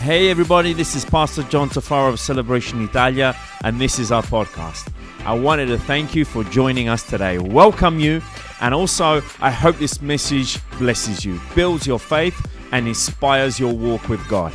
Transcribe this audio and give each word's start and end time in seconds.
Hey 0.00 0.30
everybody, 0.30 0.72
this 0.72 0.94
is 0.94 1.04
Pastor 1.04 1.42
John 1.42 1.68
Tafaro 1.68 2.10
of 2.10 2.20
Celebration 2.20 2.82
Italia, 2.84 3.36
and 3.64 3.80
this 3.80 3.98
is 3.98 4.12
our 4.12 4.22
podcast. 4.22 4.92
I 5.26 5.34
wanted 5.34 5.66
to 5.66 5.76
thank 5.76 6.14
you 6.14 6.24
for 6.24 6.44
joining 6.44 6.88
us 6.88 7.02
today, 7.02 7.38
welcome 7.38 7.98
you, 7.98 8.22
and 8.60 8.72
also 8.72 9.20
I 9.40 9.50
hope 9.50 9.76
this 9.78 10.00
message 10.00 10.60
blesses 10.78 11.24
you, 11.24 11.40
builds 11.56 11.84
your 11.84 11.98
faith, 11.98 12.40
and 12.70 12.86
inspires 12.86 13.58
your 13.58 13.74
walk 13.74 14.08
with 14.08 14.26
God. 14.28 14.52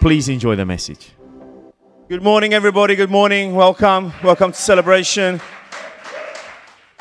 Please 0.00 0.30
enjoy 0.30 0.56
the 0.56 0.64
message. 0.64 1.10
Good 2.08 2.22
morning, 2.22 2.54
everybody. 2.54 2.96
Good 2.96 3.10
morning. 3.10 3.54
Welcome. 3.54 4.14
Welcome 4.24 4.52
to 4.52 4.58
Celebration. 4.58 5.40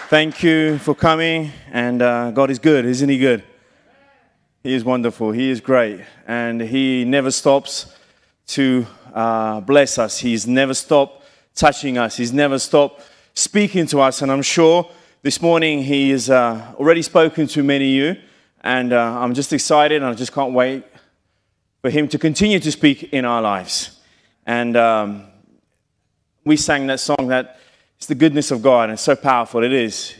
Thank 0.09 0.43
you 0.43 0.79
for 0.79 0.93
coming. 0.93 1.51
And 1.71 2.01
uh, 2.01 2.31
God 2.31 2.51
is 2.51 2.59
good, 2.59 2.85
isn't 2.85 3.07
He 3.07 3.17
good? 3.17 3.43
He 4.65 4.73
is 4.73 4.83
wonderful. 4.83 5.31
He 5.31 5.51
is 5.51 5.61
great. 5.61 6.01
And 6.25 6.59
He 6.59 7.05
never 7.05 7.29
stops 7.29 7.95
to 8.47 8.87
uh, 9.13 9.61
bless 9.61 9.99
us. 9.99 10.17
He's 10.17 10.47
never 10.47 10.73
stopped 10.73 11.23
touching 11.53 11.99
us. 11.99 12.17
He's 12.17 12.33
never 12.33 12.57
stopped 12.57 13.03
speaking 13.35 13.85
to 13.85 14.01
us. 14.01 14.23
And 14.23 14.31
I'm 14.31 14.41
sure 14.41 14.89
this 15.21 15.39
morning 15.39 15.83
He 15.83 16.09
has 16.09 16.31
uh, 16.31 16.73
already 16.79 17.03
spoken 17.03 17.45
to 17.49 17.61
many 17.61 17.85
of 17.85 18.15
you. 18.15 18.23
And 18.61 18.91
uh, 18.91 19.19
I'm 19.19 19.35
just 19.35 19.53
excited 19.53 19.97
and 20.01 20.05
I 20.05 20.15
just 20.15 20.33
can't 20.33 20.53
wait 20.53 20.83
for 21.83 21.91
Him 21.91 22.07
to 22.07 22.17
continue 22.17 22.59
to 22.59 22.71
speak 22.71 23.13
in 23.13 23.23
our 23.23 23.43
lives. 23.43 23.99
And 24.47 24.75
um, 24.75 25.27
we 26.43 26.57
sang 26.57 26.87
that 26.87 27.01
song 27.01 27.27
that 27.27 27.59
it's 27.97 28.07
the 28.07 28.15
goodness 28.15 28.49
of 28.49 28.63
God. 28.63 28.85
And 28.85 28.93
it's 28.93 29.03
so 29.03 29.15
powerful. 29.15 29.63
It 29.63 29.73
is. 29.73 30.15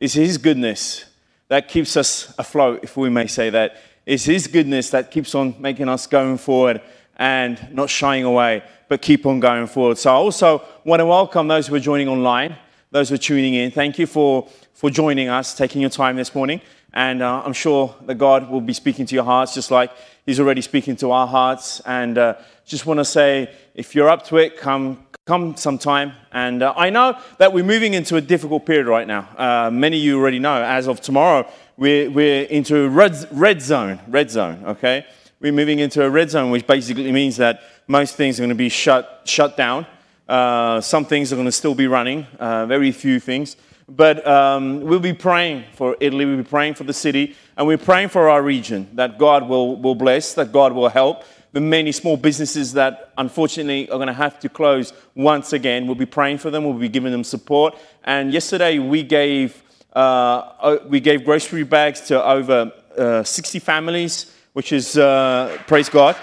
It's 0.00 0.14
His 0.14 0.38
goodness 0.38 1.04
that 1.48 1.68
keeps 1.68 1.96
us 1.96 2.34
afloat, 2.38 2.80
if 2.82 2.96
we 2.96 3.10
may 3.10 3.26
say 3.26 3.50
that. 3.50 3.76
It's 4.04 4.24
His 4.24 4.46
goodness 4.46 4.90
that 4.90 5.10
keeps 5.10 5.34
on 5.34 5.54
making 5.58 5.88
us 5.88 6.06
going 6.06 6.38
forward 6.38 6.80
and 7.16 7.68
not 7.72 7.90
shying 7.90 8.24
away, 8.24 8.62
but 8.88 9.02
keep 9.02 9.26
on 9.26 9.40
going 9.40 9.66
forward. 9.66 9.98
So 9.98 10.10
I 10.10 10.14
also 10.14 10.62
want 10.84 11.00
to 11.00 11.06
welcome 11.06 11.48
those 11.48 11.66
who 11.66 11.74
are 11.74 11.80
joining 11.80 12.08
online, 12.08 12.56
those 12.90 13.08
who 13.08 13.14
are 13.14 13.18
tuning 13.18 13.54
in. 13.54 13.70
Thank 13.70 13.98
you 13.98 14.06
for, 14.06 14.48
for 14.74 14.90
joining 14.90 15.28
us, 15.28 15.54
taking 15.54 15.80
your 15.80 15.90
time 15.90 16.16
this 16.16 16.34
morning. 16.34 16.60
And 16.92 17.22
uh, 17.22 17.42
I'm 17.44 17.52
sure 17.52 17.94
that 18.06 18.14
God 18.16 18.48
will 18.48 18.60
be 18.60 18.72
speaking 18.72 19.06
to 19.06 19.14
your 19.14 19.24
hearts 19.24 19.54
just 19.54 19.70
like 19.70 19.90
He's 20.24 20.40
already 20.40 20.60
speaking 20.60 20.96
to 20.96 21.12
our 21.12 21.26
hearts. 21.26 21.80
And 21.80 22.18
uh, 22.18 22.34
just 22.64 22.86
want 22.86 22.98
to 22.98 23.04
say, 23.04 23.50
if 23.74 23.94
you're 23.94 24.08
up 24.08 24.24
to 24.26 24.38
it, 24.38 24.56
come, 24.56 25.05
come 25.26 25.56
sometime. 25.56 26.12
And 26.30 26.62
uh, 26.62 26.72
I 26.76 26.88
know 26.90 27.18
that 27.38 27.52
we're 27.52 27.64
moving 27.64 27.94
into 27.94 28.14
a 28.14 28.20
difficult 28.20 28.64
period 28.64 28.86
right 28.86 29.08
now. 29.08 29.28
Uh, 29.36 29.70
many 29.72 29.96
of 29.96 30.04
you 30.04 30.20
already 30.20 30.38
know, 30.38 30.62
as 30.62 30.86
of 30.86 31.00
tomorrow, 31.00 31.50
we're, 31.76 32.08
we're 32.08 32.44
into 32.44 32.88
red, 32.88 33.26
red 33.32 33.60
zone, 33.60 33.98
red 34.06 34.30
zone, 34.30 34.62
okay? 34.64 35.04
We're 35.40 35.52
moving 35.52 35.80
into 35.80 36.04
a 36.04 36.08
red 36.08 36.30
zone, 36.30 36.52
which 36.52 36.64
basically 36.64 37.10
means 37.10 37.38
that 37.38 37.62
most 37.88 38.14
things 38.14 38.38
are 38.38 38.42
going 38.42 38.50
to 38.50 38.54
be 38.54 38.68
shut, 38.68 39.22
shut 39.24 39.56
down. 39.56 39.84
Uh, 40.28 40.80
some 40.80 41.04
things 41.04 41.32
are 41.32 41.36
going 41.36 41.46
to 41.46 41.52
still 41.52 41.74
be 41.74 41.88
running, 41.88 42.24
uh, 42.38 42.66
very 42.66 42.92
few 42.92 43.18
things. 43.18 43.56
But 43.88 44.24
um, 44.26 44.80
we'll 44.80 45.00
be 45.00 45.12
praying 45.12 45.64
for 45.74 45.96
Italy, 45.98 46.24
we'll 46.24 46.36
be 46.36 46.44
praying 46.44 46.74
for 46.74 46.84
the 46.84 46.92
city, 46.92 47.34
and 47.56 47.66
we're 47.66 47.78
praying 47.78 48.10
for 48.10 48.28
our 48.28 48.42
region 48.42 48.90
that 48.94 49.18
God 49.18 49.48
will, 49.48 49.74
will 49.76 49.94
bless, 49.96 50.34
that 50.34 50.52
God 50.52 50.72
will 50.72 50.88
help. 50.88 51.24
The 51.52 51.60
many 51.60 51.92
small 51.92 52.16
businesses 52.16 52.72
that 52.74 53.12
unfortunately 53.16 53.88
are 53.90 53.96
going 53.96 54.08
to 54.08 54.12
have 54.12 54.38
to 54.40 54.48
close 54.48 54.92
once 55.14 55.52
again, 55.52 55.86
we'll 55.86 55.94
be 55.94 56.06
praying 56.06 56.38
for 56.38 56.50
them, 56.50 56.64
we'll 56.64 56.74
be 56.74 56.88
giving 56.88 57.12
them 57.12 57.24
support. 57.24 57.76
And 58.04 58.32
yesterday 58.32 58.78
we 58.78 59.02
gave, 59.02 59.62
uh, 59.94 60.78
we 60.86 61.00
gave 61.00 61.24
grocery 61.24 61.64
bags 61.64 62.00
to 62.08 62.22
over 62.22 62.72
uh, 62.98 63.22
60 63.22 63.58
families, 63.60 64.34
which 64.52 64.72
is, 64.72 64.98
uh, 64.98 65.56
praise 65.66 65.88
God. 65.88 66.16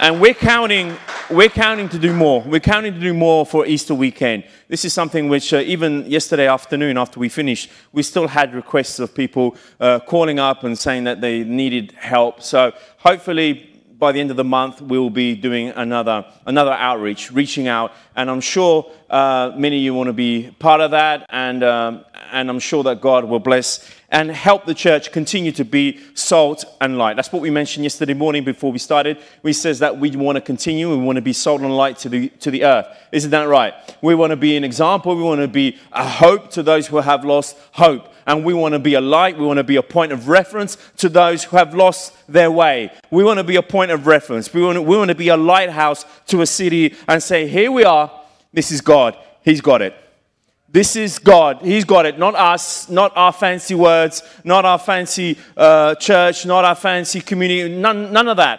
And 0.00 0.20
we're 0.20 0.34
counting, 0.34 0.96
we're 1.30 1.48
counting 1.48 1.88
to 1.90 1.98
do 1.98 2.12
more. 2.12 2.42
We're 2.42 2.60
counting 2.60 2.94
to 2.94 3.00
do 3.00 3.14
more 3.14 3.46
for 3.46 3.64
Easter 3.64 3.94
weekend. 3.94 4.44
This 4.68 4.84
is 4.84 4.92
something 4.92 5.28
which, 5.28 5.54
uh, 5.54 5.58
even 5.58 6.04
yesterday 6.10 6.48
afternoon, 6.48 6.98
after 6.98 7.20
we 7.20 7.28
finished, 7.28 7.70
we 7.92 8.02
still 8.02 8.26
had 8.26 8.54
requests 8.54 8.98
of 8.98 9.14
people 9.14 9.56
uh, 9.78 10.00
calling 10.00 10.40
up 10.40 10.64
and 10.64 10.76
saying 10.76 11.04
that 11.04 11.20
they 11.20 11.44
needed 11.44 11.92
help. 11.92 12.42
So 12.42 12.72
hopefully, 12.98 13.70
by 13.96 14.10
the 14.10 14.20
end 14.20 14.32
of 14.32 14.36
the 14.36 14.44
month, 14.44 14.82
we'll 14.82 15.10
be 15.10 15.36
doing 15.36 15.68
another, 15.68 16.26
another 16.44 16.72
outreach, 16.72 17.30
reaching 17.30 17.68
out. 17.68 17.92
And 18.16 18.28
I'm 18.28 18.40
sure 18.40 18.90
uh, 19.08 19.52
many 19.56 19.76
of 19.76 19.82
you 19.82 19.94
want 19.94 20.08
to 20.08 20.12
be 20.12 20.54
part 20.58 20.80
of 20.80 20.90
that. 20.90 21.24
And, 21.30 21.62
um, 21.62 22.04
and 22.32 22.50
I'm 22.50 22.58
sure 22.58 22.82
that 22.82 23.00
God 23.00 23.24
will 23.24 23.38
bless 23.38 23.88
and 24.14 24.30
help 24.30 24.64
the 24.64 24.74
church 24.74 25.10
continue 25.10 25.50
to 25.50 25.64
be 25.64 25.98
salt 26.14 26.64
and 26.80 26.96
light. 26.96 27.16
That's 27.16 27.32
what 27.32 27.42
we 27.42 27.50
mentioned 27.50 27.82
yesterday 27.82 28.14
morning 28.14 28.44
before 28.44 28.70
we 28.70 28.78
started. 28.78 29.18
We 29.42 29.52
says 29.52 29.80
that 29.80 29.98
we 29.98 30.14
want 30.14 30.36
to 30.36 30.40
continue. 30.40 30.88
We 30.88 31.02
want 31.04 31.16
to 31.16 31.22
be 31.22 31.32
salt 31.32 31.62
and 31.62 31.76
light 31.76 31.98
to 31.98 32.08
the, 32.08 32.28
to 32.28 32.52
the 32.52 32.62
earth. 32.62 32.86
Isn't 33.10 33.32
that 33.32 33.48
right? 33.48 33.74
We 34.02 34.14
want 34.14 34.30
to 34.30 34.36
be 34.36 34.56
an 34.56 34.62
example. 34.62 35.16
We 35.16 35.24
want 35.24 35.40
to 35.40 35.48
be 35.48 35.78
a 35.90 36.08
hope 36.08 36.52
to 36.52 36.62
those 36.62 36.86
who 36.86 36.98
have 36.98 37.24
lost 37.24 37.56
hope. 37.72 38.14
And 38.24 38.44
we 38.44 38.54
want 38.54 38.74
to 38.74 38.78
be 38.78 38.94
a 38.94 39.00
light. 39.00 39.36
We 39.36 39.46
want 39.46 39.56
to 39.58 39.64
be 39.64 39.76
a 39.76 39.82
point 39.82 40.12
of 40.12 40.28
reference 40.28 40.78
to 40.98 41.08
those 41.08 41.42
who 41.42 41.56
have 41.56 41.74
lost 41.74 42.14
their 42.28 42.52
way. 42.52 42.92
We 43.10 43.24
want 43.24 43.38
to 43.38 43.44
be 43.44 43.56
a 43.56 43.62
point 43.62 43.90
of 43.90 44.06
reference. 44.06 44.54
We 44.54 44.62
want 44.62 44.76
to, 44.76 44.82
we 44.82 44.96
want 44.96 45.08
to 45.08 45.16
be 45.16 45.28
a 45.28 45.36
lighthouse 45.36 46.06
to 46.28 46.40
a 46.40 46.46
city 46.46 46.94
and 47.08 47.20
say, 47.20 47.48
here 47.48 47.72
we 47.72 47.82
are. 47.82 48.12
This 48.52 48.70
is 48.70 48.80
God. 48.80 49.18
He's 49.42 49.60
got 49.60 49.82
it. 49.82 50.03
This 50.74 50.96
is 50.96 51.20
God. 51.20 51.62
He's 51.62 51.84
got 51.84 52.04
it. 52.04 52.18
Not 52.18 52.34
us, 52.34 52.90
not 52.90 53.16
our 53.16 53.30
fancy 53.30 53.76
words, 53.76 54.24
not 54.42 54.64
our 54.64 54.76
fancy 54.76 55.38
uh, 55.56 55.94
church, 55.94 56.44
not 56.46 56.64
our 56.64 56.74
fancy 56.74 57.20
community, 57.20 57.72
none, 57.72 58.12
none 58.12 58.26
of 58.26 58.38
that. 58.38 58.58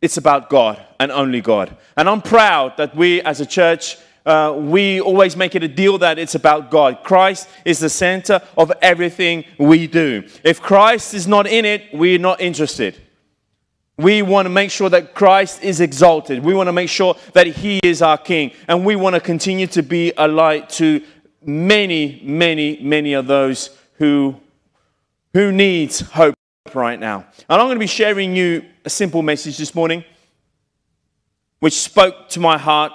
It's 0.00 0.16
about 0.16 0.48
God 0.48 0.80
and 1.00 1.10
only 1.10 1.40
God. 1.40 1.76
And 1.96 2.08
I'm 2.08 2.22
proud 2.22 2.76
that 2.76 2.94
we 2.94 3.20
as 3.22 3.40
a 3.40 3.46
church, 3.46 3.98
uh, 4.24 4.54
we 4.56 5.00
always 5.00 5.36
make 5.36 5.56
it 5.56 5.64
a 5.64 5.68
deal 5.68 5.98
that 5.98 6.20
it's 6.20 6.36
about 6.36 6.70
God. 6.70 7.02
Christ 7.02 7.48
is 7.64 7.80
the 7.80 7.90
center 7.90 8.40
of 8.56 8.70
everything 8.80 9.44
we 9.58 9.88
do. 9.88 10.22
If 10.44 10.62
Christ 10.62 11.14
is 11.14 11.26
not 11.26 11.48
in 11.48 11.64
it, 11.64 11.82
we're 11.92 12.20
not 12.20 12.40
interested. 12.40 12.94
We 13.96 14.22
want 14.22 14.46
to 14.46 14.50
make 14.50 14.72
sure 14.72 14.88
that 14.90 15.14
Christ 15.14 15.62
is 15.62 15.80
exalted. 15.80 16.42
We 16.44 16.52
want 16.52 16.66
to 16.66 16.72
make 16.72 16.88
sure 16.90 17.14
that 17.32 17.46
He 17.46 17.78
is 17.84 18.02
our 18.02 18.18
King. 18.18 18.50
And 18.66 18.84
we 18.84 18.96
want 18.96 19.14
to 19.14 19.20
continue 19.20 19.68
to 19.68 19.82
be 19.82 20.12
a 20.16 20.26
light 20.26 20.68
to 20.70 21.00
many, 21.46 22.20
many, 22.24 22.78
many 22.82 23.12
of 23.12 23.26
those 23.26 23.70
who, 23.94 24.36
who 25.32 25.52
needs 25.52 26.00
hope 26.00 26.34
right 26.72 26.98
now. 26.98 27.26
And 27.48 27.60
I'm 27.60 27.66
going 27.66 27.76
to 27.76 27.80
be 27.80 27.86
sharing 27.86 28.34
you 28.34 28.64
a 28.84 28.90
simple 28.90 29.22
message 29.22 29.58
this 29.58 29.74
morning, 29.74 30.04
which 31.60 31.74
spoke 31.74 32.28
to 32.30 32.40
my 32.40 32.58
heart, 32.58 32.92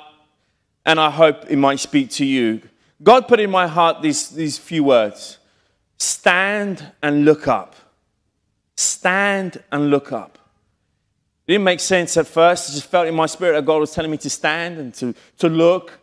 and 0.86 1.00
I 1.00 1.10
hope 1.10 1.46
it 1.50 1.58
might 1.58 1.80
speak 1.80 2.10
to 2.12 2.26
you. 2.26 2.62
God 3.02 3.28
put 3.28 3.40
in 3.40 3.50
my 3.50 3.68
heart 3.68 4.02
these, 4.02 4.30
these 4.30 4.58
few 4.58 4.84
words 4.84 5.38
stand 5.98 6.92
and 7.04 7.26
look 7.26 7.48
up. 7.48 7.76
Stand 8.76 9.62
and 9.72 9.90
look 9.90 10.14
up. 10.14 10.38
It 11.46 11.54
didn't 11.54 11.66
make 11.66 11.82
sense 11.82 12.16
at 12.16 12.28
first. 12.28 12.70
I 12.70 12.74
just 12.74 12.86
felt 12.86 13.08
in 13.08 13.16
my 13.16 13.26
spirit 13.26 13.54
that 13.54 13.66
God 13.66 13.80
was 13.80 13.94
telling 13.94 14.12
me 14.12 14.18
to 14.18 14.30
stand 14.30 14.78
and 14.78 14.94
to, 14.96 15.14
to 15.40 15.50
look, 15.50 16.00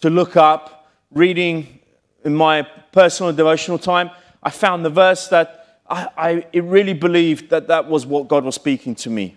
to 0.00 0.10
look 0.10 0.36
up. 0.36 0.86
Reading 1.10 1.80
in 2.24 2.34
my 2.34 2.62
personal 2.92 3.32
devotional 3.32 3.78
time, 3.78 4.10
I 4.42 4.50
found 4.50 4.84
the 4.84 4.90
verse 4.90 5.28
that 5.28 5.80
I, 5.88 6.44
I 6.52 6.58
really 6.58 6.94
believed 6.94 7.50
that 7.50 7.68
that 7.68 7.88
was 7.88 8.06
what 8.06 8.28
God 8.28 8.44
was 8.44 8.54
speaking 8.54 8.94
to 8.96 9.10
me. 9.10 9.36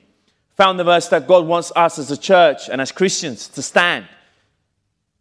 Found 0.56 0.80
the 0.80 0.84
verse 0.84 1.10
that 1.10 1.28
God 1.28 1.46
wants 1.46 1.72
us 1.76 2.00
as 2.00 2.12
a 2.12 2.18
church 2.18 2.70
and 2.70 2.80
as 2.80 2.92
Christians 2.92 3.48
to 3.50 3.62
stand. 3.62 4.06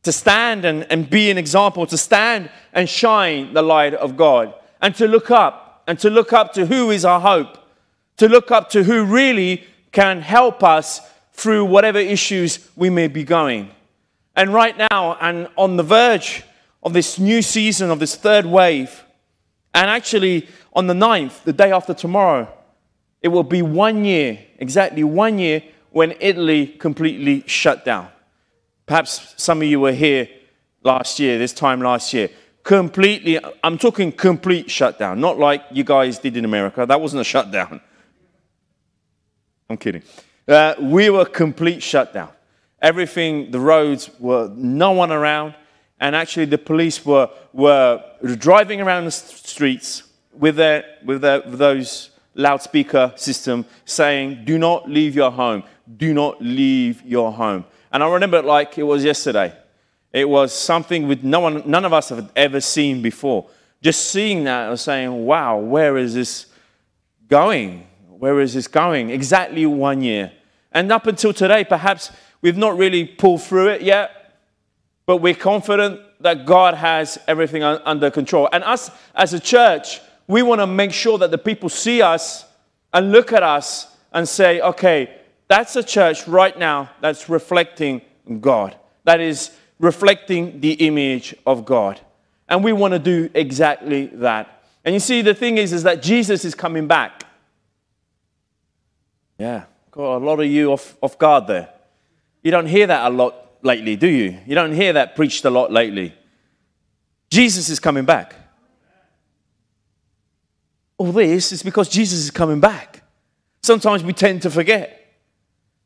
To 0.05 0.13
stand 0.13 0.65
and, 0.65 0.87
and 0.91 1.09
be 1.09 1.31
an 1.31 1.39
example, 1.39 1.87
to 1.87 1.99
stand 1.99 2.51
and 2.73 2.89
shine 2.89 3.53
the 3.53 3.63
light 3.63 3.95
of 3.95 4.17
God, 4.17 4.55
and 4.81 4.95
to 4.97 5.09
look 5.09 5.31
up, 5.31 5.83
and 5.87 5.99
to 5.99 6.11
look 6.11 6.33
up 6.33 6.53
to 6.55 6.67
who 6.67 6.91
is 6.91 7.05
our 7.05 7.21
hope, 7.21 7.59
to 8.19 8.29
look 8.29 8.51
up 8.51 8.71
to 8.71 8.85
who 8.85 9.05
really 9.05 9.65
can 9.93 10.21
help 10.21 10.63
us 10.63 11.01
through 11.33 11.65
whatever 11.65 11.99
issues 11.99 12.69
we 12.77 12.91
may 12.91 13.09
be 13.09 13.25
going. 13.25 13.71
And 14.37 14.53
right 14.53 14.77
now, 14.91 15.17
and 15.21 15.49
on 15.57 15.77
the 15.77 15.83
verge 15.83 16.45
of 16.85 16.93
this 16.93 17.19
new 17.19 17.43
season, 17.43 17.91
of 17.91 17.99
this 17.99 18.15
third 18.15 18.45
wave. 18.47 19.05
And 19.73 19.91
actually, 19.91 20.49
on 20.73 20.87
the 20.87 20.95
9th, 20.95 21.45
the 21.45 21.53
day 21.53 21.73
after 21.73 21.95
tomorrow, 21.95 22.49
it 23.23 23.29
will 23.29 23.43
be 23.43 23.63
one 23.63 24.05
year, 24.05 24.39
exactly 24.59 25.03
one 25.03 25.39
year, 25.39 25.63
when 25.91 26.15
Italy 26.21 26.67
completely 26.67 27.43
shut 27.47 27.85
down. 27.85 28.09
Perhaps 28.87 29.35
some 29.37 29.63
of 29.63 29.69
you 29.69 29.81
were 29.81 29.93
here 29.93 30.29
last 30.83 31.19
year, 31.19 31.39
this 31.39 31.53
time 31.53 31.81
last 31.81 32.13
year. 32.13 32.29
Completely, 32.63 33.39
I'm 33.63 33.79
talking 33.79 34.13
complete 34.13 34.71
shutdown, 34.71 35.21
not 35.21 35.39
like 35.39 35.63
you 35.71 35.85
guys 35.85 36.19
did 36.19 36.37
in 36.37 36.45
America. 36.45 36.85
That 36.87 37.01
wasn't 37.01 37.21
a 37.21 37.25
shutdown. 37.25 37.81
I'm 39.71 39.77
kidding. 39.77 40.03
Uh, 40.47 40.75
we 40.79 41.09
were 41.09 41.25
complete 41.25 41.83
shutdown. 41.83 42.31
Everything, 42.83 43.51
the 43.51 43.61
roads 43.61 44.11
were 44.19 44.51
no 44.55 44.93
one 44.93 45.11
around 45.11 45.55
and 46.01 46.17
actually 46.17 46.47
the 46.47 46.59
police 46.59 47.05
were, 47.05 47.31
were 47.53 48.03
driving 48.37 48.81
around 48.81 49.05
the 49.05 49.11
streets 49.11 50.03
with, 50.33 50.57
their, 50.57 50.85
with, 51.05 51.21
their, 51.21 51.43
with 51.43 51.59
those 51.59 52.11
loudspeaker 52.35 53.13
system 53.17 53.65
saying, 53.85 54.45
Do 54.45 54.59
not 54.59 54.91
leave 54.91 55.15
your 55.15 55.31
home. 55.31 55.63
Do 55.97 56.13
not 56.13 56.43
leave 56.43 57.03
your 57.03 57.33
home. 57.33 57.65
And 57.93 58.03
I 58.03 58.13
remember 58.13 58.39
it 58.39 58.45
like 58.45 58.77
it 58.79 58.83
was 58.83 59.05
yesterday. 59.05 59.55
It 60.13 60.29
was 60.29 60.53
something 60.53 61.09
with 61.09 61.23
no 61.25 61.41
one, 61.41 61.63
none 61.69 61.85
of 61.85 61.93
us 61.93 62.09
have 62.09 62.31
ever 62.37 62.61
seen 62.61 63.03
before. 63.03 63.49
Just 63.83 64.11
seeing 64.11 64.45
that 64.45 64.71
and 64.71 64.79
saying, 64.81 65.25
Wow, 65.25 65.59
where 65.59 65.97
is 65.97 66.15
this 66.15 66.47
going? 67.29 67.87
Where 68.09 68.41
is 68.41 68.55
this 68.55 68.67
going? 68.67 69.11
Exactly 69.11 69.67
one 69.67 70.03
year. 70.03 70.33
And 70.73 70.91
up 70.91 71.07
until 71.07 71.33
today, 71.33 71.65
perhaps 71.65 72.11
we've 72.41 72.57
not 72.57 72.77
really 72.77 73.07
pulled 73.07 73.43
through 73.43 73.69
it 73.69 73.83
yet, 73.83 74.24
but 75.07 75.19
we're 75.19 75.35
confident 75.35 76.01
that 76.21 76.47
God 76.47 76.75
has 76.75 77.19
everything 77.29 77.63
under 77.63 78.11
control. 78.11 78.49
And 78.53 78.65
us 78.65 78.91
as 79.15 79.35
a 79.35 79.41
church, 79.41 80.01
we 80.27 80.43
want 80.43 80.61
to 80.61 80.67
make 80.67 80.93
sure 80.93 81.19
that 81.19 81.31
the 81.31 81.39
people 81.39 81.69
see 81.69 82.01
us 82.01 82.45
and 82.93 83.13
look 83.13 83.33
at 83.33 83.43
us 83.43 83.95
and 84.13 84.29
say, 84.29 84.61
okay, 84.61 85.15
that's 85.49 85.77
a 85.77 85.83
church 85.83 86.27
right 86.27 86.59
now 86.59 86.91
that's 87.01 87.29
reflecting 87.29 88.01
God, 88.41 88.77
that 89.05 89.21
is 89.21 89.51
reflecting 89.79 90.61
the 90.61 90.73
image 90.73 91.35
of 91.47 91.65
God. 91.67 92.01
And 92.49 92.65
we 92.65 92.73
want 92.73 92.93
to 92.93 92.99
do 92.99 93.29
exactly 93.35 94.07
that. 94.07 94.65
And 94.85 94.95
you 94.95 95.01
see, 95.01 95.23
the 95.23 95.35
thing 95.35 95.59
is, 95.59 95.73
is 95.73 95.83
that 95.83 96.03
Jesus 96.03 96.45
is 96.45 96.55
coming 96.55 96.87
back. 96.87 97.25
Yeah, 99.39 99.65
got 99.91 100.17
a 100.17 100.25
lot 100.25 100.41
of 100.41 100.47
you 100.47 100.73
off, 100.73 100.97
off 101.03 101.19
guard 101.19 101.47
there. 101.47 101.69
You 102.43 102.51
don't 102.51 102.67
hear 102.67 102.87
that 102.87 103.11
a 103.11 103.15
lot 103.15 103.44
lately, 103.65 103.97
do 103.97 104.07
you? 104.07 104.39
You 104.47 104.55
don't 104.55 104.73
hear 104.73 104.93
that 104.93 105.17
preached 105.17 105.45
a 105.45 105.51
lot 105.51 105.73
lately. 105.73 106.15
Jesus 107.31 107.69
is 107.69 107.81
coming 107.81 108.05
back. 108.05 108.37
All 110.99 111.11
this 111.11 111.51
is 111.51 111.63
because 111.63 111.89
Jesus 111.89 112.21
is 112.21 112.31
coming 112.31 112.61
back. 112.61 113.03
Sometimes 113.63 114.05
we 114.05 114.13
tend 114.13 114.43
to 114.43 114.51
forget 114.51 115.01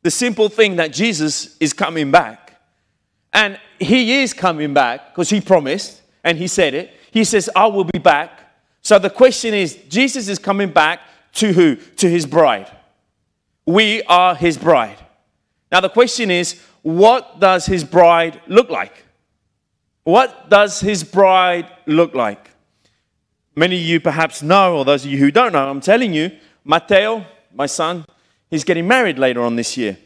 the 0.03 0.11
simple 0.11 0.49
thing 0.49 0.75
that 0.75 0.93
Jesus 0.93 1.57
is 1.59 1.73
coming 1.73 2.11
back. 2.11 2.61
And 3.33 3.59
he 3.79 4.21
is 4.21 4.33
coming 4.33 4.73
back 4.73 5.11
because 5.13 5.29
he 5.29 5.41
promised 5.41 6.01
and 6.23 6.37
he 6.37 6.47
said 6.47 6.73
it. 6.73 6.93
He 7.11 7.23
says, 7.23 7.49
I 7.55 7.65
will 7.67 7.83
be 7.83 7.99
back. 7.99 8.31
So 8.81 8.99
the 8.99 9.09
question 9.09 9.53
is 9.53 9.75
Jesus 9.89 10.27
is 10.27 10.39
coming 10.39 10.69
back 10.69 11.01
to 11.33 11.53
who? 11.53 11.75
To 11.75 12.09
his 12.09 12.25
bride. 12.25 12.69
We 13.65 14.03
are 14.03 14.35
his 14.35 14.57
bride. 14.57 14.97
Now 15.71 15.79
the 15.79 15.89
question 15.89 16.31
is, 16.31 16.61
what 16.81 17.39
does 17.39 17.65
his 17.65 17.83
bride 17.83 18.41
look 18.47 18.69
like? 18.69 19.05
What 20.03 20.49
does 20.49 20.79
his 20.79 21.03
bride 21.03 21.69
look 21.85 22.15
like? 22.15 22.49
Many 23.55 23.75
of 23.75 23.81
you 23.81 23.99
perhaps 23.99 24.41
know, 24.41 24.77
or 24.77 24.85
those 24.85 25.05
of 25.05 25.11
you 25.11 25.17
who 25.17 25.31
don't 25.31 25.51
know, 25.51 25.69
I'm 25.69 25.81
telling 25.81 26.13
you, 26.13 26.31
Matteo, 26.63 27.25
my 27.53 27.65
son, 27.65 28.05
he's 28.49 28.63
getting 28.63 28.87
married 28.87 29.19
later 29.19 29.41
on 29.41 29.55
this 29.55 29.75
year. 29.75 29.97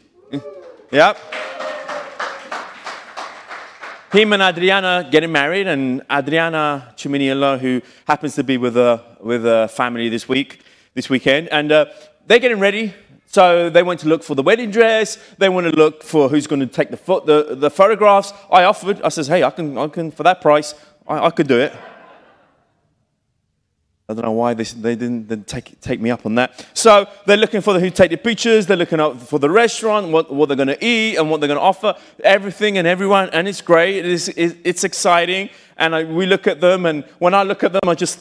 yep. 0.90 1.18
Him 4.12 4.32
and 4.32 4.42
Adriana 4.42 5.08
getting 5.10 5.32
married, 5.32 5.66
and 5.66 6.02
Adriana 6.10 6.94
Chiminiello, 6.96 7.58
who 7.58 7.82
happens 8.06 8.34
to 8.36 8.44
be 8.44 8.56
with 8.58 8.76
a, 8.76 9.02
with 9.20 9.44
a 9.44 9.68
family 9.68 10.08
this 10.08 10.28
week, 10.28 10.62
this 10.94 11.10
weekend, 11.10 11.48
and 11.48 11.72
uh, 11.72 11.86
they're 12.26 12.38
getting 12.38 12.60
ready 12.60 12.94
so 13.34 13.68
they 13.68 13.82
went 13.82 13.98
to 13.98 14.06
look 14.06 14.22
for 14.22 14.36
the 14.36 14.44
wedding 14.44 14.70
dress. 14.70 15.18
They 15.38 15.48
want 15.48 15.66
to 15.66 15.74
look 15.74 16.04
for 16.04 16.28
who's 16.28 16.46
going 16.46 16.60
to 16.60 16.68
take 16.68 16.90
the, 16.92 16.96
fo- 16.96 17.18
the, 17.18 17.56
the 17.56 17.68
photographs. 17.68 18.32
I 18.48 18.62
offered. 18.62 19.02
I 19.02 19.08
says, 19.08 19.26
hey, 19.26 19.42
I 19.42 19.50
can, 19.50 19.76
I 19.76 19.88
can 19.88 20.12
for 20.12 20.22
that 20.22 20.40
price, 20.40 20.72
I, 21.08 21.18
I 21.18 21.30
could 21.30 21.48
do 21.48 21.58
it. 21.58 21.72
I 24.08 24.14
don't 24.14 24.24
know 24.24 24.30
why 24.30 24.54
they, 24.54 24.62
they 24.62 24.94
didn't, 24.94 25.26
didn't 25.26 25.48
take, 25.48 25.80
take 25.80 26.00
me 26.00 26.12
up 26.12 26.24
on 26.24 26.36
that. 26.36 26.64
So 26.74 27.08
they're 27.26 27.36
looking 27.36 27.60
for 27.60 27.72
the, 27.72 27.80
who 27.80 27.90
take 27.90 28.12
the 28.12 28.18
pictures. 28.18 28.66
They're 28.66 28.76
looking 28.76 29.00
up 29.00 29.20
for 29.20 29.40
the 29.40 29.50
restaurant, 29.50 30.12
what, 30.12 30.32
what 30.32 30.46
they're 30.46 30.56
going 30.56 30.68
to 30.68 30.84
eat 30.84 31.16
and 31.16 31.28
what 31.28 31.40
they're 31.40 31.48
going 31.48 31.58
to 31.58 31.64
offer, 31.64 31.96
everything 32.22 32.78
and 32.78 32.86
everyone. 32.86 33.30
And 33.30 33.48
it's 33.48 33.62
great. 33.62 33.96
It 33.96 34.06
is, 34.06 34.28
it's 34.28 34.84
exciting. 34.84 35.50
And 35.76 35.92
I, 35.92 36.04
we 36.04 36.26
look 36.26 36.46
at 36.46 36.60
them. 36.60 36.86
And 36.86 37.02
when 37.18 37.34
I 37.34 37.42
look 37.42 37.64
at 37.64 37.72
them, 37.72 37.88
I 37.88 37.96
just 37.96 38.20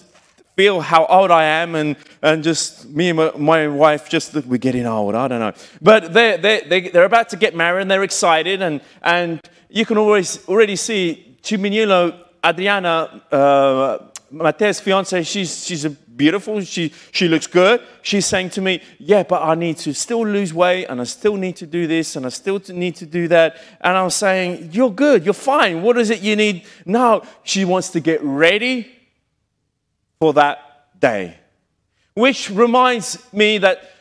feel 0.56 0.82
how 0.82 1.06
old 1.06 1.32
I 1.32 1.44
am, 1.46 1.76
and, 1.76 1.96
and 2.22 2.44
just 2.44 2.88
me 2.90 3.10
and 3.10 3.18
my, 3.18 3.32
my 3.38 3.68
wife, 3.68 4.10
just 4.10 4.34
we're 4.46 4.58
getting 4.58 4.86
old. 4.86 5.16
I 5.16 5.28
don't 5.28 5.40
know. 5.40 5.54
But 5.82 6.14
they're, 6.14 6.38
they're, 6.38 6.90
they're 6.90 7.06
about 7.06 7.30
to 7.30 7.38
get 7.38 7.56
married, 7.56 7.82
and 7.82 7.92
they're 7.92 8.04
excited, 8.04 8.62
and, 8.62 8.82
and 9.02 9.42
you 9.70 9.86
can 9.86 9.98
always 9.98 10.48
already 10.48 10.76
see 10.76 11.38
Chiminiello, 11.42 12.20
Adriana, 12.46 13.22
uh, 13.32 13.98
Matteo's 14.32 14.80
fiance, 14.80 15.24
she's, 15.24 15.66
she's 15.66 15.86
beautiful, 15.86 16.62
she, 16.62 16.92
she 17.12 17.28
looks 17.28 17.48
good. 17.48 17.82
She's 18.02 18.26
saying 18.26 18.52
to 18.52 18.62
me, 18.62 18.82
Yeah, 19.00 19.24
but 19.24 19.42
I 19.42 19.56
need 19.56 19.78
to 19.78 19.94
still 19.94 20.26
lose 20.26 20.54
weight, 20.54 20.86
and 20.86 21.02
I 21.02 21.04
still 21.06 21.36
need 21.36 21.56
to 21.58 21.68
do 21.68 21.88
this, 21.88 22.16
and 22.16 22.26
I 22.26 22.30
still 22.30 22.62
need 22.70 22.96
to 22.98 23.06
do 23.06 23.28
that. 23.30 23.58
And 23.82 23.98
I'm 23.98 24.10
saying, 24.10 24.70
You're 24.72 24.92
good, 24.92 25.24
you're 25.26 25.34
fine. 25.34 25.82
What 25.82 25.98
is 25.98 26.10
it 26.10 26.22
you 26.22 26.36
need? 26.36 26.66
No, 26.86 27.24
she 27.44 27.66
wants 27.66 27.90
to 27.90 28.00
get 28.00 28.22
ready 28.24 29.03
for 30.24 30.32
that 30.32 30.88
day. 31.02 31.36
Which 32.14 32.50
reminds 32.50 33.18
me 33.34 33.58
that 33.58 33.92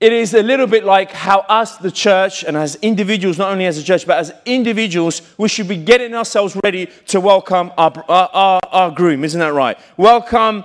it 0.00 0.10
is 0.10 0.32
a 0.32 0.42
little 0.42 0.66
bit 0.66 0.82
like 0.82 1.12
how 1.12 1.40
us, 1.40 1.76
the 1.76 1.90
church, 1.90 2.42
and 2.42 2.56
as 2.56 2.76
individuals, 2.76 3.36
not 3.36 3.52
only 3.52 3.66
as 3.66 3.76
a 3.76 3.82
church, 3.82 4.06
but 4.06 4.16
as 4.16 4.32
individuals, 4.46 5.20
we 5.36 5.50
should 5.50 5.68
be 5.68 5.76
getting 5.76 6.14
ourselves 6.14 6.56
ready 6.64 6.88
to 7.08 7.20
welcome 7.20 7.70
our, 7.76 7.92
our, 8.08 8.30
our, 8.32 8.60
our 8.72 8.90
groom. 8.90 9.24
Isn't 9.24 9.40
that 9.40 9.52
right? 9.52 9.78
Welcome 9.98 10.64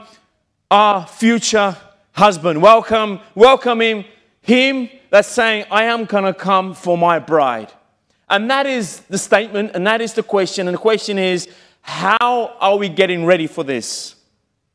our 0.69 1.05
future 1.05 1.75
husband. 2.13 2.61
Welcome, 2.61 3.19
welcoming 3.35 4.05
him 4.41 4.87
that's 5.09 5.27
saying, 5.27 5.65
I 5.69 5.83
am 5.83 6.05
going 6.05 6.23
to 6.23 6.33
come 6.33 6.75
for 6.75 6.97
my 6.97 7.19
bride. 7.19 7.73
And 8.29 8.49
that 8.49 8.65
is 8.65 9.01
the 9.09 9.17
statement, 9.17 9.71
and 9.73 9.85
that 9.85 9.99
is 9.99 10.13
the 10.13 10.23
question. 10.23 10.69
And 10.69 10.75
the 10.75 10.81
question 10.81 11.19
is, 11.19 11.49
how 11.81 12.55
are 12.61 12.77
we 12.77 12.87
getting 12.87 13.25
ready 13.25 13.47
for 13.47 13.65
this? 13.65 14.15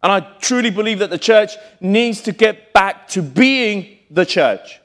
And 0.02 0.12
I 0.12 0.20
truly 0.40 0.70
believe 0.70 1.00
that 1.00 1.10
the 1.10 1.18
church 1.18 1.52
needs 1.80 2.20
to 2.22 2.32
get 2.32 2.72
back 2.72 3.08
to 3.08 3.22
being 3.22 3.98
the 4.10 4.26
church. 4.26 4.80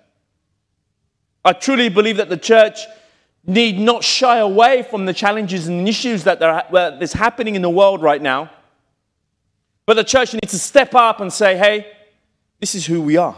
I 1.44 1.54
truly 1.54 1.90
believe 1.90 2.18
that 2.18 2.30
the 2.30 2.38
church 2.38 2.80
need 3.46 3.80
not 3.80 4.04
shy 4.04 4.38
away 4.38 4.84
from 4.84 5.06
the 5.06 5.14
challenges 5.14 5.68
and 5.68 5.88
issues 5.88 6.24
that 6.24 6.42
are 6.42 6.66
that's 6.72 7.14
happening 7.14 7.56
in 7.56 7.62
the 7.62 7.70
world 7.70 8.02
right 8.02 8.22
now. 8.22 8.50
But 9.86 9.96
the 9.96 10.04
church 10.04 10.34
needs 10.34 10.52
to 10.52 10.60
step 10.60 10.94
up 10.96 11.20
and 11.20 11.34
say, 11.34 11.58
hey, 11.58 11.92
this 12.60 12.76
is 12.76 12.86
who 12.86 13.02
we 13.02 13.18
are. 13.18 13.36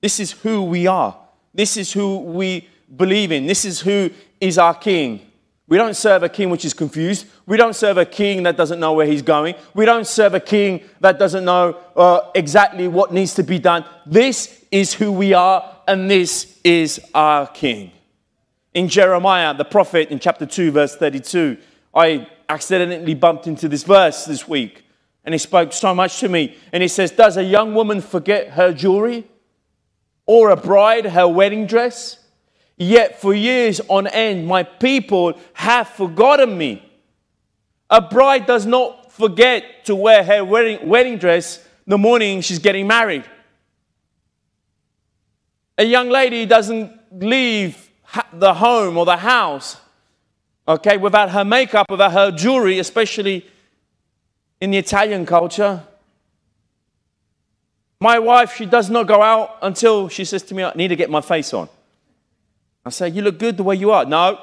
This 0.00 0.18
is 0.18 0.32
who 0.32 0.62
we 0.62 0.86
are. 0.86 1.16
This 1.52 1.76
is 1.76 1.92
who 1.92 2.18
we 2.18 2.68
believe 2.96 3.30
in. 3.30 3.46
This 3.46 3.64
is 3.64 3.80
who 3.80 4.10
is 4.40 4.56
our 4.56 4.74
king. 4.74 5.29
We 5.70 5.76
don't 5.76 5.94
serve 5.94 6.24
a 6.24 6.28
king 6.28 6.50
which 6.50 6.64
is 6.64 6.74
confused. 6.74 7.26
We 7.46 7.56
don't 7.56 7.76
serve 7.76 7.96
a 7.96 8.04
king 8.04 8.42
that 8.42 8.56
doesn't 8.56 8.80
know 8.80 8.92
where 8.92 9.06
he's 9.06 9.22
going. 9.22 9.54
We 9.72 9.84
don't 9.84 10.06
serve 10.06 10.34
a 10.34 10.40
king 10.40 10.82
that 10.98 11.16
doesn't 11.16 11.44
know 11.44 11.78
uh, 11.94 12.22
exactly 12.34 12.88
what 12.88 13.12
needs 13.12 13.34
to 13.34 13.44
be 13.44 13.60
done. 13.60 13.84
This 14.04 14.64
is 14.72 14.92
who 14.92 15.12
we 15.12 15.32
are, 15.32 15.76
and 15.86 16.10
this 16.10 16.58
is 16.64 17.00
our 17.14 17.46
king. 17.46 17.92
In 18.74 18.88
Jeremiah, 18.88 19.54
the 19.54 19.64
prophet, 19.64 20.10
in 20.10 20.18
chapter 20.18 20.44
2, 20.44 20.72
verse 20.72 20.96
32, 20.96 21.56
I 21.94 22.26
accidentally 22.48 23.14
bumped 23.14 23.46
into 23.46 23.68
this 23.68 23.84
verse 23.84 24.24
this 24.24 24.48
week, 24.48 24.84
and 25.24 25.36
it 25.36 25.38
spoke 25.38 25.72
so 25.72 25.94
much 25.94 26.18
to 26.18 26.28
me. 26.28 26.56
And 26.72 26.82
he 26.82 26.88
says, 26.88 27.12
Does 27.12 27.36
a 27.36 27.44
young 27.44 27.76
woman 27.76 28.00
forget 28.00 28.50
her 28.50 28.72
jewelry? 28.72 29.24
Or 30.26 30.50
a 30.50 30.56
bride 30.56 31.06
her 31.06 31.28
wedding 31.28 31.66
dress? 31.66 32.18
Yet 32.82 33.20
for 33.20 33.34
years 33.34 33.78
on 33.88 34.06
end, 34.06 34.46
my 34.46 34.62
people 34.62 35.38
have 35.52 35.86
forgotten 35.86 36.56
me. 36.56 36.82
A 37.90 38.00
bride 38.00 38.46
does 38.46 38.64
not 38.64 39.12
forget 39.12 39.84
to 39.84 39.94
wear 39.94 40.24
her 40.24 40.42
wedding, 40.42 40.88
wedding 40.88 41.18
dress 41.18 41.62
the 41.86 41.98
morning 41.98 42.40
she's 42.40 42.58
getting 42.58 42.86
married. 42.86 43.24
A 45.76 45.84
young 45.84 46.08
lady 46.08 46.46
doesn't 46.46 46.90
leave 47.12 47.90
the 48.32 48.54
home 48.54 48.96
or 48.96 49.04
the 49.04 49.18
house, 49.18 49.76
okay, 50.66 50.96
without 50.96 51.30
her 51.32 51.44
makeup, 51.44 51.90
without 51.90 52.12
her 52.12 52.30
jewelry, 52.30 52.78
especially 52.78 53.46
in 54.58 54.70
the 54.70 54.78
Italian 54.78 55.26
culture. 55.26 55.82
My 58.00 58.18
wife, 58.18 58.54
she 58.56 58.64
does 58.64 58.88
not 58.88 59.06
go 59.06 59.20
out 59.20 59.58
until 59.60 60.08
she 60.08 60.24
says 60.24 60.42
to 60.44 60.54
me, 60.54 60.64
I 60.64 60.72
need 60.74 60.88
to 60.88 60.96
get 60.96 61.10
my 61.10 61.20
face 61.20 61.52
on. 61.52 61.68
I 62.84 62.90
say, 62.90 63.08
You 63.08 63.22
look 63.22 63.38
good 63.38 63.56
the 63.56 63.62
way 63.62 63.76
you 63.76 63.90
are. 63.90 64.04
No. 64.04 64.38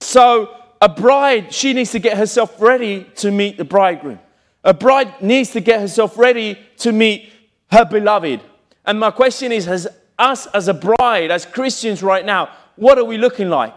So, 0.00 0.54
a 0.80 0.88
bride, 0.88 1.54
she 1.54 1.72
needs 1.72 1.92
to 1.92 1.98
get 1.98 2.16
herself 2.16 2.60
ready 2.60 3.04
to 3.16 3.30
meet 3.30 3.56
the 3.56 3.64
bridegroom. 3.64 4.18
A 4.64 4.74
bride 4.74 5.22
needs 5.22 5.50
to 5.50 5.60
get 5.60 5.80
herself 5.80 6.18
ready 6.18 6.58
to 6.78 6.92
meet 6.92 7.32
her 7.70 7.84
beloved. 7.84 8.40
And 8.84 8.98
my 8.98 9.10
question 9.10 9.52
is, 9.52 9.64
has 9.66 9.88
us 10.18 10.46
as 10.48 10.68
a 10.68 10.74
bride, 10.74 11.30
as 11.30 11.46
Christians 11.46 12.02
right 12.02 12.24
now, 12.24 12.50
what 12.76 12.98
are 12.98 13.04
we 13.04 13.16
looking 13.16 13.48
like? 13.48 13.74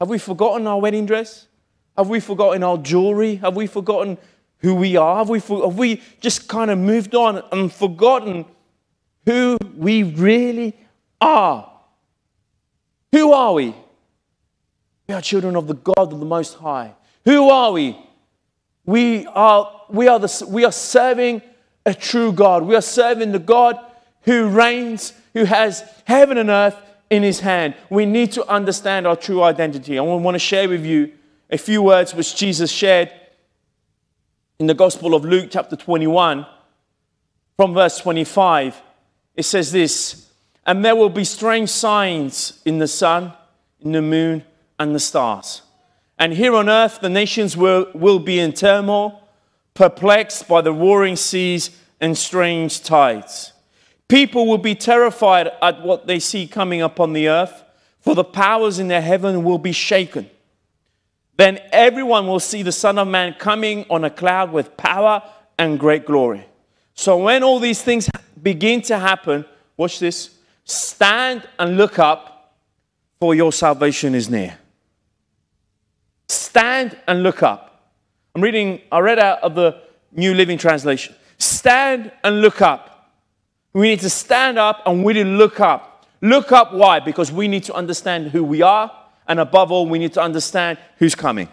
Have 0.00 0.08
we 0.08 0.18
forgotten 0.18 0.66
our 0.66 0.78
wedding 0.78 1.06
dress? 1.06 1.46
Have 1.96 2.08
we 2.08 2.20
forgotten 2.20 2.62
our 2.62 2.78
jewelry? 2.78 3.36
Have 3.36 3.56
we 3.56 3.66
forgotten 3.66 4.18
who 4.58 4.74
we 4.74 4.96
are? 4.96 5.18
Have 5.18 5.28
we, 5.28 5.40
have 5.40 5.78
we 5.78 6.02
just 6.20 6.48
kind 6.48 6.70
of 6.70 6.78
moved 6.78 7.14
on 7.14 7.42
and 7.52 7.72
forgotten 7.72 8.44
who 9.26 9.58
we 9.76 10.04
really 10.04 10.74
are? 11.20 11.70
Who 13.12 13.32
are 13.32 13.52
we? 13.52 13.74
We 15.08 15.14
are 15.14 15.20
children 15.20 15.56
of 15.56 15.66
the 15.66 15.74
God 15.74 16.12
of 16.12 16.18
the 16.18 16.26
Most 16.26 16.54
High. 16.54 16.94
Who 17.24 17.50
are 17.50 17.72
we? 17.72 17.98
We 18.84 19.26
are, 19.26 19.82
we 19.88 20.08
are, 20.08 20.18
the, 20.18 20.46
we 20.48 20.64
are 20.64 20.72
serving 20.72 21.42
a 21.84 21.92
true 21.92 22.32
God. 22.32 22.64
We 22.64 22.76
are 22.76 22.80
serving 22.80 23.32
the 23.32 23.38
God 23.38 23.78
who 24.22 24.48
reigns, 24.48 25.12
who 25.34 25.44
has 25.44 25.84
heaven 26.04 26.38
and 26.38 26.50
earth 26.50 26.76
in 27.10 27.22
his 27.22 27.40
hand. 27.40 27.74
We 27.90 28.06
need 28.06 28.32
to 28.32 28.46
understand 28.48 29.06
our 29.06 29.16
true 29.16 29.42
identity. 29.42 29.98
I 29.98 30.02
want 30.02 30.34
to 30.34 30.38
share 30.40 30.68
with 30.68 30.84
you 30.84 31.12
a 31.50 31.58
few 31.58 31.82
words 31.82 32.14
which 32.14 32.36
Jesus 32.36 32.70
shared 32.70 33.10
in 34.58 34.66
the 34.66 34.74
Gospel 34.74 35.14
of 35.14 35.24
Luke, 35.24 35.48
chapter 35.50 35.76
21, 35.76 36.46
from 37.56 37.74
verse 37.74 37.98
25. 37.98 38.82
It 39.36 39.44
says 39.44 39.70
this 39.70 40.30
And 40.64 40.84
there 40.84 40.96
will 40.96 41.10
be 41.10 41.24
strange 41.24 41.70
signs 41.70 42.60
in 42.64 42.78
the 42.78 42.88
sun, 42.88 43.32
in 43.80 43.92
the 43.92 44.02
moon, 44.02 44.44
and 44.78 44.94
the 44.94 45.00
stars. 45.00 45.62
And 46.18 46.32
here 46.32 46.54
on 46.54 46.68
earth, 46.68 47.00
the 47.00 47.10
nations 47.10 47.56
will, 47.56 47.86
will 47.94 48.18
be 48.18 48.38
in 48.38 48.52
turmoil, 48.52 49.22
perplexed 49.74 50.48
by 50.48 50.62
the 50.62 50.72
roaring 50.72 51.16
seas 51.16 51.78
and 52.00 52.16
strange 52.16 52.82
tides. 52.82 53.52
People 54.08 54.46
will 54.46 54.58
be 54.58 54.74
terrified 54.74 55.50
at 55.60 55.82
what 55.82 56.06
they 56.06 56.18
see 56.18 56.46
coming 56.46 56.80
upon 56.80 57.12
the 57.12 57.28
earth, 57.28 57.64
for 58.00 58.14
the 58.14 58.24
powers 58.24 58.78
in 58.78 58.88
the 58.88 59.00
heaven 59.00 59.44
will 59.44 59.58
be 59.58 59.72
shaken. 59.72 60.30
Then 61.36 61.60
everyone 61.70 62.26
will 62.26 62.40
see 62.40 62.62
the 62.62 62.72
Son 62.72 62.98
of 62.98 63.08
Man 63.08 63.34
coming 63.34 63.84
on 63.90 64.04
a 64.04 64.10
cloud 64.10 64.52
with 64.52 64.76
power 64.76 65.22
and 65.58 65.78
great 65.78 66.06
glory. 66.06 66.46
So 66.96 67.18
when 67.18 67.44
all 67.44 67.60
these 67.60 67.82
things 67.82 68.10
begin 68.42 68.82
to 68.82 68.98
happen, 68.98 69.44
watch 69.76 70.00
this 70.00 70.30
stand 70.64 71.46
and 71.58 71.76
look 71.76 71.98
up, 71.98 72.32
for 73.20 73.34
your 73.34 73.52
salvation 73.52 74.14
is 74.14 74.28
near. 74.28 74.58
Stand 76.28 76.98
and 77.06 77.22
look 77.22 77.42
up. 77.42 77.92
I'm 78.34 78.42
reading, 78.42 78.80
I 78.92 78.98
read 78.98 79.18
out 79.18 79.42
of 79.42 79.54
the 79.54 79.80
New 80.12 80.34
Living 80.34 80.58
Translation. 80.58 81.14
Stand 81.38 82.12
and 82.24 82.40
look 82.42 82.60
up. 82.60 83.12
We 83.72 83.88
need 83.88 84.00
to 84.00 84.10
stand 84.10 84.58
up 84.58 84.82
and 84.84 85.04
we 85.04 85.14
need 85.14 85.24
to 85.24 85.28
look 85.30 85.60
up. 85.60 86.06
Look 86.20 86.50
up, 86.52 86.74
why? 86.74 87.00
Because 87.00 87.30
we 87.30 87.46
need 87.46 87.64
to 87.64 87.74
understand 87.74 88.28
who 88.28 88.42
we 88.42 88.62
are, 88.62 88.90
and 89.28 89.38
above 89.38 89.70
all, 89.70 89.86
we 89.86 89.98
need 89.98 90.14
to 90.14 90.20
understand 90.20 90.78
who's 90.98 91.14
coming. 91.14 91.48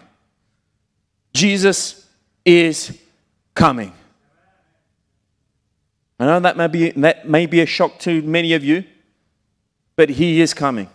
Jesus 1.32 2.06
is 2.44 2.98
coming. 3.54 3.92
I 6.18 6.26
know 6.26 6.40
that 6.40 6.56
may 6.56 6.68
be, 6.68 6.90
that 6.90 7.28
may 7.28 7.46
be 7.46 7.60
a 7.60 7.66
shock 7.66 7.98
to 8.00 8.22
many 8.22 8.52
of 8.52 8.64
you, 8.64 8.84
but 9.96 10.10
he 10.10 10.40
is 10.40 10.54
coming. 10.54 10.88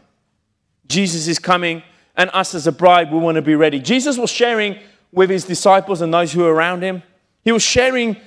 Jesus 0.88 1.28
is 1.28 1.40
coming 1.40 1.84
and 2.16 2.30
us 2.34 2.54
as 2.54 2.68
a 2.68 2.72
bride, 2.72 3.12
we 3.12 3.18
want 3.18 3.36
to 3.36 3.42
be 3.42 3.56
ready. 3.56 3.80
Jesus 3.80 4.18
was 4.18 4.30
sharing 4.30 4.78
with 5.12 5.30
his 5.30 5.46
disciples 5.46 6.02
and 6.02 6.14
those 6.14 6.34
who 6.34 6.42
were 6.42 6.54
around 6.54 6.82
him. 6.82 7.02
He 7.44 7.52
was 7.52 7.64
sharing 7.64 8.18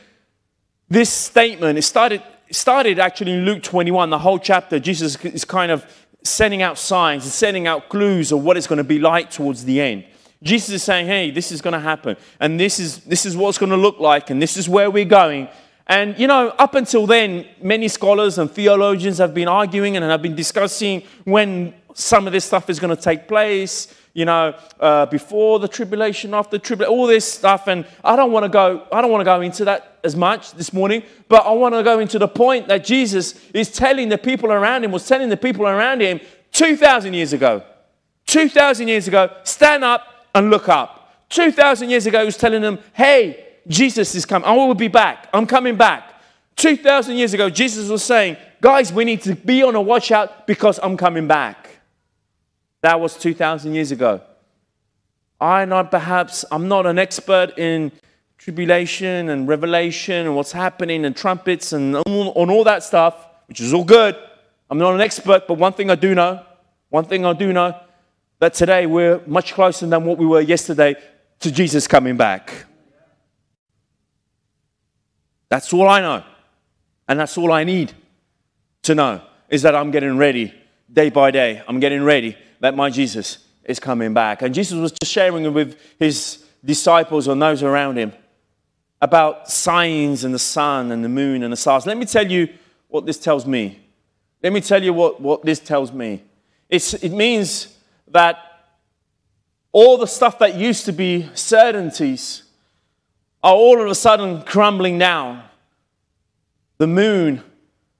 this 0.89 1.11
statement. 1.11 1.79
It 1.79 1.83
started, 1.83 2.23
it 2.49 2.57
started 2.57 2.99
actually 2.99 3.33
in 3.33 3.45
Luke 3.45 3.63
21, 3.63 4.11
the 4.11 4.19
whole 4.19 4.39
chapter. 4.39 4.79
Jesus 4.79 5.23
is 5.25 5.45
kind 5.45 5.71
of 5.71 5.85
sending 6.23 6.63
out 6.63 6.79
signs 6.79 7.25
and 7.25 7.33
sending 7.33 7.67
out 7.67 7.89
clues 7.89 8.33
of 8.33 8.43
what 8.43 8.57
it's 8.57 8.67
going 8.67 8.79
to 8.79 8.85
be 8.85 8.99
like 8.99 9.31
towards 9.31 9.65
the 9.65 9.81
end. 9.81 10.05
Jesus 10.43 10.71
is 10.71 10.83
saying, 10.83 11.07
hey, 11.07 11.31
this 11.31 11.53
is 11.53 11.61
going 11.61 11.73
to 11.73 11.81
happen, 11.81 12.17
and 12.41 12.59
this 12.59 12.81
is, 12.81 13.05
this 13.05 13.25
is 13.25 13.37
what 13.37 13.51
it's 13.51 13.59
going 13.59 13.71
to 13.71 13.77
look 13.77 14.01
like, 14.01 14.31
and 14.31 14.43
this 14.43 14.57
is 14.57 14.69
where 14.69 14.91
we're 14.91 15.05
going. 15.05 15.49
And, 15.93 16.19
you 16.19 16.27
know, 16.27 16.49
up 16.59 16.75
until 16.75 17.07
then, 17.07 17.47
many 17.61 17.87
scholars 17.87 18.39
and 18.39 18.51
theologians 18.51 19.19
have 19.19 19.35
been 19.35 19.47
arguing 19.47 19.95
and 19.95 20.03
have 20.07 20.23
been 20.23 20.35
discussing 20.35 21.03
when 21.25 21.75
some 21.93 22.27
of 22.27 22.33
this 22.33 22.47
stuff 22.47 22.71
is 22.71 22.81
going 22.81 22.97
to 22.97 23.03
take 23.03 23.29
place, 23.29 23.95
you 24.15 24.25
know, 24.25 24.59
uh, 24.81 25.05
before 25.05 25.59
the 25.59 25.69
tribulation, 25.69 26.33
after 26.33 26.57
the 26.57 26.65
tribulation, 26.65 26.95
all 26.95 27.07
this 27.07 27.31
stuff. 27.31 27.69
And 27.69 27.85
I 28.03 28.17
don't 28.17 28.33
want 28.33 28.45
to 28.45 28.49
go, 28.49 28.87
I 28.91 29.03
don't 29.03 29.11
want 29.11 29.21
to 29.21 29.27
go 29.27 29.43
into 29.43 29.67
that 29.67 29.99
as 30.03 30.17
much 30.17 30.53
this 30.53 30.73
morning, 30.73 31.03
but 31.29 31.45
I 31.45 31.53
want 31.53 31.75
to 31.75 31.83
go 31.83 31.99
into 31.99 32.19
the 32.19 32.27
point 32.27 32.69
that 32.69 32.87
Jesus 32.87 33.39
is 33.53 33.71
telling 33.71 34.09
the 34.09 34.17
people 34.17 34.51
around 34.51 34.85
him, 34.85 34.93
was 34.93 35.07
telling 35.07 35.29
the 35.29 35.37
people 35.37 35.67
around 35.67 36.01
him 36.01 36.21
2,000 36.53 37.13
years 37.13 37.35
ago. 37.35 37.63
2,000 38.29 38.89
years 38.89 39.09
ago, 39.09 39.29
stand 39.45 39.85
up 39.85 40.07
and 40.35 40.49
look 40.49 40.71
up. 40.71 41.29
2,000 41.29 41.91
years 41.91 42.07
ago, 42.07 42.21
he 42.21 42.25
was 42.25 42.39
telling 42.39 42.63
them, 42.63 42.79
hey, 42.95 43.52
Jesus 43.67 44.15
is 44.15 44.27
coming. 44.27 44.49
I 44.49 44.53
will 44.53 44.75
be 44.75 44.89
back. 44.89 45.29
I'm 45.33 45.47
coming 45.47 45.77
back. 45.77 46.21
2,000 46.57 47.17
years 47.17 47.35
ago, 47.35 47.49
Jesus 47.49 47.89
was 47.89 48.03
saying, 48.03 48.37
guys, 48.61 48.93
we 48.93 49.05
need 49.05 49.23
to 49.23 49.35
be 49.35 49.63
on 49.63 49.75
a 49.75 49.81
watch 49.81 50.13
out 50.13 50.47
because 50.47 50.79
I'm 50.83 50.97
coming 50.97 51.27
back. 51.27 51.69
That 52.83 53.01
was 53.01 53.17
2,000 53.17 53.75
years 53.75 53.93
ago. 53.93 54.21
I 55.41 55.65
not 55.65 55.91
perhaps, 55.91 56.45
I'm 56.51 56.69
not 56.69 56.87
an 56.87 56.99
expert 56.99 57.59
in 57.59 57.91
tribulation 58.39 59.29
and 59.29 59.49
revelation 59.49 60.27
and 60.27 60.37
what's 60.37 60.53
happening 60.53 61.05
and 61.05 61.17
trumpets 61.17 61.73
and 61.73 61.97
on 61.97 62.05
all 62.51 62.65
that 62.65 62.83
stuff, 62.83 63.27
which 63.47 63.61
is 63.61 63.73
all 63.73 63.85
good. 63.85 64.17
I'm 64.71 64.79
not 64.79 64.95
an 64.95 65.01
expert, 65.01 65.47
but 65.47 65.55
one 65.55 65.73
thing 65.73 65.91
I 65.91 65.95
do 65.95 66.15
know, 66.15 66.45
one 66.91 67.05
thing 67.05 67.25
I 67.25 67.33
do 67.33 67.53
know, 67.53 67.79
that 68.39 68.55
today 68.55 68.87
we're 68.87 69.21
much 69.27 69.55
closer 69.55 69.87
than 69.87 70.05
what 70.05 70.19
we 70.19 70.27
were 70.27 70.41
yesterday 70.41 70.97
to 71.41 71.51
Jesus 71.53 71.87
coming 71.87 72.17
back. 72.17 72.67
That's 75.53 75.71
all 75.75 75.87
I 75.87 76.01
know. 76.01 76.25
And 77.07 77.21
that's 77.21 77.37
all 77.37 77.53
I 77.53 77.63
need 77.65 77.93
to 78.85 78.95
know 78.95 79.21
is 79.51 79.61
that 79.61 79.75
I'm 79.75 79.91
getting 79.91 80.17
ready 80.17 80.55
day 80.91 81.11
by 81.11 81.31
day. 81.31 81.63
I'm 81.69 81.79
getting 81.79 82.03
ready 82.03 82.39
that 82.61 82.75
my 82.75 82.89
Jesus 82.89 83.47
is 83.63 83.79
coming 83.79 84.15
back. 84.15 84.41
And 84.41 84.55
Jesus 84.55 84.79
was 84.79 84.93
just 84.93 85.13
sharing 85.13 85.53
with 85.53 85.79
his 85.99 86.43
disciples 86.65 87.29
and 87.29 87.43
those 87.43 87.63
around 87.63 87.99
him 87.99 88.15
about 89.03 89.51
signs 89.51 90.25
and 90.25 90.33
the 90.33 90.39
sun 90.39 90.91
and 90.91 91.05
the 91.05 91.11
moon 91.11 91.43
and 91.43 91.53
the 91.53 91.57
stars. 91.59 91.85
Let 91.85 91.99
me 91.99 92.07
tell 92.07 92.27
you 92.27 92.49
what 92.89 93.05
this 93.05 93.19
tells 93.19 93.45
me. 93.45 93.79
Let 94.43 94.55
me 94.55 94.63
tell 94.63 94.83
you 94.83 94.95
what, 94.95 95.21
what 95.21 95.45
this 95.45 95.61
tells 95.61 95.93
me. 95.93 96.23
It's, 96.71 96.95
it 96.95 97.13
means 97.13 97.77
that 98.09 98.39
all 99.71 99.99
the 99.99 100.07
stuff 100.07 100.39
that 100.39 100.55
used 100.55 100.87
to 100.87 100.93
be 100.93 101.29
certainties 101.35 102.45
are 103.43 103.55
all 103.55 103.81
of 103.81 103.89
a 103.89 103.95
sudden 103.95 104.43
crumbling 104.43 104.99
down. 104.99 105.43
The 106.79 106.87
moon 106.87 107.43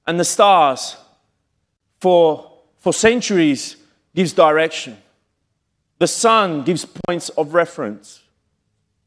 and 0.07 0.19
the 0.19 0.25
stars 0.25 0.97
for, 1.99 2.51
for 2.79 2.93
centuries 2.93 3.77
gives 4.15 4.33
direction. 4.33 4.97
The 5.99 6.07
sun 6.07 6.63
gives 6.63 6.85
points 6.85 7.29
of 7.29 7.53
reference 7.53 8.21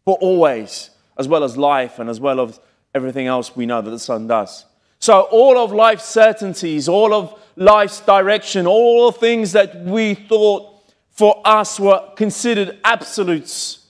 for 0.05 0.16
always, 0.19 0.90
as 1.19 1.28
well 1.28 1.45
as 1.45 1.57
life 1.57 1.99
and 1.99 2.09
as 2.09 2.21
well 2.21 2.40
as 2.40 2.61
everything 2.95 3.26
else 3.26 3.55
we 3.55 3.66
know 3.66 3.83
that 3.83 3.90
the 3.90 3.99
sun 3.99 4.26
does. 4.26 4.64
So, 4.99 5.23
all 5.23 5.59
of 5.59 5.73
life's 5.73 6.07
certainties, 6.07 6.88
all 6.88 7.12
of 7.12 7.38
life's 7.57 8.00
direction, 8.00 8.66
all 8.66 9.11
the 9.11 9.19
things 9.19 9.52
that 9.52 9.76
we 9.85 10.14
thought 10.14 10.73
for 11.11 11.43
us 11.45 11.78
were 11.78 12.12
considered 12.16 12.78
absolutes, 12.85 13.86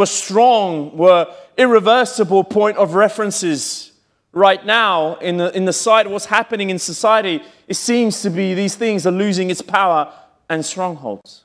were 0.00 0.06
strong, 0.06 0.96
were 0.96 1.30
irreversible 1.58 2.42
point 2.42 2.78
of 2.78 2.94
references. 2.94 3.92
Right 4.32 4.64
now, 4.64 5.16
in 5.16 5.36
the, 5.36 5.54
in 5.54 5.66
the 5.66 5.74
sight 5.74 6.06
of 6.06 6.12
what's 6.12 6.24
happening 6.24 6.70
in 6.70 6.78
society, 6.78 7.42
it 7.68 7.74
seems 7.74 8.22
to 8.22 8.30
be 8.30 8.54
these 8.54 8.76
things 8.76 9.06
are 9.06 9.12
losing 9.12 9.50
its 9.50 9.60
power 9.60 10.10
and 10.48 10.64
strongholds. 10.64 11.44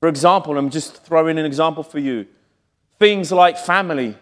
For 0.00 0.08
example, 0.08 0.58
I'm 0.58 0.68
just 0.68 1.04
throwing 1.04 1.38
an 1.38 1.44
example 1.44 1.84
for 1.84 2.00
you. 2.00 2.26
Things 2.98 3.30
like 3.30 3.56
family. 3.56 4.16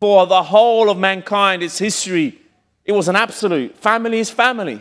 For 0.00 0.26
the 0.26 0.42
whole 0.42 0.88
of 0.88 0.96
mankind, 0.96 1.62
its 1.62 1.78
history, 1.78 2.40
it 2.86 2.92
was 2.92 3.08
an 3.08 3.16
absolute. 3.16 3.76
Family 3.76 4.20
is 4.20 4.30
family. 4.30 4.80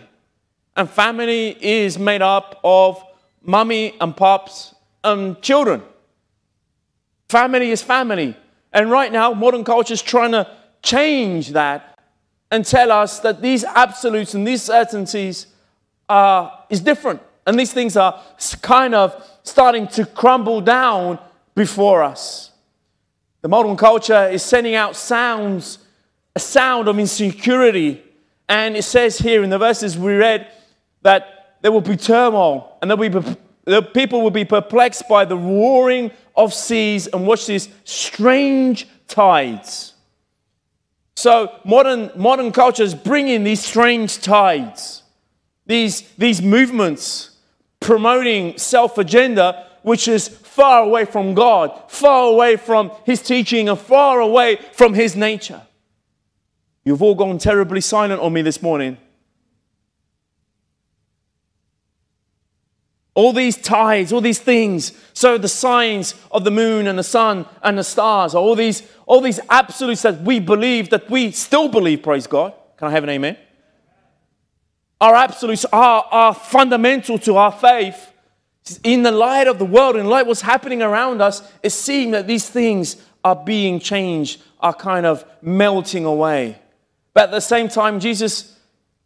And 0.78 0.90
family 0.90 1.58
is 1.60 2.00
made 2.00 2.22
up 2.22 2.58
of 2.64 3.04
mummy 3.44 3.98
and 4.00 4.16
pops 4.16 4.76
and 5.04 5.42
children. 5.42 5.82
Family 7.30 7.72
is 7.72 7.82
family. 7.82 8.36
And 8.74 8.92
right 8.92 9.12
now, 9.12 9.34
modern 9.34 9.64
culture 9.64 9.94
is 9.94 10.02
trying 10.02 10.32
to 10.32 10.50
change 10.82 11.50
that 11.50 12.00
and 12.52 12.66
tell 12.66 12.92
us 12.92 13.20
that 13.20 13.42
these 13.42 13.64
absolutes 13.64 14.34
and 14.34 14.46
these 14.46 14.64
certainties 14.64 15.48
uh, 16.08 16.50
is 16.70 16.82
different. 16.82 17.22
And 17.46 17.60
these 17.60 17.74
things 17.74 17.98
are 17.98 18.22
kind 18.62 18.94
of 18.94 19.24
starting 19.44 19.88
to 19.90 20.06
crumble 20.06 20.62
down 20.62 21.20
before 21.56 22.04
us. 22.04 22.52
The 23.42 23.48
modern 23.48 23.78
culture 23.78 24.28
is 24.28 24.44
sending 24.44 24.76
out 24.76 24.96
sounds, 24.96 25.80
a 26.36 26.40
sound 26.40 26.88
of 26.88 27.00
insecurity. 27.00 28.04
And 28.48 28.76
it 28.76 28.84
says 28.84 29.18
here 29.18 29.44
in 29.44 29.50
the 29.50 29.58
verses 29.58 29.98
we 29.98 30.14
read 30.14 30.52
that 31.02 31.58
there 31.62 31.72
will 31.72 31.82
be 31.82 31.96
turmoil 31.96 32.78
and 32.82 32.90
there 32.90 32.98
will 32.98 33.22
be, 33.22 33.36
the 33.70 33.82
people 33.82 34.22
will 34.22 34.32
be 34.32 34.46
perplexed 34.46 35.08
by 35.08 35.26
the 35.26 35.38
roaring 35.38 36.12
of 36.36 36.54
seas 36.54 37.08
and 37.08 37.28
watch 37.28 37.46
these 37.46 37.70
strange 37.84 38.88
tides. 39.08 39.94
So 41.16 41.54
modern, 41.66 42.12
modern 42.16 42.52
culture 42.52 42.84
is 42.84 42.96
bringing 42.96 43.44
these 43.44 43.64
strange 43.64 44.22
tides, 44.22 45.04
these, 45.66 46.02
these 46.18 46.42
movements 46.42 47.38
promoting 47.80 48.58
self 48.58 48.98
agenda, 48.98 49.68
which 49.84 50.08
is 50.08 50.28
far 50.28 50.84
away 50.84 51.06
from 51.06 51.34
God, 51.34 51.92
far 51.92 52.28
away 52.28 52.56
from 52.56 52.92
His 53.06 53.22
teaching, 53.22 53.70
and 53.70 53.78
far 53.78 54.20
away 54.20 54.58
from 54.74 54.94
His 54.94 55.16
nature. 55.16 55.62
You've 56.84 57.04
all 57.04 57.16
gone 57.16 57.38
terribly 57.38 57.82
silent 57.82 58.22
on 58.22 58.34
me 58.34 58.42
this 58.42 58.62
morning. 58.62 58.98
All 63.16 63.34
these 63.34 63.58
tides, 63.58 64.14
all 64.14 64.22
these 64.22 64.40
things. 64.40 64.94
So 65.14 65.38
the 65.38 65.48
signs 65.48 66.16
of 66.32 66.44
the 66.44 66.52
moon 66.52 66.88
and 66.88 66.98
the 66.98 67.04
sun 67.04 67.46
and 67.64 67.78
the 67.78 67.84
stars, 67.84 68.36
all 68.36 68.56
these, 68.56 68.84
all 69.06 69.22
these 69.22 69.40
absolutes 69.50 70.04
that 70.04 70.22
we 70.22 70.40
believe, 70.40 70.90
that 70.92 71.10
we 71.10 71.32
still 71.32 71.68
believe, 71.68 72.04
praise 72.04 72.28
God. 72.28 72.54
Can 72.78 72.88
I 72.88 72.92
have 72.92 73.04
an 73.04 73.10
amen? 73.10 73.38
Our 75.02 75.16
absolutes 75.16 75.66
are, 75.66 76.06
are 76.12 76.34
fundamental 76.34 77.18
to 77.20 77.38
our 77.38 77.52
faith. 77.52 78.14
In 78.84 79.04
the 79.04 79.12
light 79.12 79.48
of 79.48 79.58
the 79.58 79.66
world, 79.66 79.96
in 79.96 80.06
light 80.06 80.28
what's 80.28 80.42
happening 80.42 80.82
around 80.82 81.22
us, 81.22 81.42
it 81.64 81.72
seems 81.72 82.12
that 82.12 82.28
these 82.28 82.48
things 82.48 82.98
are 83.24 83.36
being 83.36 83.80
changed, 83.80 84.42
are 84.60 84.74
kind 84.74 85.06
of 85.06 85.26
melting 85.42 86.06
away. 86.06 86.60
But 87.14 87.26
at 87.26 87.32
the 87.32 87.42
same 87.42 87.68
time, 87.68 88.00
Jesus 88.00 88.58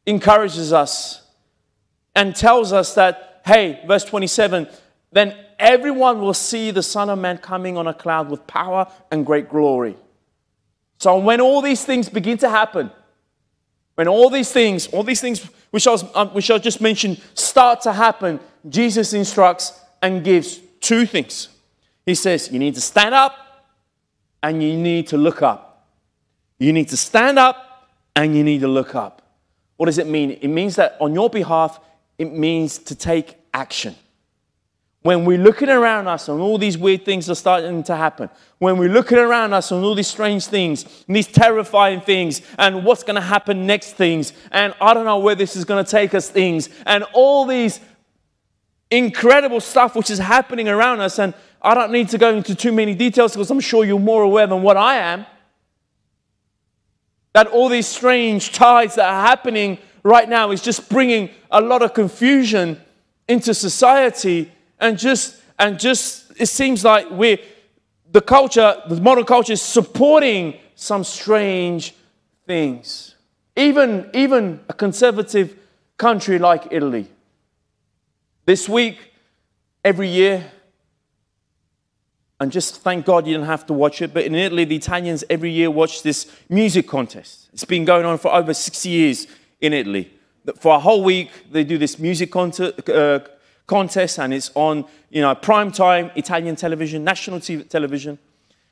encourages 0.05 0.73
us 0.73 1.21
and 2.15 2.35
tells 2.35 2.73
us 2.73 2.95
that 2.95 3.32
hey, 3.45 3.81
verse 3.85 4.03
27, 4.05 4.67
then 5.11 5.35
everyone 5.59 6.21
will 6.21 6.33
see 6.33 6.71
the 6.71 6.83
Son 6.83 7.09
of 7.09 7.19
Man 7.19 7.37
coming 7.37 7.77
on 7.77 7.87
a 7.87 7.93
cloud 7.93 8.29
with 8.29 8.45
power 8.47 8.87
and 9.11 9.25
great 9.25 9.49
glory. 9.49 9.95
So 10.97 11.17
when 11.17 11.41
all 11.41 11.61
these 11.61 11.83
things 11.85 12.09
begin 12.09 12.37
to 12.39 12.49
happen, 12.49 12.91
when 13.95 14.07
all 14.07 14.29
these 14.29 14.51
things, 14.51 14.87
all 14.87 15.03
these 15.03 15.21
things 15.21 15.47
which 15.71 15.87
I, 15.87 15.91
was, 15.91 16.05
um, 16.15 16.29
which 16.29 16.49
I 16.49 16.57
just 16.57 16.81
mentioned 16.81 17.21
start 17.33 17.81
to 17.81 17.93
happen, 17.93 18.39
Jesus 18.67 19.13
instructs 19.13 19.79
and 20.01 20.23
gives 20.23 20.59
two 20.79 21.05
things. 21.05 21.49
He 22.05 22.15
says, 22.15 22.51
You 22.51 22.59
need 22.59 22.75
to 22.75 22.81
stand 22.81 23.13
up 23.13 23.35
and 24.41 24.63
you 24.63 24.77
need 24.77 25.07
to 25.07 25.17
look 25.17 25.41
up. 25.41 25.87
You 26.57 26.73
need 26.73 26.89
to 26.89 26.97
stand 26.97 27.37
up 27.37 27.89
and 28.15 28.35
you 28.35 28.43
need 28.43 28.61
to 28.61 28.67
look 28.67 28.95
up. 28.95 29.21
What 29.77 29.87
does 29.87 29.97
it 29.97 30.07
mean? 30.07 30.31
It 30.31 30.47
means 30.47 30.75
that 30.75 30.95
on 30.99 31.13
your 31.13 31.29
behalf, 31.29 31.79
it 32.23 32.33
means 32.33 32.79
to 32.79 32.95
take 32.95 33.35
action. 33.53 33.95
When 35.01 35.25
we're 35.25 35.37
looking 35.37 35.69
around 35.69 36.07
us 36.07 36.29
and 36.29 36.39
all 36.39 36.57
these 36.57 36.77
weird 36.77 37.03
things 37.03 37.29
are 37.29 37.35
starting 37.35 37.83
to 37.83 37.95
happen, 37.95 38.29
when 38.59 38.77
we're 38.77 38.89
looking 38.89 39.17
around 39.17 39.51
us 39.53 39.71
and 39.71 39.83
all 39.83 39.95
these 39.95 40.07
strange 40.07 40.45
things, 40.45 40.85
and 41.07 41.15
these 41.15 41.27
terrifying 41.27 41.99
things, 41.99 42.41
and 42.57 42.85
what's 42.85 43.03
going 43.03 43.15
to 43.15 43.21
happen 43.21 43.67
next 43.67 43.93
things, 43.93 44.31
and 44.51 44.73
I 44.79 44.93
don't 44.93 45.03
know 45.03 45.19
where 45.19 45.35
this 45.35 45.57
is 45.57 45.65
going 45.65 45.83
to 45.83 45.91
take 45.91 46.13
us 46.13 46.29
things, 46.29 46.69
and 46.85 47.03
all 47.11 47.45
these 47.45 47.81
incredible 48.89 49.59
stuff 49.59 49.95
which 49.95 50.09
is 50.09 50.19
happening 50.19 50.69
around 50.69 51.01
us, 51.01 51.19
and 51.19 51.33
I 51.61 51.73
don't 51.73 51.91
need 51.91 52.07
to 52.09 52.17
go 52.17 52.33
into 52.33 52.55
too 52.55 52.71
many 52.71 52.95
details 52.95 53.33
because 53.33 53.51
I'm 53.51 53.59
sure 53.59 53.83
you're 53.83 53.99
more 53.99 54.23
aware 54.23 54.47
than 54.47 54.61
what 54.61 54.77
I 54.77 54.95
am. 54.95 55.25
That 57.33 57.47
all 57.47 57.67
these 57.67 57.87
strange 57.87 58.53
tides 58.53 58.95
that 58.95 59.11
are 59.11 59.27
happening 59.27 59.79
right 60.03 60.27
now 60.27 60.51
is 60.51 60.61
just 60.61 60.89
bringing 60.89 61.29
a 61.49 61.61
lot 61.61 61.81
of 61.81 61.93
confusion 61.93 62.79
into 63.27 63.53
society 63.53 64.51
and 64.79 64.97
just 64.97 65.41
and 65.57 65.79
just 65.79 66.31
it 66.39 66.47
seems 66.47 66.83
like 66.83 67.09
we're 67.09 67.37
the 68.11 68.21
culture 68.21 68.81
the 68.89 68.99
modern 69.01 69.25
culture 69.25 69.53
is 69.53 69.61
supporting 69.61 70.59
some 70.75 71.03
strange 71.03 71.95
things. 72.45 73.15
Even 73.55 74.09
even 74.13 74.59
a 74.67 74.73
conservative 74.73 75.57
country 75.97 76.37
like 76.37 76.67
italy. 76.71 77.07
This 78.45 78.67
week 78.67 78.97
every 79.85 80.09
year 80.09 80.51
and 82.39 82.51
just 82.51 82.81
thank 82.81 83.05
god 83.05 83.25
you 83.25 83.33
didn't 83.33 83.47
have 83.47 83.65
to 83.65 83.73
watch 83.73 84.01
it 84.01 84.13
but 84.13 84.25
in 84.25 84.35
italy 84.35 84.65
the 84.65 84.75
italians 84.75 85.23
every 85.29 85.51
year 85.51 85.71
watch 85.71 86.03
this 86.03 86.29
music 86.49 86.87
contest. 86.87 87.49
It's 87.53 87.63
been 87.63 87.85
going 87.85 88.05
on 88.05 88.17
for 88.17 88.33
over 88.33 88.53
60 88.53 88.89
years 88.89 89.27
in 89.63 89.73
italy 89.73 90.05
for 90.59 90.75
a 90.75 90.79
whole 90.79 91.03
week, 91.03 91.31
they 91.51 91.63
do 91.63 91.77
this 91.77 91.99
music 91.99 92.31
contest, 92.31 92.89
uh, 92.89 93.19
contest 93.65 94.19
and 94.19 94.33
it's 94.33 94.51
on 94.55 94.85
you 95.09 95.21
know, 95.21 95.33
prime 95.35 95.71
time 95.71 96.11
Italian 96.15 96.55
television, 96.55 97.03
national 97.03 97.39
TV, 97.39 97.67
television. 97.67 98.19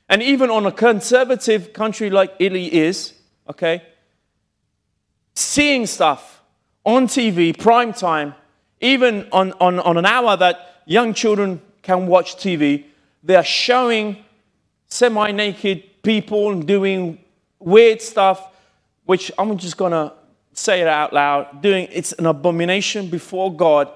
And 0.10 0.22
even 0.22 0.50
on 0.50 0.66
a 0.66 0.72
conservative 0.72 1.72
country 1.72 2.10
like 2.10 2.34
Italy 2.40 2.74
is, 2.74 3.14
okay, 3.50 3.84
seeing 5.34 5.86
stuff 5.86 6.42
on 6.84 7.08
TV, 7.08 7.58
prime 7.58 7.94
time, 7.94 8.36
even 8.82 9.28
on, 9.32 9.54
on, 9.54 9.80
on 9.80 9.98
an 9.98 10.06
hour 10.06 10.36
that 10.36 10.82
young 10.86 11.14
children 11.14 11.62
can 11.82 12.08
watch 12.08 12.36
TV, 12.36 12.86
they're 13.24 13.44
showing 13.44 14.18
semi 14.88 15.32
naked 15.32 16.04
people 16.04 16.60
doing 16.62 17.20
weird 17.60 18.02
stuff, 18.02 18.50
which 19.06 19.32
I'm 19.38 19.58
just 19.58 19.78
gonna 19.78 20.14
say 20.54 20.82
it 20.82 20.88
out 20.88 21.14
loud, 21.14 21.62
doing 21.62 21.88
it's 21.92 22.12
an 22.14 22.26
abomination 22.26 23.08
before 23.08 23.56
God. 23.56 23.90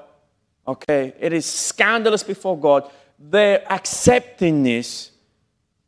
Okay, 0.68 1.14
it 1.20 1.34
is 1.34 1.46
scandalous 1.46 2.24
before 2.24 2.60
God. 2.60 2.90
They're 3.20 3.64
accepting 3.72 4.64
this. 4.64 5.12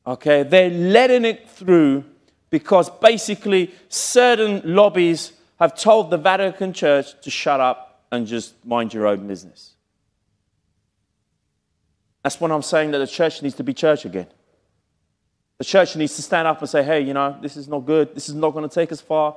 Okay, 0.05 0.43
they're 0.43 0.69
letting 0.69 1.25
it 1.25 1.49
through 1.49 2.03
because 2.49 2.89
basically 2.89 3.73
certain 3.89 4.61
lobbies 4.63 5.33
have 5.59 5.77
told 5.77 6.11
the 6.11 6.17
Vatican 6.17 6.71
Church 6.73 7.19
to 7.21 7.29
shut 7.29 7.59
up 7.59 8.05
and 8.11 8.25
just 8.25 8.53
mind 8.65 8.93
your 8.93 9.07
own 9.07 9.27
business. 9.27 9.73
That's 12.23 12.39
when 12.39 12.51
I'm 12.51 12.61
saying 12.61 12.91
that 12.91 12.99
the 12.99 13.07
church 13.07 13.41
needs 13.41 13.55
to 13.55 13.63
be 13.63 13.73
church 13.73 14.05
again. 14.05 14.27
The 15.57 15.65
church 15.65 15.95
needs 15.95 16.15
to 16.17 16.21
stand 16.21 16.47
up 16.47 16.59
and 16.59 16.69
say, 16.69 16.83
hey, 16.83 17.01
you 17.01 17.13
know, 17.13 17.37
this 17.41 17.57
is 17.57 17.67
not 17.67 17.85
good. 17.85 18.13
This 18.13 18.29
is 18.29 18.35
not 18.35 18.51
going 18.51 18.67
to 18.67 18.73
take 18.73 18.91
us 18.91 19.01
far. 19.01 19.35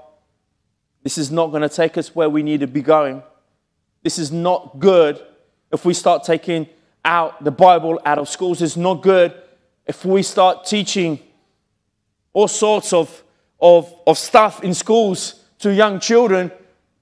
This 1.03 1.19
is 1.19 1.31
not 1.31 1.49
going 1.49 1.63
to 1.63 1.69
take 1.69 1.97
us 1.97 2.15
where 2.15 2.29
we 2.29 2.43
need 2.43 2.61
to 2.61 2.67
be 2.67 2.83
going. 2.83 3.23
This 4.03 4.19
is 4.19 4.31
not 4.31 4.79
good 4.79 5.21
if 5.73 5.85
we 5.85 5.95
start 5.95 6.25
taking 6.25 6.67
out 7.05 7.43
the 7.43 7.51
Bible 7.51 8.01
out 8.05 8.19
of 8.19 8.29
schools. 8.29 8.61
It's 8.61 8.77
not 8.77 9.03
good 9.03 9.35
if 9.87 10.05
we 10.05 10.23
start 10.23 10.67
teaching 10.67 11.19
all 12.33 12.49
sorts 12.49 12.93
of, 12.93 13.23
of, 13.61 13.93
of 14.07 14.19
stuff 14.19 14.63
in 14.63 14.75
schools 14.75 15.43
to 15.61 15.73
young 15.73 16.01
children 16.01 16.51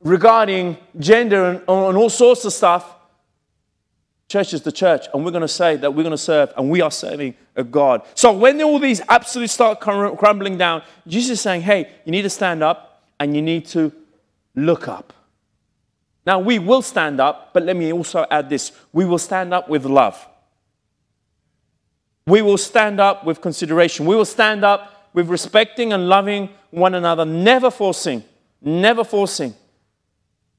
regarding 0.01 0.77
gender 0.99 1.45
and, 1.45 1.59
and 1.59 1.97
all 1.97 2.11
sorts 2.11 2.45
of 2.45 2.53
stuff. 2.53 2.95
Church 4.29 4.53
is 4.53 4.61
the 4.63 4.73
church, 4.73 5.07
and 5.13 5.25
we're 5.25 5.31
going 5.31 5.41
to 5.41 5.49
say 5.49 5.77
that 5.77 5.95
we're 5.95 6.03
going 6.03 6.11
to 6.11 6.19
serve, 6.19 6.53
and 6.57 6.69
we 6.69 6.83
are 6.83 6.91
serving 6.91 7.35
a 7.57 7.65
God. 7.65 8.03
So 8.15 8.31
when 8.31 8.61
all 8.63 8.79
these 8.79 9.01
absolutes 9.09 9.55
start 9.55 9.81
crumbling 9.81 10.59
down, 10.59 10.83
Jesus 11.07 11.33
is 11.33 11.41
saying, 11.41 11.63
hey, 11.63 11.91
you 12.05 12.13
need 12.13 12.23
to 12.23 12.31
stand 12.31 12.63
up 12.63 12.88
and 13.21 13.35
you 13.35 13.43
need 13.43 13.67
to 13.67 13.93
look 14.55 14.89
up. 14.89 15.13
Now, 16.27 16.39
we 16.39 16.59
will 16.59 16.83
stand 16.83 17.21
up, 17.21 17.55
but 17.55 17.63
let 17.63 17.77
me 17.77 17.93
also 17.93 18.27
add 18.31 18.51
this 18.51 18.73
we 18.93 19.05
will 19.05 19.19
stand 19.19 19.55
up 19.55 19.69
with 19.69 19.85
love. 19.85 20.27
We 22.27 22.43
will 22.43 22.59
stand 22.59 23.01
up 23.01 23.25
with 23.25 23.41
consideration. 23.41 24.05
We 24.05 24.15
will 24.15 24.27
stand 24.27 24.63
up 24.63 25.11
with 25.15 25.29
respecting 25.31 25.95
and 25.95 26.09
loving 26.09 26.51
one 26.71 26.95
another, 26.95 27.25
never 27.25 27.71
forcing, 27.71 28.23
never 28.61 29.05
forcing, 29.05 29.55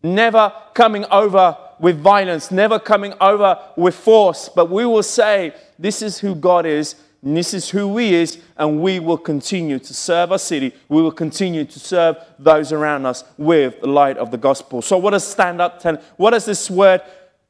never 0.01 0.51
coming 0.73 1.05
over 1.11 1.55
with 1.79 1.99
violence, 1.99 2.51
never 2.51 2.79
coming 2.79 3.13
over 3.21 3.59
with 3.77 3.95
force, 3.95 4.49
but 4.49 4.69
we 4.69 4.85
will 4.85 5.03
say, 5.03 5.53
This 5.77 6.01
is 6.01 6.19
who 6.19 6.35
God 6.35 6.65
is 6.65 6.95
this 7.21 7.53
is 7.53 7.69
who 7.69 7.87
we 7.87 8.13
is, 8.13 8.39
and 8.55 8.81
we 8.81 8.99
will 8.99 9.17
continue 9.17 9.77
to 9.79 9.93
serve 9.93 10.31
our 10.31 10.39
city. 10.39 10.73
We 10.87 11.01
will 11.01 11.11
continue 11.11 11.65
to 11.65 11.79
serve 11.79 12.17
those 12.37 12.71
around 12.71 13.05
us 13.05 13.25
with 13.37 13.81
the 13.81 13.87
light 13.87 14.17
of 14.17 14.31
the 14.31 14.37
gospel. 14.37 14.81
So, 14.81 14.97
what 14.97 15.11
does 15.11 15.27
stand 15.27 15.59
up 15.59 15.79
tell? 15.79 15.97
What 16.15 16.31
does 16.31 16.45
this 16.45 16.69
word 16.69 17.01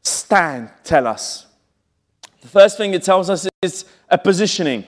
stand 0.02 0.72
tell 0.84 1.06
us? 1.06 1.46
The 2.42 2.48
first 2.48 2.78
thing 2.78 2.94
it 2.96 3.04
tells 3.04 3.30
us 3.30 3.48
is 3.62 3.86
a 4.10 4.18
positioning. 4.18 4.86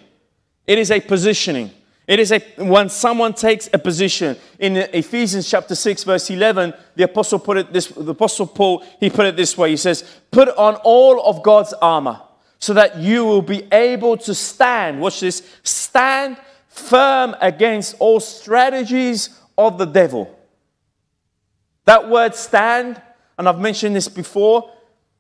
It 0.66 0.80
is 0.80 0.90
a 0.90 1.00
positioning. 1.00 1.70
It 2.08 2.20
is 2.20 2.32
a 2.32 2.40
when 2.58 2.90
someone 2.90 3.34
takes 3.34 3.70
a 3.72 3.78
position. 3.78 4.36
In 4.58 4.78
Ephesians 4.78 5.48
chapter 5.48 5.76
6, 5.76 6.04
verse 6.06 6.30
11, 6.32 6.74
the 6.96 7.04
apostle 7.04 7.38
put 7.38 7.58
it 7.58 7.72
this 7.72 7.88
the 7.88 8.12
apostle 8.12 8.48
Paul, 8.48 8.84
he 9.00 9.12
put 9.12 9.28
it 9.28 9.36
this 9.36 9.56
way. 9.56 9.70
He 9.70 9.78
says, 9.78 10.04
Put 10.32 10.50
on 10.50 10.76
all 10.84 11.24
of 11.24 11.44
God's 11.44 11.74
armor 11.74 12.20
so 12.62 12.76
that 12.76 12.98
you 12.98 13.26
will 13.26 13.42
be 13.42 13.68
able 13.72 14.16
to 14.16 14.36
stand. 14.36 15.02
Watch 15.02 15.20
this 15.20 15.42
stand 15.64 16.38
firm 16.68 17.36
against 17.42 17.96
all 18.00 18.20
strategies 18.20 19.38
of 19.58 19.80
the 19.80 19.86
devil. 19.86 20.40
That 21.86 22.08
word 22.08 22.36
stand, 22.36 23.02
and 23.38 23.50
I've 23.50 23.60
mentioned 23.60 23.96
this 23.96 24.08
before, 24.08 24.72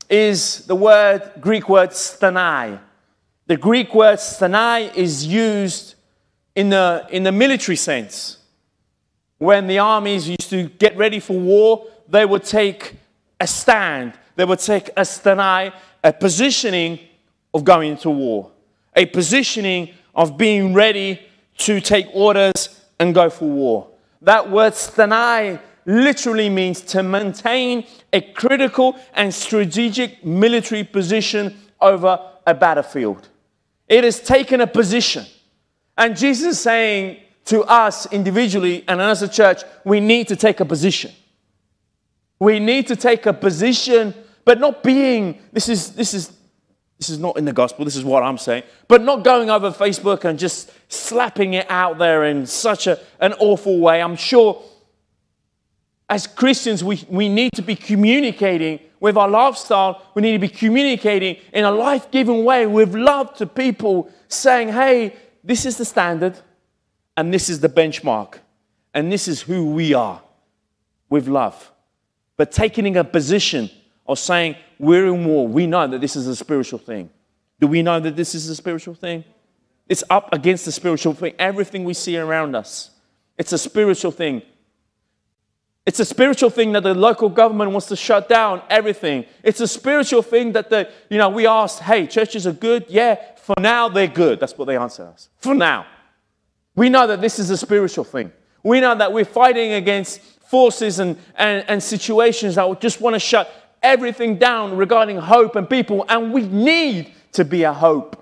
is 0.08 0.66
the 0.68 0.76
word 0.76 1.32
Greek 1.42 1.68
word 1.68 1.90
stanai. 1.90 2.80
The 3.48 3.58
Greek 3.58 3.96
word 3.96 4.20
stanai 4.20 4.96
is 4.96 5.26
used 5.26 5.96
in 6.54 6.70
the, 6.70 7.08
in 7.10 7.24
the 7.24 7.32
military 7.32 7.76
sense. 7.76 8.38
When 9.40 9.66
the 9.66 9.80
armies 9.80 10.30
used 10.30 10.52
to 10.52 10.70
get 10.70 10.96
ready 10.96 11.20
for 11.20 11.40
war, 11.40 11.88
they 12.08 12.24
would 12.24 12.44
take 12.44 12.94
a 13.40 13.48
stand, 13.48 14.14
they 14.36 14.46
would 14.46 14.60
take 14.60 14.90
a 14.90 15.02
stanai, 15.02 15.74
a 16.04 16.14
positioning 16.14 17.00
of 17.54 17.64
going 17.64 17.98
to 17.98 18.10
war, 18.10 18.52
a 18.96 19.06
positioning 19.06 19.90
of 20.16 20.38
being 20.38 20.74
ready 20.74 21.20
to 21.58 21.80
take 21.80 22.08
orders 22.14 22.82
and 23.00 23.14
go 23.14 23.30
for 23.30 23.46
war. 23.46 23.88
That 24.22 24.50
word 24.50 24.74
stanai 24.74 25.60
literally 25.86 26.50
means 26.50 26.82
to 26.82 27.04
maintain 27.04 27.86
a 28.14 28.22
critical 28.22 28.96
and 29.14 29.34
strategic 29.34 30.24
military 30.24 30.84
position 30.84 31.58
over 31.80 32.20
a 32.46 32.54
battlefield. 32.54 33.30
It 33.88 34.04
has 34.04 34.20
taken 34.20 34.62
a 34.62 34.68
position. 34.68 35.26
And 35.98 36.16
Jesus 36.16 36.54
is 36.54 36.60
saying 36.60 37.18
to 37.46 37.64
us 37.64 38.12
individually 38.12 38.84
and 38.88 39.02
as 39.02 39.22
a 39.22 39.28
church, 39.28 39.64
we 39.84 40.00
need 40.00 40.28
to 40.28 40.36
take 40.36 40.60
a 40.60 40.66
position. 40.66 41.12
We 42.40 42.60
need 42.60 42.88
to 42.88 42.96
take 42.96 43.26
a 43.26 43.34
position, 43.34 44.14
but 44.46 44.60
not 44.60 44.84
being, 44.84 45.40
this 45.52 45.70
is, 45.70 45.94
this 45.94 46.14
is, 46.14 46.32
this 47.02 47.10
is 47.10 47.18
not 47.18 47.36
in 47.36 47.46
the 47.46 47.52
gospel, 47.52 47.84
this 47.84 47.96
is 47.96 48.04
what 48.04 48.22
I'm 48.22 48.38
saying, 48.38 48.62
but 48.88 49.02
not 49.02 49.24
going 49.24 49.50
over 49.50 49.72
Facebook 49.72 50.24
and 50.24 50.38
just 50.38 50.70
slapping 50.88 51.56
it 51.56 51.66
out 51.68 51.98
there 51.98 52.26
in 52.26 52.46
such 52.46 52.86
a, 52.86 53.00
an 53.20 53.34
awful 53.40 53.80
way. 53.80 54.04
I'm 54.04 54.16
sure 54.16 54.62
as 56.08 56.28
Christians, 56.28 56.84
we, 56.84 57.04
we 57.10 57.28
need 57.28 57.54
to 57.54 57.64
be 57.64 57.76
communicating 57.76 58.80
with 59.00 59.18
our 59.18 59.28
lifestyle. 59.28 60.06
We 60.14 60.22
need 60.22 60.34
to 60.34 60.40
be 60.40 60.48
communicating 60.48 61.38
in 61.54 61.66
a 61.66 61.72
life 61.72 62.12
giving 62.12 62.46
way 62.46 62.68
with 62.68 62.94
love 62.94 63.34
to 63.38 63.48
people, 63.48 64.12
saying, 64.28 64.68
hey, 64.68 65.16
this 65.44 65.66
is 65.66 65.78
the 65.78 65.86
standard, 65.86 66.38
and 67.18 67.34
this 67.34 67.50
is 67.50 67.62
the 67.62 67.70
benchmark, 67.70 68.36
and 68.94 69.12
this 69.12 69.28
is 69.28 69.42
who 69.42 69.72
we 69.72 69.96
are 69.96 70.22
with 71.10 71.28
love. 71.28 71.72
But 72.38 72.52
taking 72.52 72.96
a 72.96 73.04
position 73.04 73.72
of 74.06 74.20
saying, 74.20 74.56
we're 74.82 75.14
in 75.14 75.26
war, 75.26 75.48
we 75.48 75.68
know 75.68 75.86
that 75.86 76.02
this 76.02 76.16
is 76.16 76.26
a 76.26 76.36
spiritual 76.36 76.80
thing. 76.80 77.12
Do 77.60 77.68
we 77.68 77.84
know 77.84 78.00
that 78.00 78.16
this 78.16 78.34
is 78.34 78.50
a 78.50 78.56
spiritual 78.56 78.96
thing? 78.96 79.24
It's 79.88 80.04
up 80.10 80.34
against 80.34 80.66
the 80.66 80.72
spiritual 80.72 81.14
thing. 81.14 81.36
Everything 81.38 81.84
we 81.84 81.94
see 81.94 82.18
around 82.18 82.56
us, 82.56 82.90
it's 83.38 83.54
a 83.54 83.60
spiritual 83.60 84.10
thing. 84.12 84.42
It's 85.86 86.00
a 86.00 86.06
spiritual 86.06 86.50
thing 86.50 86.72
that 86.72 86.82
the 86.82 86.96
local 86.96 87.30
government 87.30 87.72
wants 87.72 87.88
to 87.90 87.96
shut 87.96 88.28
down 88.28 88.64
everything. 88.72 89.26
It's 89.44 89.62
a 89.62 89.68
spiritual 89.68 90.24
thing 90.24 90.54
that 90.54 90.72
the, 90.72 90.90
you 91.12 91.20
know, 91.20 91.30
we 91.30 91.46
ask, 91.46 91.80
hey, 91.80 92.08
churches 92.08 92.48
are 92.48 92.52
good. 92.52 92.86
Yeah, 92.90 93.18
for 93.38 93.56
now 93.60 93.88
they're 93.88 94.08
good. 94.08 94.40
That's 94.40 94.58
what 94.58 94.66
they 94.66 94.78
answer 94.78 95.06
us. 95.06 95.30
For 95.38 95.54
now. 95.54 95.86
We 96.76 96.90
know 96.90 97.06
that 97.06 97.22
this 97.22 97.38
is 97.38 97.52
a 97.52 97.58
spiritual 97.58 98.06
thing. 98.06 98.32
We 98.64 98.80
know 98.80 98.96
that 98.96 99.14
we're 99.14 99.26
fighting 99.26 99.74
against 99.74 100.22
forces 100.22 101.00
and, 101.00 101.18
and, 101.36 101.64
and 101.68 101.82
situations 101.82 102.56
that 102.56 102.82
just 102.82 103.00
want 103.00 103.14
to 103.14 103.20
shut 103.20 103.50
everything 103.82 104.38
down 104.38 104.78
regarding 104.78 105.18
hope 105.18 105.56
and 105.56 105.70
people, 105.70 106.06
and 106.10 106.34
we 106.34 106.44
need 106.44 107.12
to 107.34 107.46
be 107.46 107.64
a 107.64 107.74
hope. 107.74 108.18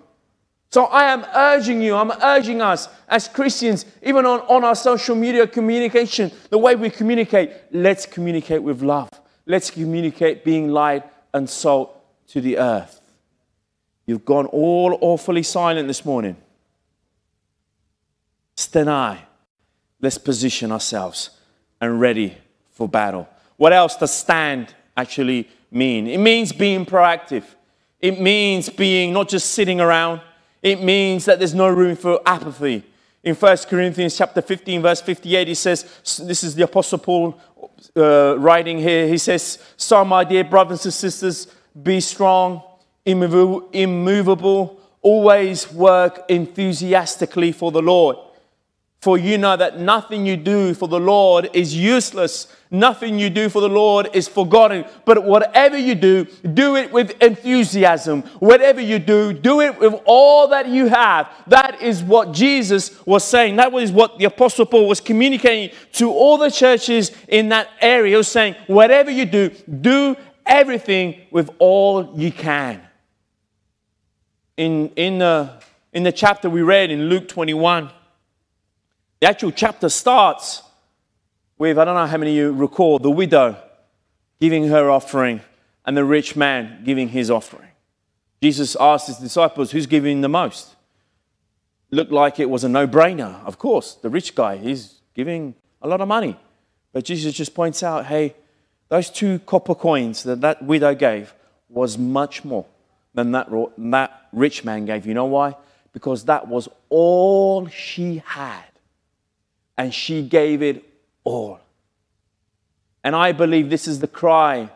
So 0.71 0.85
I 0.85 1.05
am 1.05 1.25
urging 1.35 1.81
you, 1.81 1.95
I'm 1.95 2.11
urging 2.21 2.61
us 2.61 2.87
as 3.07 3.27
Christians, 3.27 3.85
even 4.03 4.25
on, 4.25 4.41
on 4.41 4.63
our 4.63 4.75
social 4.75 5.15
media 5.15 5.47
communication, 5.47 6.31
the 6.49 6.57
way 6.59 6.75
we 6.75 6.89
communicate, 6.89 7.51
let's 7.71 8.05
communicate 8.05 8.61
with 8.61 8.81
love. 8.83 9.09
Let's 9.47 9.71
communicate 9.71 10.45
being 10.45 10.69
light 10.69 11.03
and 11.33 11.49
salt 11.49 11.95
to 12.27 12.39
the 12.39 12.59
earth. 12.59 13.01
You've 14.05 14.25
gone 14.25 14.45
all 14.47 14.97
awfully 15.01 15.43
silent 15.43 15.87
this 15.87 16.05
morning. 16.05 16.35
Stenai. 18.55 19.19
Let's 20.01 20.17
position 20.17 20.71
ourselves 20.71 21.31
and 21.81 21.99
ready 21.99 22.37
for 22.71 22.87
battle. 22.87 23.27
What 23.57 23.73
else 23.73 23.95
to 23.97 24.07
stand 24.07 24.73
actually 24.95 25.49
mean? 25.71 26.07
It 26.07 26.19
means 26.19 26.51
being 26.51 26.85
proactive. 26.85 27.43
It 27.99 28.19
means 28.19 28.69
being 28.69 29.13
not 29.13 29.29
just 29.29 29.51
sitting 29.51 29.81
around 29.81 30.21
it 30.61 30.81
means 30.81 31.25
that 31.25 31.39
there's 31.39 31.53
no 31.53 31.69
room 31.69 31.95
for 31.95 32.19
apathy. 32.25 32.83
In 33.23 33.35
1 33.35 33.57
Corinthians 33.69 34.17
chapter 34.17 34.41
15, 34.41 34.81
verse 34.81 35.01
58, 35.01 35.47
he 35.47 35.53
says, 35.53 35.83
this 36.19 36.43
is 36.43 36.55
the 36.55 36.63
Apostle 36.63 36.97
Paul 36.97 37.39
uh, 37.95 38.37
writing 38.37 38.77
here. 38.77 39.07
He 39.07 39.17
says, 39.17 39.59
So, 39.75 40.03
my 40.05 40.23
dear 40.23 40.43
brothers 40.43 40.85
and 40.85 40.93
sisters, 40.93 41.47
be 41.81 41.99
strong, 41.99 42.61
immovable, 43.05 43.69
immovable 43.71 44.79
always 45.01 45.71
work 45.71 46.25
enthusiastically 46.29 47.51
for 47.51 47.71
the 47.71 47.81
Lord. 47.81 48.17
For 48.99 49.17
you 49.17 49.37
know 49.37 49.55
that 49.55 49.79
nothing 49.79 50.25
you 50.25 50.35
do 50.35 50.73
for 50.73 50.89
the 50.89 50.99
Lord 50.99 51.49
is 51.53 51.73
useless. 51.73 52.53
Nothing 52.69 53.17
you 53.17 53.29
do 53.29 53.47
for 53.47 53.61
the 53.61 53.69
Lord 53.69 54.09
is 54.13 54.27
forgotten. 54.27 54.83
But 55.05 55.23
whatever 55.23 55.77
you 55.77 55.95
do, 55.95 56.25
do 56.25 56.75
it 56.75 56.91
with 56.91 57.11
enthusiasm. 57.23 58.23
Whatever 58.39 58.81
you 58.81 58.99
do, 58.99 59.31
do 59.31 59.61
it 59.61 59.79
with 59.79 59.95
all 60.03 60.49
that 60.49 60.67
you 60.67 60.87
have. 60.87 61.31
That 61.47 61.81
is 61.81 62.03
what 62.03 62.33
Jesus 62.33 63.03
was 63.05 63.23
saying. 63.23 63.55
That 63.55 63.71
was 63.71 63.89
what 63.89 64.19
the 64.19 64.25
Apostle 64.25 64.65
Paul 64.65 64.89
was 64.89 64.99
communicating 64.99 65.75
to 65.93 66.11
all 66.11 66.37
the 66.37 66.51
churches 66.51 67.13
in 67.29 67.49
that 67.49 67.69
area. 67.79 68.11
He 68.11 68.17
was 68.17 68.27
saying, 68.27 68.55
whatever 68.67 69.09
you 69.09 69.25
do, 69.25 69.49
do 69.49 70.17
everything 70.45 71.21
with 71.31 71.49
all 71.57 72.19
you 72.19 72.33
can. 72.33 72.81
In, 74.57 74.89
in, 74.97 75.19
the, 75.19 75.53
in 75.93 76.03
the 76.03 76.11
chapter 76.11 76.49
we 76.49 76.63
read 76.63 76.91
in 76.91 77.07
Luke 77.07 77.29
21, 77.29 77.91
the 79.19 79.27
actual 79.27 79.51
chapter 79.51 79.89
starts 79.89 80.63
with, 81.57 81.77
I 81.77 81.85
don't 81.85 81.95
know 81.95 82.07
how 82.07 82.17
many 82.17 82.31
of 82.31 82.37
you 82.37 82.53
recall, 82.53 82.99
the 82.99 83.11
widow 83.11 83.57
giving 84.39 84.67
her 84.67 84.89
offering 84.89 85.41
and 85.85 85.97
the 85.97 86.05
rich 86.05 86.35
man 86.35 86.83
giving 86.85 87.09
his 87.09 87.29
offering. 87.29 87.67
Jesus 88.41 88.77
asked 88.79 89.07
his 89.07 89.17
disciples, 89.17 89.71
Who's 89.71 89.85
giving 89.85 90.21
the 90.21 90.29
most? 90.29 90.75
Looked 91.91 92.11
like 92.11 92.39
it 92.39 92.49
was 92.49 92.63
a 92.63 92.69
no 92.69 92.87
brainer. 92.87 93.43
Of 93.45 93.57
course, 93.57 93.95
the 93.95 94.09
rich 94.09 94.35
guy, 94.35 94.57
he's 94.57 95.01
giving 95.13 95.55
a 95.81 95.87
lot 95.87 95.99
of 95.99 96.07
money. 96.07 96.39
But 96.93 97.03
Jesus 97.03 97.33
just 97.33 97.53
points 97.53 97.83
out, 97.83 98.05
hey, 98.05 98.35
those 98.87 99.09
two 99.09 99.39
copper 99.39 99.75
coins 99.75 100.23
that 100.23 100.41
that 100.41 100.63
widow 100.63 100.95
gave 100.95 101.33
was 101.67 101.97
much 101.97 102.45
more 102.45 102.65
than 103.13 103.31
that, 103.31 103.49
that 103.77 104.27
rich 104.31 104.63
man 104.63 104.85
gave. 104.85 105.05
You 105.05 105.13
know 105.13 105.25
why? 105.25 105.55
Because 105.91 106.25
that 106.25 106.47
was 106.47 106.69
all 106.89 107.67
she 107.67 108.23
had 108.25 108.68
and 109.79 109.93
she 109.93 110.21
gave 110.21 110.61
it 110.61 110.83
all. 111.23 111.57
And 113.01 113.15
I 113.15 113.31
believe 113.31 113.69
this 113.69 113.87
is 113.87 114.01
the 114.01 114.09
cry 114.09 114.69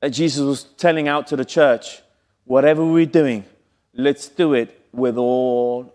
that 0.00 0.10
Jesus 0.10 0.42
was 0.42 0.64
telling 0.64 1.08
out 1.08 1.28
to 1.28 1.36
the 1.36 1.46
church. 1.46 2.02
Whatever 2.44 2.84
we're 2.84 3.06
doing, 3.06 3.42
let's 3.94 4.28
do 4.28 4.52
it 4.52 4.86
with 4.92 5.16
all 5.16 5.94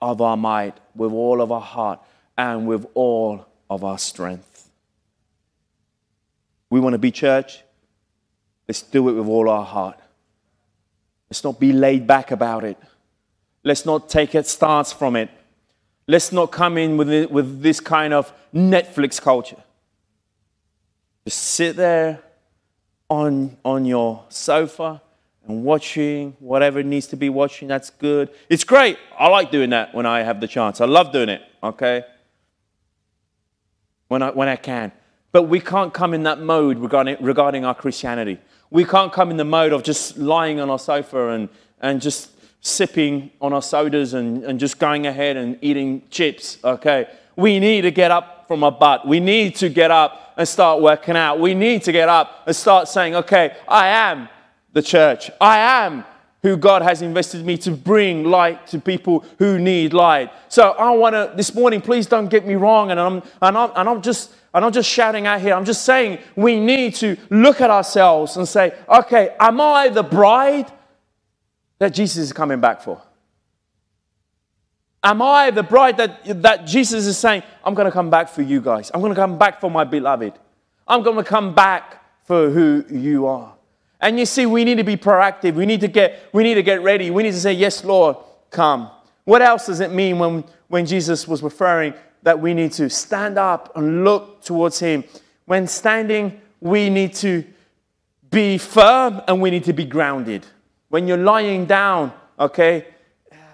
of 0.00 0.20
our 0.20 0.36
might, 0.36 0.78
with 0.94 1.10
all 1.10 1.40
of 1.40 1.50
our 1.50 1.60
heart, 1.60 1.98
and 2.38 2.68
with 2.68 2.86
all 2.94 3.44
of 3.68 3.82
our 3.82 3.98
strength. 3.98 4.70
We 6.70 6.78
want 6.78 6.92
to 6.94 6.98
be 6.98 7.10
church. 7.10 7.60
Let's 8.68 8.82
do 8.82 9.08
it 9.08 9.14
with 9.14 9.26
all 9.26 9.50
our 9.50 9.64
heart. 9.64 9.98
Let's 11.28 11.42
not 11.42 11.58
be 11.58 11.72
laid 11.72 12.06
back 12.06 12.30
about 12.30 12.62
it. 12.62 12.78
Let's 13.64 13.84
not 13.84 14.08
take 14.08 14.34
a 14.36 14.44
stance 14.44 14.92
from 14.92 15.16
it. 15.16 15.28
Let's 16.10 16.32
not 16.32 16.50
come 16.50 16.76
in 16.76 16.96
with, 16.96 17.08
it, 17.08 17.30
with 17.30 17.62
this 17.62 17.78
kind 17.78 18.12
of 18.12 18.32
Netflix 18.52 19.22
culture. 19.22 19.62
Just 21.24 21.38
sit 21.38 21.76
there 21.76 22.20
on, 23.08 23.56
on 23.64 23.84
your 23.84 24.24
sofa 24.28 25.00
and 25.46 25.62
watching 25.62 26.34
whatever 26.40 26.82
needs 26.82 27.06
to 27.08 27.16
be 27.16 27.28
watching. 27.28 27.68
That's 27.68 27.90
good. 27.90 28.28
It's 28.48 28.64
great. 28.64 28.98
I 29.16 29.28
like 29.28 29.52
doing 29.52 29.70
that 29.70 29.94
when 29.94 30.04
I 30.04 30.22
have 30.22 30.40
the 30.40 30.48
chance. 30.48 30.80
I 30.80 30.86
love 30.86 31.12
doing 31.12 31.28
it, 31.28 31.42
okay? 31.62 32.02
When 34.08 34.20
I, 34.20 34.30
when 34.30 34.48
I 34.48 34.56
can. 34.56 34.90
But 35.30 35.44
we 35.44 35.60
can't 35.60 35.94
come 35.94 36.12
in 36.12 36.24
that 36.24 36.40
mode 36.40 36.80
regarding, 36.80 37.18
regarding 37.20 37.64
our 37.64 37.76
Christianity. 37.76 38.40
We 38.68 38.84
can't 38.84 39.12
come 39.12 39.30
in 39.30 39.36
the 39.36 39.44
mode 39.44 39.72
of 39.72 39.84
just 39.84 40.18
lying 40.18 40.58
on 40.58 40.70
our 40.70 40.78
sofa 40.80 41.28
and, 41.28 41.48
and 41.80 42.02
just 42.02 42.32
sipping 42.60 43.30
on 43.40 43.52
our 43.52 43.62
sodas 43.62 44.14
and, 44.14 44.44
and 44.44 44.60
just 44.60 44.78
going 44.78 45.06
ahead 45.06 45.36
and 45.36 45.58
eating 45.62 46.02
chips, 46.10 46.58
okay? 46.62 47.08
We 47.36 47.58
need 47.58 47.82
to 47.82 47.90
get 47.90 48.10
up 48.10 48.46
from 48.48 48.64
our 48.64 48.72
butt. 48.72 49.06
We 49.06 49.20
need 49.20 49.56
to 49.56 49.68
get 49.68 49.90
up 49.90 50.34
and 50.36 50.46
start 50.46 50.82
working 50.82 51.16
out. 51.16 51.40
We 51.40 51.54
need 51.54 51.82
to 51.84 51.92
get 51.92 52.08
up 52.08 52.44
and 52.46 52.54
start 52.54 52.88
saying, 52.88 53.14
okay, 53.14 53.56
I 53.68 53.88
am 53.88 54.28
the 54.72 54.82
church. 54.82 55.30
I 55.40 55.58
am 55.58 56.04
who 56.42 56.56
God 56.56 56.82
has 56.82 57.02
invested 57.02 57.44
me 57.44 57.58
to 57.58 57.70
bring 57.70 58.24
light 58.24 58.66
to 58.68 58.78
people 58.78 59.24
who 59.38 59.58
need 59.58 59.92
light. 59.92 60.32
So 60.48 60.70
I 60.70 60.90
want 60.90 61.14
to, 61.14 61.32
this 61.36 61.54
morning, 61.54 61.80
please 61.80 62.06
don't 62.06 62.28
get 62.28 62.46
me 62.46 62.54
wrong. 62.54 62.90
And 62.90 62.98
I'm, 62.98 63.22
and 63.42 63.56
I'm, 63.58 63.70
and 63.76 63.88
I'm 63.88 64.02
just, 64.02 64.32
and 64.54 64.64
I'm 64.64 64.72
just 64.72 64.88
shouting 64.88 65.26
out 65.26 65.40
here. 65.40 65.54
I'm 65.54 65.64
just 65.64 65.84
saying 65.84 66.18
we 66.36 66.58
need 66.58 66.94
to 66.96 67.16
look 67.28 67.60
at 67.60 67.70
ourselves 67.70 68.36
and 68.36 68.48
say, 68.48 68.74
okay, 68.88 69.34
am 69.38 69.60
I 69.60 69.88
the 69.88 70.02
bride 70.02 70.72
that 71.80 71.92
Jesus 71.92 72.18
is 72.18 72.32
coming 72.32 72.60
back 72.60 72.82
for? 72.82 73.02
Am 75.02 75.22
I 75.22 75.50
the 75.50 75.62
bride 75.62 75.96
that, 75.96 76.42
that 76.42 76.66
Jesus 76.66 77.06
is 77.06 77.16
saying, 77.18 77.42
I'm 77.64 77.74
going 77.74 77.86
to 77.86 77.92
come 77.92 78.10
back 78.10 78.28
for 78.28 78.42
you 78.42 78.60
guys? 78.60 78.90
I'm 78.92 79.00
going 79.00 79.14
to 79.14 79.20
come 79.20 79.38
back 79.38 79.60
for 79.60 79.70
my 79.70 79.82
beloved. 79.82 80.34
I'm 80.86 81.02
going 81.02 81.16
to 81.16 81.24
come 81.24 81.54
back 81.54 82.04
for 82.26 82.50
who 82.50 82.84
you 82.90 83.26
are. 83.26 83.54
And 83.98 84.18
you 84.18 84.26
see, 84.26 84.44
we 84.44 84.64
need 84.64 84.76
to 84.76 84.84
be 84.84 84.96
proactive. 84.96 85.54
We 85.54 85.64
need 85.64 85.80
to 85.80 85.88
get, 85.88 86.28
we 86.32 86.42
need 86.42 86.54
to 86.54 86.62
get 86.62 86.82
ready. 86.82 87.10
We 87.10 87.22
need 87.22 87.32
to 87.32 87.40
say, 87.40 87.52
Yes, 87.54 87.82
Lord, 87.82 88.16
come. 88.50 88.90
What 89.24 89.42
else 89.42 89.66
does 89.66 89.80
it 89.80 89.92
mean 89.92 90.18
when, 90.18 90.44
when 90.68 90.86
Jesus 90.86 91.26
was 91.26 91.42
referring 91.42 91.94
that 92.22 92.38
we 92.38 92.52
need 92.52 92.72
to 92.72 92.90
stand 92.90 93.38
up 93.38 93.74
and 93.76 94.04
look 94.04 94.42
towards 94.42 94.78
Him? 94.80 95.04
When 95.46 95.66
standing, 95.66 96.40
we 96.60 96.90
need 96.90 97.14
to 97.16 97.44
be 98.30 98.58
firm 98.58 99.22
and 99.26 99.40
we 99.40 99.50
need 99.50 99.64
to 99.64 99.72
be 99.72 99.84
grounded. 99.84 100.46
When 100.90 101.08
you're 101.08 101.16
lying 101.16 101.66
down, 101.66 102.12
okay, 102.38 102.86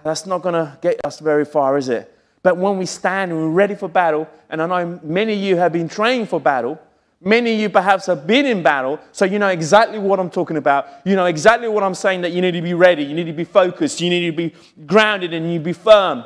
that's 0.02 0.26
not 0.26 0.42
going 0.42 0.54
to 0.54 0.76
get 0.80 1.00
us 1.04 1.20
very 1.20 1.44
far, 1.44 1.76
is 1.76 1.88
it? 1.88 2.12
But 2.42 2.56
when 2.56 2.78
we 2.78 2.86
stand 2.86 3.30
and 3.30 3.40
we're 3.40 3.50
ready 3.50 3.74
for 3.74 3.88
battle, 3.88 4.28
and 4.48 4.62
I 4.62 4.66
know 4.66 5.00
many 5.02 5.34
of 5.34 5.38
you 5.40 5.56
have 5.56 5.72
been 5.72 5.88
trained 5.88 6.28
for 6.28 6.40
battle, 6.40 6.80
many 7.20 7.54
of 7.54 7.60
you 7.60 7.68
perhaps 7.68 8.06
have 8.06 8.26
been 8.26 8.46
in 8.46 8.62
battle, 8.62 8.98
so 9.12 9.24
you 9.24 9.38
know 9.38 9.48
exactly 9.48 9.98
what 9.98 10.18
I'm 10.18 10.30
talking 10.30 10.56
about. 10.56 10.86
You 11.04 11.14
know 11.14 11.26
exactly 11.26 11.68
what 11.68 11.82
I'm 11.82 11.94
saying 11.94 12.22
that 12.22 12.32
you 12.32 12.40
need 12.40 12.52
to 12.52 12.62
be 12.62 12.74
ready, 12.74 13.04
you 13.04 13.14
need 13.14 13.26
to 13.26 13.32
be 13.32 13.44
focused, 13.44 14.00
you 14.00 14.08
need 14.08 14.30
to 14.30 14.36
be 14.36 14.54
grounded, 14.86 15.34
and 15.34 15.52
you 15.52 15.60
be 15.60 15.72
firm. 15.72 16.24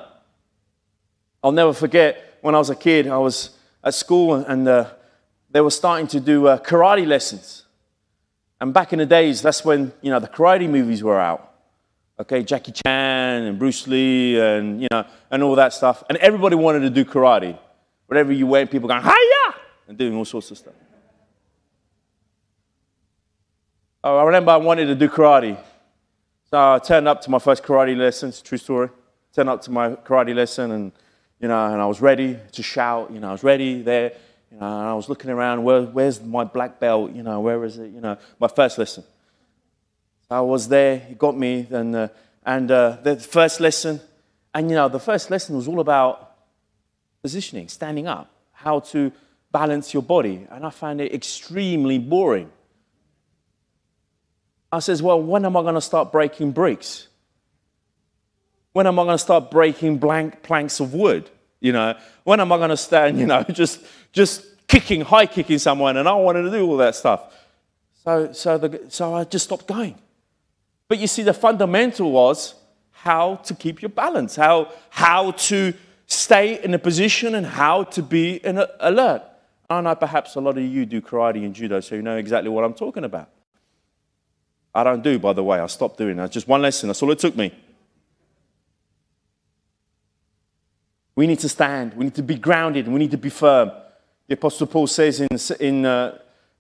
I'll 1.43 1.53
never 1.53 1.73
forget 1.73 2.39
when 2.43 2.55
I 2.55 2.59
was 2.59 2.71
a 2.71 2.77
kid, 2.77 3.09
I 3.09 3.19
was 3.19 3.51
at 3.83 3.95
school 3.95 4.35
and 4.35 4.69
uh, 4.69 4.91
they 5.51 5.61
were 5.61 5.71
starting 5.71 6.07
to 6.09 6.21
do 6.21 6.47
uh, 6.47 6.59
karate 6.59 7.07
lessons. 7.07 7.65
And 8.61 8.75
back 8.75 8.93
in 8.93 8.99
the 8.99 9.07
days, 9.07 9.43
that's 9.43 9.65
when, 9.65 9.93
you 10.03 10.11
know, 10.11 10.21
the 10.21 10.29
karate 10.29 10.69
movies 10.69 11.03
were 11.03 11.19
out 11.19 11.51
okay, 12.21 12.43
Jackie 12.43 12.73
Chan 12.73 13.43
and 13.43 13.59
Bruce 13.59 13.87
Lee 13.87 14.39
and, 14.39 14.81
you 14.81 14.89
know, 14.91 15.05
and 15.31 15.43
all 15.43 15.55
that 15.57 15.73
stuff. 15.73 16.05
And 16.09 16.19
everybody 16.19 16.55
wanted 16.55 16.81
to 16.81 16.91
do 16.91 17.05
karate. 17.05 17.59
Whatever 18.07 18.33
you 18.33 18.47
went, 18.47 18.71
people 18.71 18.89
going, 18.89 19.03
hiya, 19.03 19.55
and 19.89 19.97
doing 19.97 20.15
all 20.15 20.25
sorts 20.25 20.51
of 20.51 20.59
stuff. 20.59 20.75
Oh, 24.05 24.19
I 24.19 24.25
remember 24.25 24.51
I 24.51 24.57
wanted 24.57 24.87
to 24.87 24.95
do 24.95 25.09
karate. 25.09 25.59
So 26.51 26.75
I 26.75 26.79
turned 26.79 27.09
up 27.09 27.21
to 27.23 27.31
my 27.31 27.39
first 27.39 27.63
karate 27.63 27.97
lesson, 27.97 28.33
true 28.45 28.59
story. 28.59 28.91
Turned 29.35 29.49
up 29.49 29.63
to 29.63 29.71
my 29.71 29.91
karate 29.91 30.35
lesson 30.35 30.73
and, 30.73 30.93
you 31.39 31.49
know, 31.49 31.67
and 31.67 31.81
I 31.81 31.87
was 31.87 32.01
ready 32.01 32.37
to 32.53 32.63
shout, 32.63 33.11
you 33.13 33.21
know, 33.21 33.29
I 33.29 33.33
was 33.33 33.45
ready 33.45 33.83
there. 33.83 34.13
You 34.51 34.59
know, 34.59 34.67
and 34.67 34.89
I 34.89 34.95
was 34.95 35.09
looking 35.09 35.31
around, 35.31 35.63
where, 35.63 35.83
where's 35.83 36.21
my 36.21 36.45
black 36.45 36.81
belt? 36.81 37.13
You 37.13 37.23
know, 37.23 37.41
where 37.41 37.65
is 37.65 37.79
it? 37.79 37.91
You 37.91 38.01
know, 38.01 38.19
my 38.39 38.49
first 38.49 38.79
lesson. 38.79 39.05
I 40.31 40.41
was 40.41 40.69
there, 40.69 40.99
he 40.99 41.15
got 41.15 41.37
me, 41.37 41.67
and, 41.71 41.95
uh, 41.95 42.09
and 42.45 42.71
uh, 42.71 42.99
the 43.03 43.17
first 43.17 43.61
lesson, 43.61 44.01
and 44.55 44.71
you 44.71 44.77
know, 44.77 44.89
the 44.89 45.01
first 45.01 45.31
lesson 45.31 45.57
was 45.57 45.67
all 45.67 45.81
about 45.81 46.37
positioning, 47.23 47.69
standing 47.69 48.07
up, 48.07 48.31
how 48.53 48.81
to 48.81 49.13
balance 49.51 49.93
your 49.93 50.03
body, 50.03 50.47
and 50.51 50.65
I 50.65 50.71
found 50.71 51.01
it 51.01 51.13
extremely 51.13 51.99
boring. 51.99 52.51
I 54.73 54.79
says, 54.79 55.03
well, 55.03 55.21
when 55.21 55.45
am 55.45 55.57
I 55.57 55.63
going 55.63 55.75
to 55.75 55.81
start 55.81 56.13
breaking 56.13 56.53
bricks? 56.53 57.09
When 58.73 58.87
am 58.87 58.99
I 59.01 59.03
going 59.03 59.15
to 59.15 59.19
start 59.19 59.51
breaking 59.51 59.99
blank 59.99 60.43
planks 60.43 60.79
of 60.79 60.95
wood? 60.95 61.29
You 61.61 61.73
know, 61.73 61.99
when 62.23 62.41
am 62.41 62.53
I 62.53 62.57
going 62.57 62.71
to 62.71 62.77
stand, 62.77 63.19
you 63.19 63.27
know, 63.27 63.43
just, 63.51 63.81
just 64.13 64.45
kicking, 64.67 65.01
high 65.01 65.27
kicking 65.27 65.59
someone, 65.59 65.97
and 65.97 66.09
I 66.09 66.15
wanted 66.15 66.43
to 66.43 66.51
do 66.51 66.67
all 66.67 66.77
that 66.79 66.95
stuff. 66.95 67.35
So, 68.05 68.33
so, 68.33 68.59
the, 68.59 68.81
so 68.89 69.15
I 69.15 69.25
just 69.25 69.45
stopped 69.45 69.67
going. 69.67 69.97
But 70.89 70.99
you 70.99 71.07
see, 71.07 71.23
the 71.23 71.35
fundamental 71.35 72.11
was 72.11 72.55
how 72.93 73.37
to 73.37 73.55
keep 73.55 73.83
your 73.83 73.89
balance, 73.89 74.37
how, 74.37 74.73
how 74.91 75.33
to 75.33 75.73
stay 76.07 76.63
in 76.63 76.75
a 76.75 76.79
position 76.79 77.35
and 77.35 77.47
how 77.47 77.85
to 77.85 78.03
be 78.03 78.37
in 78.45 78.59
a, 78.59 78.69
alert. 78.81 79.23
I 79.69 79.81
know 79.81 79.95
perhaps 79.95 80.35
a 80.35 80.41
lot 80.41 80.59
of 80.59 80.65
you 80.65 80.85
do 80.85 81.01
karate 81.01 81.45
and 81.45 81.55
judo, 81.55 81.81
so 81.81 81.95
you 81.95 82.03
know 82.03 82.17
exactly 82.17 82.51
what 82.51 82.65
I'm 82.65 82.75
talking 82.75 83.05
about. 83.05 83.29
I 84.75 84.85
don't 84.85 85.03
do, 85.03 85.19
by 85.19 85.33
the 85.33 85.43
way. 85.43 85.59
I 85.59 85.67
stopped 85.67 85.99
doing 85.99 86.17
that. 86.17 86.31
Just 86.31 86.49
one 86.49 86.63
lesson. 86.63 86.89
That's 86.89 87.03
all 87.03 87.11
it 87.11 87.19
took 87.19 87.37
me. 87.37 87.53
We 91.17 91.27
need 91.27 91.41
to 91.41 91.49
stand. 91.49 91.95
We 91.95 92.05
need 92.05 92.15
to 92.15 92.23
be 92.23 92.37
grounded. 92.37 92.89
We 92.89 92.99
need 92.99 93.11
to 93.11 93.19
be 93.19 93.31
firm. 93.31 93.71
The 94.31 94.35
Apostle 94.35 94.69
Paul 94.69 94.87
says 94.87 95.21
in, 95.21 95.29
in 95.59 95.85
uh, 95.85 96.17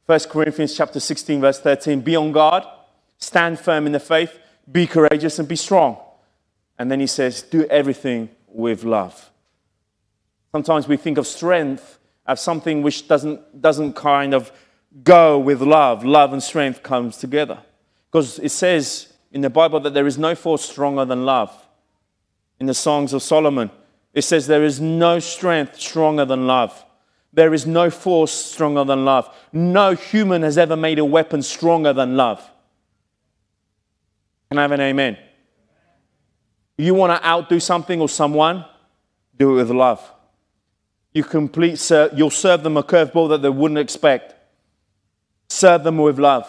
1 0.06 0.18
Corinthians 0.28 0.76
chapter 0.76 0.98
16, 0.98 1.40
verse 1.40 1.60
13, 1.60 2.00
be 2.00 2.16
on 2.16 2.32
guard 2.32 2.64
stand 3.16 3.60
firm 3.60 3.86
in 3.86 3.92
the 3.92 4.00
faith, 4.00 4.40
be 4.72 4.88
courageous, 4.88 5.38
and 5.38 5.46
be 5.46 5.54
strong. 5.54 5.96
And 6.80 6.90
then 6.90 6.98
he 6.98 7.06
says, 7.06 7.42
do 7.42 7.64
everything 7.66 8.28
with 8.48 8.82
love. 8.82 9.30
Sometimes 10.50 10.88
we 10.88 10.96
think 10.96 11.16
of 11.16 11.28
strength 11.28 12.00
as 12.26 12.40
something 12.40 12.82
which 12.82 13.06
doesn't, 13.06 13.62
doesn't 13.62 13.92
kind 13.92 14.34
of 14.34 14.50
go 15.04 15.38
with 15.38 15.62
love. 15.62 16.04
Love 16.04 16.32
and 16.32 16.42
strength 16.42 16.82
comes 16.82 17.18
together. 17.18 17.60
Because 18.10 18.40
it 18.40 18.50
says 18.50 19.12
in 19.30 19.42
the 19.42 19.50
Bible 19.50 19.78
that 19.78 19.94
there 19.94 20.08
is 20.08 20.18
no 20.18 20.34
force 20.34 20.64
stronger 20.64 21.04
than 21.04 21.24
love. 21.24 21.54
In 22.58 22.66
the 22.66 22.74
Songs 22.74 23.12
of 23.12 23.22
Solomon, 23.22 23.70
it 24.12 24.22
says 24.22 24.48
there 24.48 24.64
is 24.64 24.80
no 24.80 25.20
strength 25.20 25.78
stronger 25.78 26.24
than 26.24 26.48
love. 26.48 26.84
There 27.32 27.54
is 27.54 27.66
no 27.66 27.90
force 27.90 28.32
stronger 28.32 28.84
than 28.84 29.04
love. 29.04 29.32
No 29.52 29.94
human 29.94 30.42
has 30.42 30.58
ever 30.58 30.76
made 30.76 30.98
a 30.98 31.04
weapon 31.04 31.42
stronger 31.42 31.92
than 31.92 32.16
love. 32.16 32.48
Can 34.50 34.58
I 34.58 34.62
have 34.62 34.72
an 34.72 34.80
amen? 34.80 35.16
You 36.76 36.94
want 36.94 37.12
to 37.20 37.28
outdo 37.28 37.60
something 37.60 38.00
or 38.00 38.08
someone? 38.08 38.64
Do 39.38 39.52
it 39.52 39.54
with 39.62 39.70
love. 39.70 40.02
You 41.12 41.24
complete, 41.24 41.90
you'll 42.14 42.30
serve 42.30 42.62
them 42.62 42.76
a 42.76 42.82
curveball 42.82 43.28
that 43.30 43.42
they 43.42 43.48
wouldn't 43.48 43.78
expect. 43.78 44.34
Serve 45.48 45.84
them 45.84 45.98
with 45.98 46.18
love. 46.18 46.48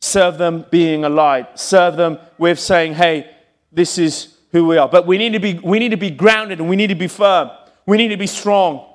Serve 0.00 0.38
them 0.38 0.64
being 0.70 1.04
a 1.04 1.08
light. 1.08 1.58
Serve 1.58 1.96
them 1.96 2.18
with 2.36 2.58
saying, 2.58 2.94
hey, 2.94 3.30
this 3.72 3.98
is 3.98 4.36
who 4.52 4.66
we 4.66 4.78
are. 4.78 4.88
But 4.88 5.06
we 5.06 5.18
need 5.18 5.32
to 5.32 5.38
be, 5.38 5.54
we 5.54 5.78
need 5.78 5.90
to 5.90 5.96
be 5.96 6.10
grounded 6.10 6.60
and 6.60 6.68
we 6.68 6.76
need 6.76 6.86
to 6.88 6.94
be 6.94 7.08
firm. 7.08 7.50
We 7.86 7.96
need 7.96 8.08
to 8.08 8.16
be 8.16 8.26
strong. 8.26 8.87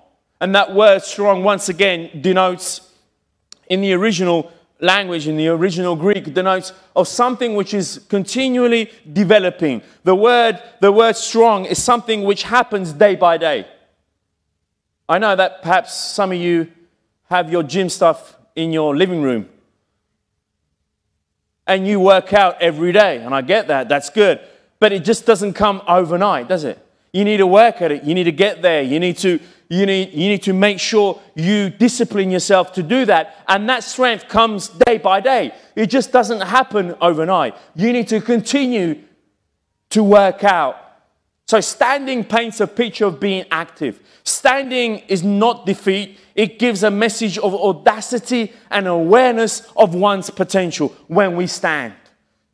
And 0.44 0.54
that 0.56 0.76
word 0.76 1.04
strong, 1.04 1.46
once 1.46 1.70
again, 1.70 2.10
denotes 2.20 2.92
in 3.70 3.80
the 3.80 3.94
original 3.94 4.52
language 4.82 5.26
in 5.26 5.38
the 5.38 5.48
original 5.48 5.96
Greek 5.96 6.34
denotes 6.34 6.74
of 6.98 7.08
something 7.08 7.56
which 7.56 7.74
is 7.74 8.06
continually 8.10 8.92
developing. 9.14 9.82
The 10.04 10.14
word, 10.14 10.62
the 10.82 10.92
word 10.92 11.16
strong 11.16 11.64
is 11.64 11.82
something 11.82 12.24
which 12.24 12.44
happens 12.44 12.92
day 12.92 13.16
by 13.16 13.38
day. 13.38 13.66
I 15.08 15.18
know 15.18 15.34
that 15.34 15.62
perhaps 15.62 15.94
some 15.94 16.34
of 16.34 16.38
you 16.38 16.70
have 17.30 17.50
your 17.50 17.64
gym 17.64 17.88
stuff 17.88 18.36
in 18.54 18.74
your 18.74 18.98
living 18.98 19.22
room 19.22 19.48
and 21.66 21.88
you 21.88 22.02
work 22.02 22.34
out 22.34 22.62
every 22.62 22.92
day, 22.92 23.20
and 23.20 23.34
I 23.34 23.44
get 23.44 23.70
that, 23.70 23.88
that's 23.88 24.10
good. 24.10 24.42
But 24.80 24.92
it 24.92 25.06
just 25.06 25.26
doesn't 25.26 25.54
come 25.54 25.82
overnight, 25.88 26.50
does 26.50 26.66
it? 26.66 26.86
You 27.14 27.24
need 27.24 27.38
to 27.38 27.48
work 27.48 27.82
at 27.82 27.92
it, 27.92 28.04
you 28.04 28.16
need 28.16 28.26
to 28.26 28.32
get 28.32 28.62
there, 28.62 28.82
you 28.82 29.00
need 29.00 29.18
to 29.20 29.40
you 29.70 29.88
need, 29.88 30.14
you 30.14 30.30
need 30.30 30.44
to 30.44 30.54
make 30.54 30.80
sure 30.80 31.20
you 31.34 31.72
discipline 31.72 32.30
yourself 32.30 32.74
to 32.74 32.84
do 32.84 33.06
that. 33.06 33.44
And 33.48 33.68
that 33.70 33.84
strength 33.84 34.28
comes 34.28 34.68
day 34.68 35.00
by 35.00 35.20
day. 35.20 35.52
It 35.76 35.88
just 35.88 36.12
doesn't 36.12 36.42
happen 36.42 36.96
overnight. 37.02 37.56
You 37.74 37.92
need 37.92 38.08
to 38.10 38.22
continue 38.22 39.02
to 39.90 40.04
work 40.04 40.44
out. 40.44 40.78
So, 41.48 41.60
standing 41.60 42.24
paints 42.24 42.60
a 42.60 42.68
picture 42.68 43.06
of 43.06 43.20
being 43.20 43.46
active. 43.50 44.00
Standing 44.24 45.00
is 45.08 45.24
not 45.24 45.66
defeat, 45.66 46.20
it 46.36 46.60
gives 46.60 46.84
a 46.84 46.92
message 46.92 47.38
of 47.38 47.54
audacity 47.54 48.54
and 48.70 48.88
awareness 48.88 49.68
of 49.76 49.94
one's 49.94 50.30
potential 50.30 50.90
when 51.08 51.36
we 51.36 51.48
stand. 51.48 51.94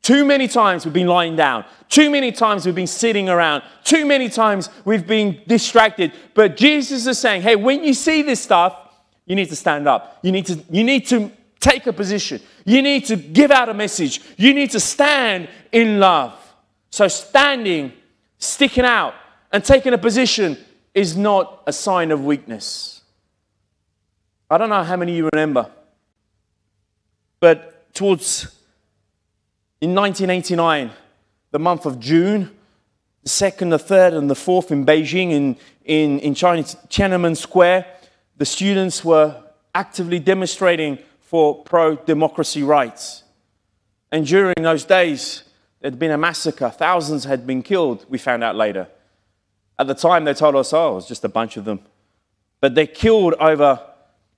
Too 0.09 0.25
many 0.25 0.47
times 0.47 0.85
we've 0.85 0.93
been 0.95 1.05
lying 1.05 1.35
down. 1.35 1.65
Too 1.87 2.09
many 2.09 2.31
times 2.31 2.65
we've 2.65 2.73
been 2.73 2.87
sitting 2.87 3.29
around. 3.29 3.61
Too 3.83 4.07
many 4.07 4.27
times 4.27 4.71
we've 4.83 5.05
been 5.05 5.39
distracted. 5.45 6.13
But 6.33 6.57
Jesus 6.57 7.05
is 7.05 7.19
saying, 7.19 7.43
hey, 7.43 7.55
when 7.55 7.83
you 7.83 7.93
see 7.93 8.23
this 8.23 8.41
stuff, 8.41 8.75
you 9.27 9.35
need 9.35 9.49
to 9.49 9.55
stand 9.55 9.87
up. 9.87 10.17
You 10.23 10.31
need 10.31 10.47
to, 10.47 10.65
you 10.71 10.83
need 10.83 11.05
to 11.09 11.31
take 11.59 11.85
a 11.85 11.93
position. 11.93 12.41
You 12.65 12.81
need 12.81 13.05
to 13.05 13.17
give 13.17 13.51
out 13.51 13.69
a 13.69 13.73
message. 13.75 14.19
You 14.35 14.55
need 14.55 14.71
to 14.71 14.79
stand 14.79 15.47
in 15.71 15.99
love. 15.99 16.33
So, 16.89 17.07
standing, 17.07 17.93
sticking 18.39 18.85
out, 18.85 19.13
and 19.51 19.63
taking 19.63 19.93
a 19.93 19.99
position 19.99 20.57
is 20.95 21.15
not 21.15 21.61
a 21.67 21.71
sign 21.71 22.09
of 22.09 22.25
weakness. 22.25 23.03
I 24.49 24.57
don't 24.57 24.69
know 24.69 24.81
how 24.81 24.95
many 24.95 25.15
you 25.15 25.29
remember, 25.31 25.69
but 27.39 27.93
towards 27.93 28.55
in 29.81 29.95
1989, 29.95 30.91
the 31.51 31.59
month 31.59 31.85
of 31.85 31.99
June, 31.99 32.51
the 33.23 33.29
second, 33.29 33.69
the 33.69 33.79
third, 33.79 34.13
and 34.13 34.29
the 34.29 34.35
fourth 34.35 34.71
in 34.71 34.85
Beijing, 34.85 35.31
in, 35.31 35.57
in, 35.85 36.19
in 36.19 36.35
China, 36.35 36.63
Tiananmen 36.63 37.35
Square, 37.35 37.85
the 38.37 38.45
students 38.45 39.03
were 39.03 39.41
actively 39.73 40.19
demonstrating 40.19 40.97
for 41.21 41.63
pro 41.63 41.95
democracy 41.95 42.63
rights. 42.63 43.23
And 44.11 44.25
during 44.25 44.55
those 44.63 44.85
days, 44.85 45.43
There 45.79 45.89
had 45.89 45.99
been 45.99 46.11
a 46.11 46.17
massacre. 46.17 46.69
Thousands 46.69 47.23
had 47.23 47.47
been 47.47 47.63
killed, 47.63 48.05
we 48.09 48.17
found 48.17 48.43
out 48.43 48.55
later. 48.55 48.87
At 49.77 49.87
the 49.87 49.93
time, 49.93 50.25
they 50.25 50.33
told 50.33 50.55
us, 50.55 50.73
oh, 50.73 50.91
it 50.91 50.95
was 50.95 51.07
just 51.07 51.23
a 51.23 51.29
bunch 51.29 51.55
of 51.55 51.63
them. 51.63 51.79
But 52.59 52.75
they 52.75 52.85
killed 52.85 53.35
over, 53.35 53.79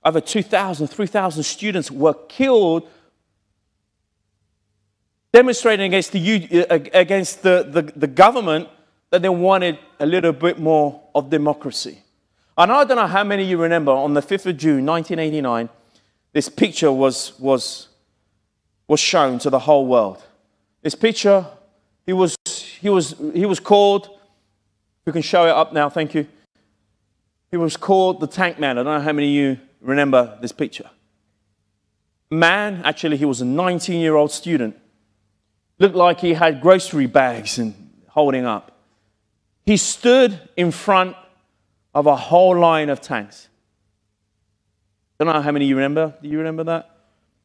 over 0.04 0.20
2,000, 0.20 0.86
3,000 0.86 1.42
students 1.42 1.90
were 1.90 2.14
killed 2.14 2.88
demonstrating 5.32 5.86
against 5.86 6.12
the, 6.12 6.66
uh, 6.68 6.78
against 6.92 7.42
the, 7.42 7.66
the, 7.68 7.82
the 7.82 8.06
government 8.06 8.68
that 9.10 9.22
they 9.22 9.28
wanted 9.28 9.78
a 9.98 10.06
little 10.06 10.32
bit 10.32 10.58
more 10.58 11.02
of 11.14 11.30
democracy. 11.30 12.02
And 12.56 12.70
I 12.70 12.84
don't 12.84 12.96
know 12.96 13.06
how 13.06 13.24
many 13.24 13.44
of 13.44 13.48
you 13.48 13.58
remember 13.58 13.92
on 13.92 14.14
the 14.14 14.20
5th 14.20 14.46
of 14.46 14.56
June 14.56 14.84
1989, 14.84 15.68
this 16.32 16.48
picture 16.48 16.92
was, 16.92 17.38
was, 17.38 17.88
was 18.86 19.00
shown 19.00 19.38
to 19.40 19.50
the 19.50 19.58
whole 19.58 19.86
world. 19.86 20.22
This 20.82 20.94
picture, 20.94 21.46
he 22.04 22.12
was, 22.12 22.36
he 22.80 22.88
was, 22.88 23.14
he 23.34 23.46
was 23.46 23.60
called, 23.60 24.18
we 25.06 25.12
can 25.12 25.22
show 25.22 25.46
it 25.46 25.50
up 25.50 25.72
now, 25.72 25.88
thank 25.88 26.14
you. 26.14 26.26
He 27.50 27.56
was 27.56 27.76
called 27.76 28.20
the 28.20 28.26
Tank 28.26 28.58
Man. 28.58 28.78
I 28.78 28.82
don't 28.82 28.98
know 28.98 29.04
how 29.04 29.12
many 29.12 29.28
of 29.28 29.34
you 29.34 29.60
remember 29.80 30.38
this 30.40 30.52
picture. 30.52 30.88
Man, 32.30 32.80
actually, 32.84 33.18
he 33.18 33.26
was 33.26 33.42
a 33.42 33.44
19 33.44 34.00
year 34.00 34.16
old 34.16 34.32
student. 34.32 34.78
Looked 35.82 35.96
like 35.96 36.20
he 36.20 36.34
had 36.34 36.60
grocery 36.60 37.06
bags 37.06 37.58
and 37.58 37.74
holding 38.06 38.46
up. 38.46 38.70
He 39.66 39.76
stood 39.76 40.38
in 40.56 40.70
front 40.70 41.16
of 41.92 42.06
a 42.06 42.14
whole 42.14 42.56
line 42.56 42.88
of 42.88 43.00
tanks. 43.00 43.48
Don't 45.18 45.26
know 45.26 45.42
how 45.42 45.50
many 45.50 45.66
you 45.66 45.74
remember. 45.74 46.14
Do 46.22 46.28
you 46.28 46.38
remember 46.38 46.62
that? 46.62 46.88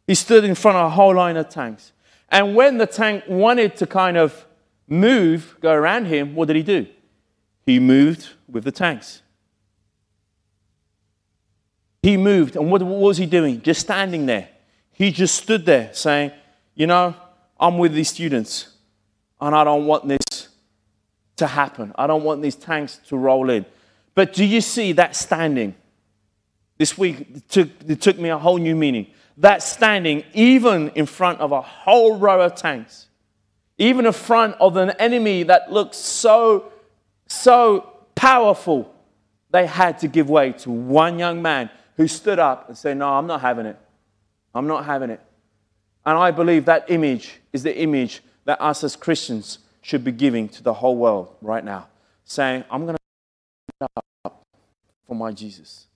He 0.06 0.14
stood 0.14 0.44
in 0.44 0.54
front 0.54 0.78
of 0.78 0.86
a 0.86 0.90
whole 0.92 1.16
line 1.16 1.36
of 1.36 1.50
tanks. 1.50 1.94
And 2.30 2.56
when 2.56 2.78
the 2.78 2.86
tank 2.86 3.24
wanted 3.28 3.76
to 3.78 3.88
kind 3.88 4.18
of 4.18 4.46
move, 4.88 5.58
go 5.60 5.74
around 5.74 6.06
him, 6.06 6.36
what 6.36 6.48
did 6.48 6.58
he 6.58 6.62
do? 6.62 6.86
He 7.66 7.80
moved 7.80 8.30
with 8.48 8.66
the 8.66 8.72
tanks. 8.72 9.24
He 12.04 12.18
moved. 12.18 12.56
And 12.56 12.70
what, 12.70 12.84
what 12.84 13.00
was 13.00 13.18
he 13.18 13.26
doing? 13.26 13.64
Just 13.64 13.80
standing 13.80 14.28
there. 14.28 14.50
He 14.92 15.10
just 15.10 15.34
stood 15.34 15.66
there 15.66 15.90
saying, 15.92 16.34
You 16.76 16.86
know, 16.86 17.16
I'm 17.60 17.78
with 17.78 17.94
these 17.94 18.10
students 18.10 18.70
and 19.40 19.56
I 19.56 19.64
don't 19.64 19.86
want 19.86 20.08
this 20.08 20.48
to 21.38 21.48
happen. 21.48 21.94
I 21.96 22.08
don't 22.08 22.24
want 22.24 22.42
these 22.42 22.56
tanks 22.56 23.00
to 23.08 23.18
roll 23.18 23.50
in. 23.50 23.66
But 24.16 24.34
do 24.34 24.44
you 24.44 24.62
see 24.62 24.94
that 24.94 25.16
standing? 25.16 25.76
This 26.78 26.98
week 26.98 27.22
it 27.22 27.50
took, 27.50 27.70
it 27.88 28.02
took 28.02 28.18
me 28.18 28.30
a 28.30 28.38
whole 28.38 28.58
new 28.58 28.76
meaning. 28.76 29.08
That 29.38 29.62
standing, 29.62 30.24
even 30.34 30.90
in 30.90 31.06
front 31.06 31.40
of 31.40 31.52
a 31.52 31.62
whole 31.62 32.18
row 32.18 32.42
of 32.42 32.56
tanks, 32.56 33.08
even 33.78 34.08
in 34.08 34.14
front 34.14 34.56
of 34.60 34.78
an 34.78 34.92
enemy 34.92 35.44
that 35.44 35.72
looked 35.72 35.94
so, 35.94 36.72
so 37.28 37.92
powerful, 38.16 38.94
they 39.52 39.68
had 39.68 40.00
to 40.00 40.08
give 40.08 40.30
way 40.30 40.54
to 40.54 40.72
one 40.72 41.20
young 41.20 41.42
man 41.42 41.70
who 41.96 42.08
stood 42.08 42.40
up 42.40 42.68
and 42.68 42.78
said, 42.78 42.98
No, 42.98 43.10
I'm 43.10 43.28
not 43.28 43.42
having 43.42 43.68
it. 43.68 43.78
I'm 44.56 44.68
not 44.68 44.86
having 44.86 45.12
it. 45.12 45.22
And 46.08 46.18
I 46.18 46.32
believe 46.32 46.64
that 46.66 46.90
image 46.90 47.34
is 47.52 47.64
the 47.64 47.78
image 47.78 48.22
that 48.46 48.62
us 48.62 48.82
as 48.86 48.96
Christians 48.96 49.60
should 49.82 50.06
be 50.06 50.14
giving 50.14 50.48
to 50.48 50.64
the 50.64 50.74
whole 50.74 50.96
world 50.96 51.36
right 51.42 51.66
now, 51.66 51.90
saying, 52.24 52.64
I'm 52.72 52.86
going 52.86 52.96
to 52.96 53.02
stand 53.76 53.90
up 54.24 54.46
for 55.06 55.16
my 55.16 55.34
Jesus. 55.34 55.88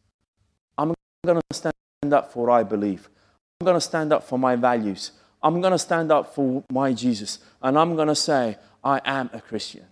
I'm 0.78 0.94
going 1.26 1.40
to 1.40 1.56
stand 1.56 1.74
up 2.14 2.34
for 2.34 2.46
what 2.46 2.54
I 2.54 2.64
believe. 2.64 3.08
I'm 3.62 3.66
going 3.66 3.78
to 3.78 3.82
stand 3.82 4.12
up 4.12 4.24
for 4.24 4.38
my 4.38 4.58
values. 4.58 5.14
I'm 5.42 5.62
going 5.62 5.72
to 5.72 5.80
stand 5.80 6.12
up 6.12 6.36
for 6.36 6.62
my 6.70 6.92
Jesus. 6.92 7.40
And 7.62 7.80
I'm 7.80 7.96
going 7.96 8.10
to 8.10 8.16
say, 8.16 8.58
I 8.84 9.00
am 9.06 9.30
a 9.32 9.40
Christian. 9.40 9.86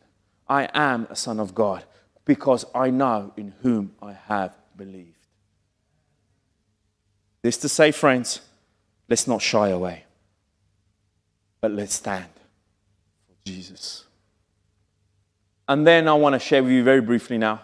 I 0.50 0.68
am 0.74 1.08
a 1.10 1.16
son 1.16 1.40
of 1.40 1.56
God 1.56 1.86
because 2.26 2.66
I 2.76 2.90
know 2.90 3.32
in 3.38 3.54
whom 3.62 3.94
I 4.02 4.18
have 4.28 4.54
believed. 4.76 5.16
This 7.42 7.56
to 7.60 7.70
say, 7.70 7.92
friends, 7.92 8.42
let's 9.08 9.28
not 9.28 9.42
shy 9.42 9.70
away, 9.70 10.04
but 11.62 11.72
let's 11.72 11.96
stand 11.96 12.30
for 13.28 13.36
Jesus. 13.46 14.06
And 15.68 15.86
then 15.86 16.08
I 16.08 16.14
want 16.14 16.34
to 16.34 16.40
share 16.40 16.64
with 16.64 16.72
you 16.72 16.84
very 16.84 17.02
briefly 17.02 17.38
now. 17.38 17.62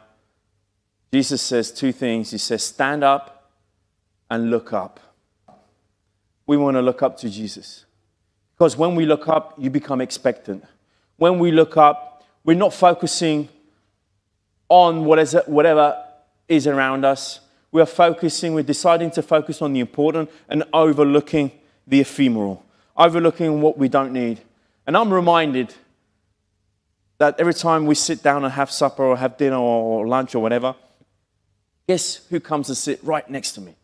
Jesus 1.12 1.41
says 1.41 1.71
two 1.71 1.91
things. 1.91 2.31
He 2.31 2.38
says, 2.38 2.63
stand 2.63 3.03
up 3.03 3.51
and 4.29 4.51
look 4.51 4.73
up. 4.73 4.99
We 6.45 6.58
want 6.58 6.75
to 6.75 6.81
look 6.81 7.01
up 7.01 7.17
to 7.19 7.29
Jesus. 7.29 7.86
Because 8.55 8.77
when 8.77 8.95
we 8.95 9.05
look 9.05 9.27
up, 9.27 9.53
you 9.58 9.69
become 9.69 10.01
expectant. 10.01 10.63
When 11.17 11.39
we 11.39 11.51
look 11.51 11.77
up, 11.77 12.23
we're 12.43 12.58
not 12.58 12.73
focusing 12.73 13.49
on 14.69 15.05
what 15.05 15.19
is, 15.19 15.38
whatever 15.45 16.03
is 16.47 16.67
around 16.67 17.05
us. 17.05 17.39
We 17.71 17.81
are 17.81 17.86
focusing, 17.86 18.53
we're 18.53 18.63
deciding 18.63 19.12
to 19.12 19.21
focus 19.21 19.62
on 19.62 19.73
the 19.73 19.79
important 19.79 20.29
and 20.47 20.63
overlooking 20.73 21.51
the 21.88 22.01
ephemeral, 22.01 22.63
overlooking 22.97 23.62
what 23.62 23.77
we 23.77 23.88
don't 23.88 24.13
need. 24.13 24.41
And 24.88 24.95
I'm 24.95 25.13
reminded 25.13 25.73
that 27.17 27.39
every 27.39 27.53
time 27.53 27.86
we 27.86 27.95
sit 27.95 28.21
down 28.21 28.43
and 28.43 28.53
have 28.53 28.69
supper 28.69 29.03
or 29.03 29.17
have 29.17 29.38
dinner 29.38 29.58
or 29.58 30.08
lunch 30.08 30.36
or 30.36 30.39
whatever, 30.41 30.75
guess 31.88 32.15
who 32.29 32.39
comes 32.39 32.67
to 32.67 32.75
sit 32.75 33.03
right 33.03 33.29
next 33.29 33.53
to 33.53 33.62
me? 33.62 33.75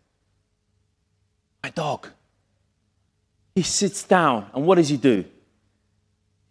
My 1.63 1.69
dog. 1.69 2.07
He 3.55 3.63
sits 3.63 4.03
down, 4.03 4.47
and 4.53 4.65
what 4.65 4.75
does 4.75 4.89
he 4.89 4.97
do? 4.97 5.25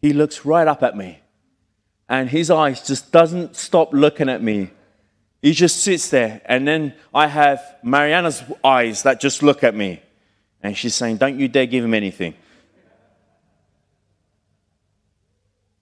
He 0.02 0.12
looks 0.12 0.44
right 0.44 0.66
up 0.66 0.82
at 0.82 0.96
me, 0.96 1.18
and 2.08 2.28
his 2.28 2.50
eyes 2.50 2.86
just 2.86 3.10
doesn't 3.10 3.56
stop 3.56 3.92
looking 3.92 4.28
at 4.28 4.42
me. 4.42 4.70
He 5.42 5.52
just 5.52 5.82
sits 5.82 6.10
there, 6.10 6.42
and 6.44 6.68
then 6.68 6.94
I 7.14 7.26
have 7.26 7.76
Mariana's 7.82 8.42
eyes 8.62 9.02
that 9.04 9.20
just 9.20 9.42
look 9.42 9.64
at 9.64 9.74
me, 9.74 10.02
and 10.62 10.76
she's 10.76 10.94
saying, 10.94 11.16
"Don't 11.16 11.38
you 11.38 11.48
dare 11.48 11.66
give 11.66 11.84
him 11.84 11.94
anything." 11.94 12.34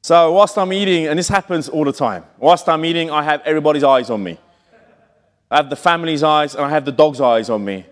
So 0.09 0.33
whilst 0.33 0.57
I'm 0.57 0.73
eating, 0.73 1.07
and 1.07 1.19
this 1.19 1.29
happens 1.29 1.69
all 1.69 1.85
the 1.85 1.93
time, 1.93 2.25
whilst 2.39 2.67
I'm 2.67 2.83
eating, 2.87 3.11
I 3.11 3.23
have 3.23 3.43
everybody's 3.45 3.85
eyes 3.85 4.09
on 4.09 4.23
me. 4.23 4.39
I 5.51 5.57
have 5.59 5.69
the 5.69 5.77
family's 5.77 6.23
eyes 6.23 6.55
and 6.55 6.65
I 6.65 6.71
have 6.71 6.87
the 6.87 6.93
dog's 6.93 7.21
eyes 7.21 7.51
on 7.51 7.63
me. 7.63 7.85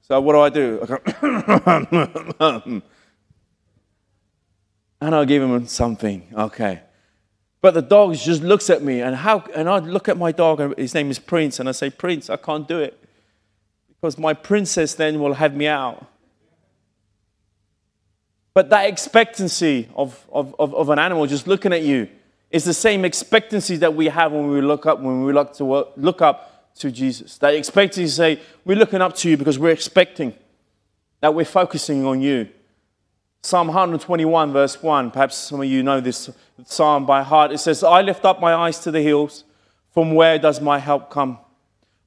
So 0.00 0.20
what 0.20 0.34
do 0.34 0.40
I 0.42 0.48
do? 0.48 0.78
I 0.80 0.86
go 0.86 2.62
and 5.00 5.12
I'll 5.12 5.24
give 5.24 5.42
him 5.42 5.66
something. 5.66 6.28
Okay. 6.32 6.82
But 7.60 7.74
the 7.74 7.82
dog 7.82 8.14
just 8.14 8.44
looks 8.44 8.70
at 8.70 8.84
me, 8.84 9.00
and 9.00 9.16
how? 9.16 9.40
And 9.52 9.68
I 9.68 9.80
look 9.80 10.08
at 10.08 10.16
my 10.16 10.30
dog, 10.30 10.60
and 10.60 10.78
his 10.78 10.94
name 10.94 11.10
is 11.10 11.18
Prince, 11.18 11.58
and 11.58 11.68
I 11.68 11.72
say, 11.72 11.90
Prince, 11.90 12.30
I 12.30 12.36
can't 12.36 12.68
do 12.68 12.78
it 12.78 12.96
because 13.88 14.16
my 14.18 14.34
princess 14.34 14.94
then 14.94 15.18
will 15.18 15.34
have 15.34 15.56
me 15.56 15.66
out. 15.66 16.06
But 18.56 18.70
that 18.70 18.88
expectancy 18.88 19.86
of, 19.94 20.26
of, 20.32 20.54
of, 20.58 20.74
of, 20.74 20.88
an 20.88 20.98
animal 20.98 21.26
just 21.26 21.46
looking 21.46 21.74
at 21.74 21.82
you 21.82 22.08
is 22.50 22.64
the 22.64 22.72
same 22.72 23.04
expectancy 23.04 23.76
that 23.76 23.94
we 23.94 24.06
have 24.06 24.32
when 24.32 24.48
we 24.48 24.62
look 24.62 24.86
up, 24.86 24.98
when 24.98 25.24
we 25.24 25.32
look, 25.34 25.52
to 25.56 25.64
work, 25.66 25.88
look 25.98 26.22
up 26.22 26.74
to 26.76 26.90
Jesus. 26.90 27.36
That 27.36 27.52
expectancy 27.52 28.04
to 28.04 28.10
say, 28.10 28.40
we're 28.64 28.78
looking 28.78 29.02
up 29.02 29.14
to 29.16 29.28
you 29.28 29.36
because 29.36 29.58
we're 29.58 29.72
expecting 29.72 30.32
that 31.20 31.34
we're 31.34 31.44
focusing 31.44 32.06
on 32.06 32.22
you. 32.22 32.48
Psalm 33.42 33.66
121, 33.66 34.54
verse 34.54 34.82
1, 34.82 35.10
perhaps 35.10 35.36
some 35.36 35.60
of 35.60 35.66
you 35.66 35.82
know 35.82 36.00
this 36.00 36.30
psalm 36.64 37.04
by 37.04 37.22
heart. 37.22 37.52
It 37.52 37.58
says, 37.58 37.84
I 37.84 38.00
lift 38.00 38.24
up 38.24 38.40
my 38.40 38.54
eyes 38.54 38.78
to 38.78 38.90
the 38.90 39.02
hills. 39.02 39.44
From 39.90 40.14
where 40.14 40.38
does 40.38 40.62
my 40.62 40.78
help 40.78 41.10
come? 41.10 41.40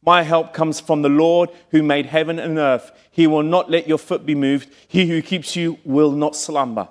My 0.10 0.24
help 0.24 0.54
comes 0.54 0.80
from 0.80 1.04
the 1.04 1.15
Lord 1.26 1.52
who 1.69 1.84
made 1.84 2.08
heaven 2.08 2.39
and 2.39 2.58
earth. 2.58 2.91
He 3.12 3.28
will 3.28 3.43
not 3.43 3.69
let 3.69 3.88
your 3.88 4.00
foot 4.00 4.26
be 4.26 4.34
moved. 4.34 4.67
He 4.88 5.06
who 5.06 5.22
keeps 5.22 5.56
you 5.56 5.78
will 5.86 6.12
not 6.12 6.36
slumber. 6.36 6.89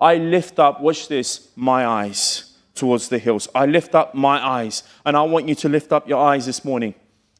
I 0.00 0.14
lift 0.14 0.58
up, 0.58 0.80
watch 0.80 1.08
this, 1.08 1.48
my 1.56 1.84
eyes 1.86 2.56
towards 2.74 3.10
the 3.10 3.18
hills. 3.18 3.50
I 3.54 3.66
lift 3.66 3.94
up 3.94 4.14
my 4.14 4.42
eyes. 4.42 4.82
And 5.04 5.14
I 5.14 5.20
want 5.24 5.46
you 5.46 5.54
to 5.56 5.68
lift 5.68 5.92
up 5.92 6.08
your 6.08 6.26
eyes 6.26 6.46
this 6.46 6.64
morning 6.64 6.94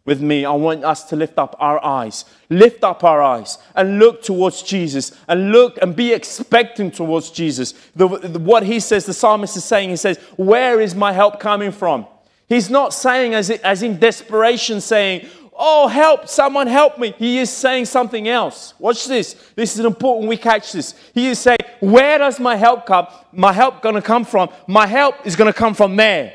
with 0.05 0.21
me. 0.21 0.45
I 0.45 0.53
want 0.53 0.85
us 0.85 1.05
to 1.05 1.17
lift 1.17 1.39
up 1.39 1.57
our 1.59 1.83
eyes. 1.83 2.27
Lift 2.51 2.85
up 2.85 3.03
our 3.03 3.23
eyes 3.23 3.57
and 3.75 3.99
look 3.99 4.23
towards 4.23 4.63
Jesus 4.63 5.19
and 5.27 5.53
look 5.53 5.79
and 5.81 5.97
be 5.97 6.13
expecting 6.13 6.91
towards 6.91 7.31
Jesus. 7.31 7.73
The, 7.97 8.09
the, 8.09 8.39
what 8.39 8.65
he 8.65 8.79
says, 8.79 9.07
the 9.07 9.15
psalmist 9.15 9.57
is 9.57 9.65
saying, 9.65 9.89
he 9.89 9.97
says, 9.97 10.19
Where 10.37 10.83
is 10.83 10.95
my 10.95 11.13
help 11.13 11.41
coming 11.41 11.73
from? 11.73 12.09
He's 12.55 12.71
not 12.71 12.95
saying 12.95 13.35
as, 13.35 13.83
in 13.83 13.99
desperation, 13.99 14.81
saying, 14.81 15.29
Oh, 15.57 15.89
help, 15.89 16.29
someone 16.29 16.69
help 16.69 17.01
me. 17.01 17.13
He 17.19 17.39
is 17.39 17.51
saying 17.51 17.87
something 17.87 18.29
else. 18.29 18.75
Watch 18.79 19.07
this. 19.07 19.35
This 19.57 19.77
is 19.77 19.85
important 19.85 20.29
we 20.29 20.37
catch 20.37 20.71
this. 20.71 20.95
He 21.13 21.27
is 21.27 21.41
saying, 21.41 21.59
Where 21.81 22.17
does 22.19 22.39
my 22.39 22.55
help 22.55 22.87
come? 22.87 23.09
My 23.33 23.53
help 23.53 23.83
gonna 23.83 24.01
come 24.01 24.25
from? 24.25 24.51
My 24.69 24.87
help 24.87 25.27
is 25.27 25.35
gonna 25.35 25.53
come 25.53 25.75
from 25.75 25.97
there. 25.97 26.33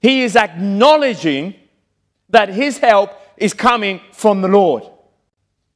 He 0.00 0.22
is 0.22 0.36
acknowledging 0.36 1.54
that 2.30 2.48
his 2.48 2.78
help 2.78 3.10
is 3.36 3.52
coming 3.52 4.00
from 4.12 4.40
the 4.40 4.48
Lord. 4.48 4.84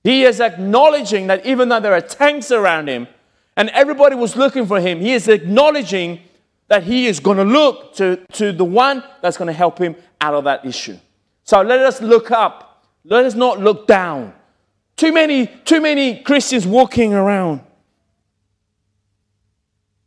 He 0.04 0.24
is 0.24 0.40
acknowledging 0.40 1.26
that 1.26 1.44
even 1.44 1.68
though 1.68 1.80
there 1.80 1.92
are 1.92 2.00
tanks 2.00 2.50
around 2.50 2.88
him, 2.88 3.08
And 3.58 3.68
everybody 3.70 4.14
was 4.14 4.36
looking 4.36 4.64
for 4.66 4.80
him. 4.80 5.00
He 5.00 5.12
is 5.12 5.28
acknowledging 5.28 6.20
that 6.72 6.84
he 6.84 7.06
is 7.06 7.20
going 7.20 7.36
to 7.36 7.44
look 7.44 7.94
to, 7.94 8.16
to 8.32 8.50
the 8.50 8.64
one 8.64 9.04
that's 9.20 9.36
going 9.36 9.46
to 9.46 9.52
help 9.52 9.76
him 9.78 9.94
out 10.22 10.32
of 10.32 10.44
that 10.44 10.64
issue. 10.64 10.96
So 11.44 11.60
let 11.60 11.80
us 11.80 12.00
look 12.00 12.30
up. 12.30 12.86
Let 13.04 13.26
us 13.26 13.34
not 13.34 13.60
look 13.60 13.86
down. 13.86 14.32
Too 14.96 15.12
many, 15.12 15.48
too 15.66 15.82
many 15.82 16.20
Christians 16.20 16.66
walking 16.66 17.12
around. 17.12 17.60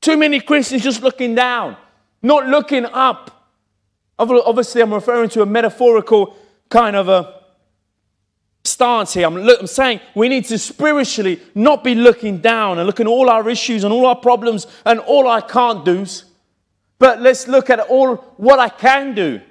Too 0.02 0.18
many 0.18 0.40
Christians 0.40 0.82
just 0.82 1.04
looking 1.04 1.36
down, 1.36 1.78
not 2.24 2.48
looking 2.48 2.86
up. 2.86 3.48
Obviously, 4.18 4.82
I'm 4.82 4.92
referring 4.92 5.30
to 5.30 5.44
a 5.44 5.46
metaphorical 5.46 6.36
kind 6.70 6.96
of 6.96 7.10
a 7.10 7.42
stance 8.64 9.14
here. 9.14 9.28
I'm, 9.28 9.38
I'm, 9.38 9.68
saying 9.68 10.00
we 10.16 10.30
need 10.30 10.46
to 10.46 10.58
spiritually 10.58 11.40
not 11.54 11.84
be 11.84 11.94
looking 11.94 12.40
down 12.40 12.80
and 12.80 12.88
looking 12.88 13.06
at 13.06 13.12
all 13.12 13.30
our 13.30 13.48
issues 13.52 13.84
and 13.84 13.94
all 13.94 14.08
our 14.08 14.16
problems 14.16 14.66
and 14.84 15.00
all 15.02 15.28
I 15.28 15.42
can't 15.42 15.86
do's, 15.86 16.26
but 16.98 17.22
let's 17.22 17.48
look 17.48 17.70
at 17.70 17.80
all 17.80 18.16
what 18.38 18.60
I 18.60 18.70
can 18.70 19.14
do, 19.16 19.42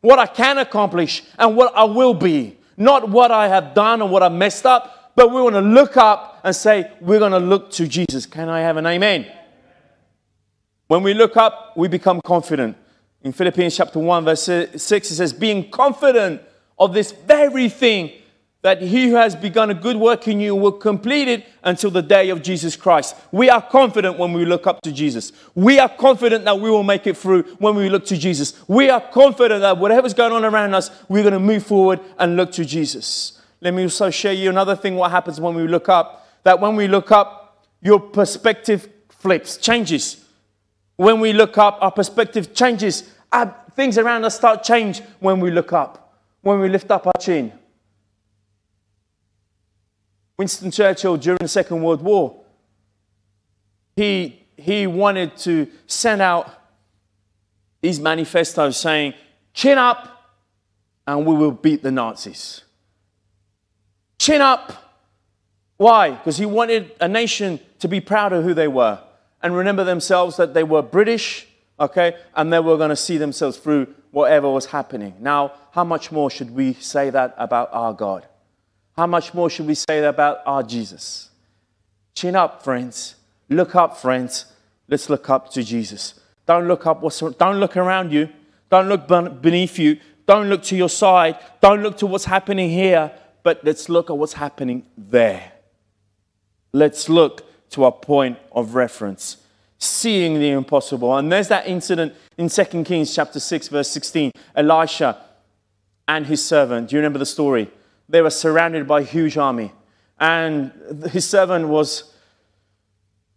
what 0.00 0.18
I 0.18 0.26
can 0.26 0.58
accomplish, 0.58 1.22
and 1.38 1.56
what 1.56 1.74
I 1.74 1.84
will 1.84 2.14
be. 2.14 2.58
Not 2.76 3.08
what 3.08 3.30
I 3.30 3.48
have 3.48 3.74
done 3.74 4.00
and 4.00 4.10
what 4.10 4.22
I 4.22 4.28
messed 4.28 4.64
up, 4.64 5.12
but 5.14 5.30
we 5.30 5.42
want 5.42 5.54
to 5.54 5.60
look 5.60 5.96
up 5.96 6.40
and 6.42 6.56
say, 6.56 6.90
we're 7.00 7.18
going 7.18 7.32
to 7.32 7.38
look 7.38 7.70
to 7.72 7.86
Jesus. 7.86 8.24
Can 8.24 8.48
I 8.48 8.60
have 8.60 8.76
an 8.78 8.86
amen? 8.86 9.30
When 10.86 11.02
we 11.02 11.14
look 11.14 11.36
up, 11.36 11.76
we 11.76 11.88
become 11.88 12.20
confident. 12.22 12.76
In 13.22 13.32
Philippians 13.32 13.76
chapter 13.76 13.98
1, 13.98 14.24
verse 14.24 14.42
6, 14.42 14.90
it 14.90 15.14
says, 15.14 15.32
being 15.32 15.70
confident 15.70 16.40
of 16.78 16.92
this 16.94 17.12
very 17.12 17.68
thing 17.68 18.10
that 18.62 18.80
he 18.80 19.08
who 19.08 19.16
has 19.16 19.34
begun 19.34 19.70
a 19.70 19.74
good 19.74 19.96
work 19.96 20.28
in 20.28 20.38
you 20.38 20.54
will 20.54 20.72
complete 20.72 21.26
it 21.26 21.46
until 21.64 21.90
the 21.90 22.00
day 22.00 22.30
of 22.30 22.42
Jesus 22.42 22.76
Christ. 22.76 23.16
We 23.32 23.50
are 23.50 23.60
confident 23.60 24.18
when 24.18 24.32
we 24.32 24.44
look 24.44 24.68
up 24.68 24.80
to 24.82 24.92
Jesus. 24.92 25.32
We 25.56 25.80
are 25.80 25.88
confident 25.88 26.44
that 26.44 26.60
we 26.60 26.70
will 26.70 26.84
make 26.84 27.08
it 27.08 27.16
through 27.16 27.42
when 27.58 27.74
we 27.74 27.88
look 27.88 28.06
to 28.06 28.16
Jesus. 28.16 28.62
We 28.68 28.88
are 28.88 29.00
confident 29.00 29.62
that 29.62 29.78
whatever's 29.78 30.14
going 30.14 30.32
on 30.32 30.44
around 30.44 30.74
us, 30.74 30.90
we're 31.08 31.24
going 31.24 31.32
to 31.32 31.40
move 31.40 31.66
forward 31.66 31.98
and 32.18 32.36
look 32.36 32.52
to 32.52 32.64
Jesus. 32.64 33.40
Let 33.60 33.74
me 33.74 33.82
also 33.82 34.10
share 34.10 34.32
you 34.32 34.48
another 34.48 34.76
thing 34.76 34.94
what 34.94 35.10
happens 35.10 35.40
when 35.40 35.56
we 35.56 35.66
look 35.66 35.88
up. 35.88 36.28
That 36.44 36.60
when 36.60 36.76
we 36.76 36.86
look 36.86 37.10
up, 37.10 37.66
your 37.80 37.98
perspective 37.98 38.88
flips, 39.08 39.56
changes. 39.56 40.24
When 40.96 41.18
we 41.18 41.32
look 41.32 41.58
up, 41.58 41.78
our 41.80 41.90
perspective 41.90 42.54
changes. 42.54 43.12
Our, 43.32 43.56
things 43.74 43.98
around 43.98 44.24
us 44.24 44.36
start 44.36 44.62
change 44.62 45.00
when 45.18 45.40
we 45.40 45.50
look 45.50 45.72
up, 45.72 46.16
when 46.42 46.60
we 46.60 46.68
lift 46.68 46.90
up 46.92 47.06
our 47.08 47.12
chin 47.18 47.52
Winston 50.38 50.70
Churchill, 50.70 51.16
during 51.16 51.38
the 51.40 51.48
Second 51.48 51.82
World 51.82 52.02
War, 52.02 52.42
he, 53.96 54.42
he 54.56 54.86
wanted 54.86 55.36
to 55.38 55.68
send 55.86 56.22
out 56.22 56.50
these 57.80 58.00
manifestos 58.00 58.76
saying, 58.76 59.14
chin 59.52 59.78
up 59.78 60.08
and 61.06 61.26
we 61.26 61.34
will 61.34 61.50
beat 61.50 61.82
the 61.82 61.90
Nazis. 61.90 62.62
Chin 64.18 64.40
up. 64.40 64.72
Why? 65.76 66.10
Because 66.12 66.38
he 66.38 66.46
wanted 66.46 66.92
a 67.00 67.08
nation 67.08 67.58
to 67.80 67.88
be 67.88 68.00
proud 68.00 68.32
of 68.32 68.44
who 68.44 68.54
they 68.54 68.68
were 68.68 69.00
and 69.42 69.54
remember 69.54 69.84
themselves 69.84 70.36
that 70.36 70.54
they 70.54 70.62
were 70.62 70.82
British, 70.82 71.48
okay, 71.80 72.16
and 72.36 72.52
they 72.52 72.60
were 72.60 72.76
going 72.76 72.90
to 72.90 72.96
see 72.96 73.18
themselves 73.18 73.56
through 73.56 73.92
whatever 74.12 74.48
was 74.48 74.66
happening. 74.66 75.14
Now, 75.18 75.52
how 75.72 75.84
much 75.84 76.12
more 76.12 76.30
should 76.30 76.52
we 76.52 76.74
say 76.74 77.10
that 77.10 77.34
about 77.36 77.70
our 77.72 77.92
God? 77.92 78.28
How 78.96 79.06
much 79.06 79.32
more 79.32 79.48
should 79.48 79.66
we 79.66 79.74
say 79.74 80.04
about 80.04 80.38
our 80.44 80.62
Jesus? 80.62 81.30
Chin 82.14 82.36
up, 82.36 82.62
friends. 82.62 83.16
Look 83.48 83.74
up, 83.74 83.96
friends. 83.96 84.46
Let's 84.88 85.08
look 85.08 85.30
up 85.30 85.50
to 85.52 85.62
Jesus. 85.62 86.14
Don't 86.46 86.68
look 86.68 86.86
up 86.86 87.02
what's, 87.02 87.20
don't 87.20 87.58
look 87.58 87.76
around 87.76 88.12
you. 88.12 88.28
Don't 88.70 88.88
look 88.88 89.06
beneath 89.40 89.78
you. 89.78 89.98
Don't 90.26 90.48
look 90.48 90.62
to 90.64 90.76
your 90.76 90.88
side. 90.88 91.38
Don't 91.60 91.82
look 91.82 91.96
to 91.98 92.06
what's 92.06 92.24
happening 92.24 92.70
here, 92.70 93.12
but 93.42 93.64
let's 93.64 93.88
look 93.88 94.10
at 94.10 94.16
what's 94.16 94.34
happening 94.34 94.84
there. 94.96 95.52
Let's 96.72 97.08
look 97.08 97.70
to 97.70 97.84
our 97.84 97.92
point 97.92 98.38
of 98.50 98.74
reference, 98.74 99.38
seeing 99.78 100.38
the 100.38 100.50
impossible. 100.50 101.16
And 101.16 101.30
there's 101.32 101.48
that 101.48 101.66
incident 101.66 102.14
in 102.36 102.48
2 102.48 102.64
Kings 102.84 103.14
chapter 103.14 103.40
6 103.40 103.68
verse 103.68 103.88
16. 103.88 104.32
Elisha 104.54 105.18
and 106.08 106.26
his 106.26 106.44
servant. 106.44 106.88
Do 106.88 106.96
you 106.96 107.00
remember 107.00 107.18
the 107.18 107.26
story? 107.26 107.70
They 108.08 108.22
were 108.22 108.30
surrounded 108.30 108.86
by 108.86 109.00
a 109.00 109.04
huge 109.04 109.36
army. 109.36 109.72
And 110.18 110.72
his 111.10 111.28
servant 111.28 111.68
was, 111.68 112.12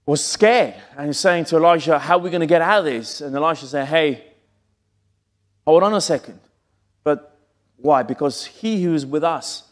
was 0.05 0.23
scared 0.23 0.75
and 0.97 1.07
he's 1.07 1.17
saying 1.17 1.45
to 1.45 1.57
Elijah, 1.57 1.97
How 1.97 2.17
are 2.17 2.19
we 2.19 2.29
going 2.29 2.41
to 2.41 2.47
get 2.47 2.61
out 2.61 2.79
of 2.79 2.85
this? 2.85 3.21
And 3.21 3.35
Elisha 3.35 3.67
said, 3.67 3.87
Hey, 3.87 4.23
hold 5.65 5.83
on 5.83 5.93
a 5.93 6.01
second. 6.01 6.39
But 7.03 7.37
why? 7.77 8.03
Because 8.03 8.45
he 8.45 8.83
who 8.83 8.93
is 8.93 9.05
with 9.05 9.23
us 9.23 9.63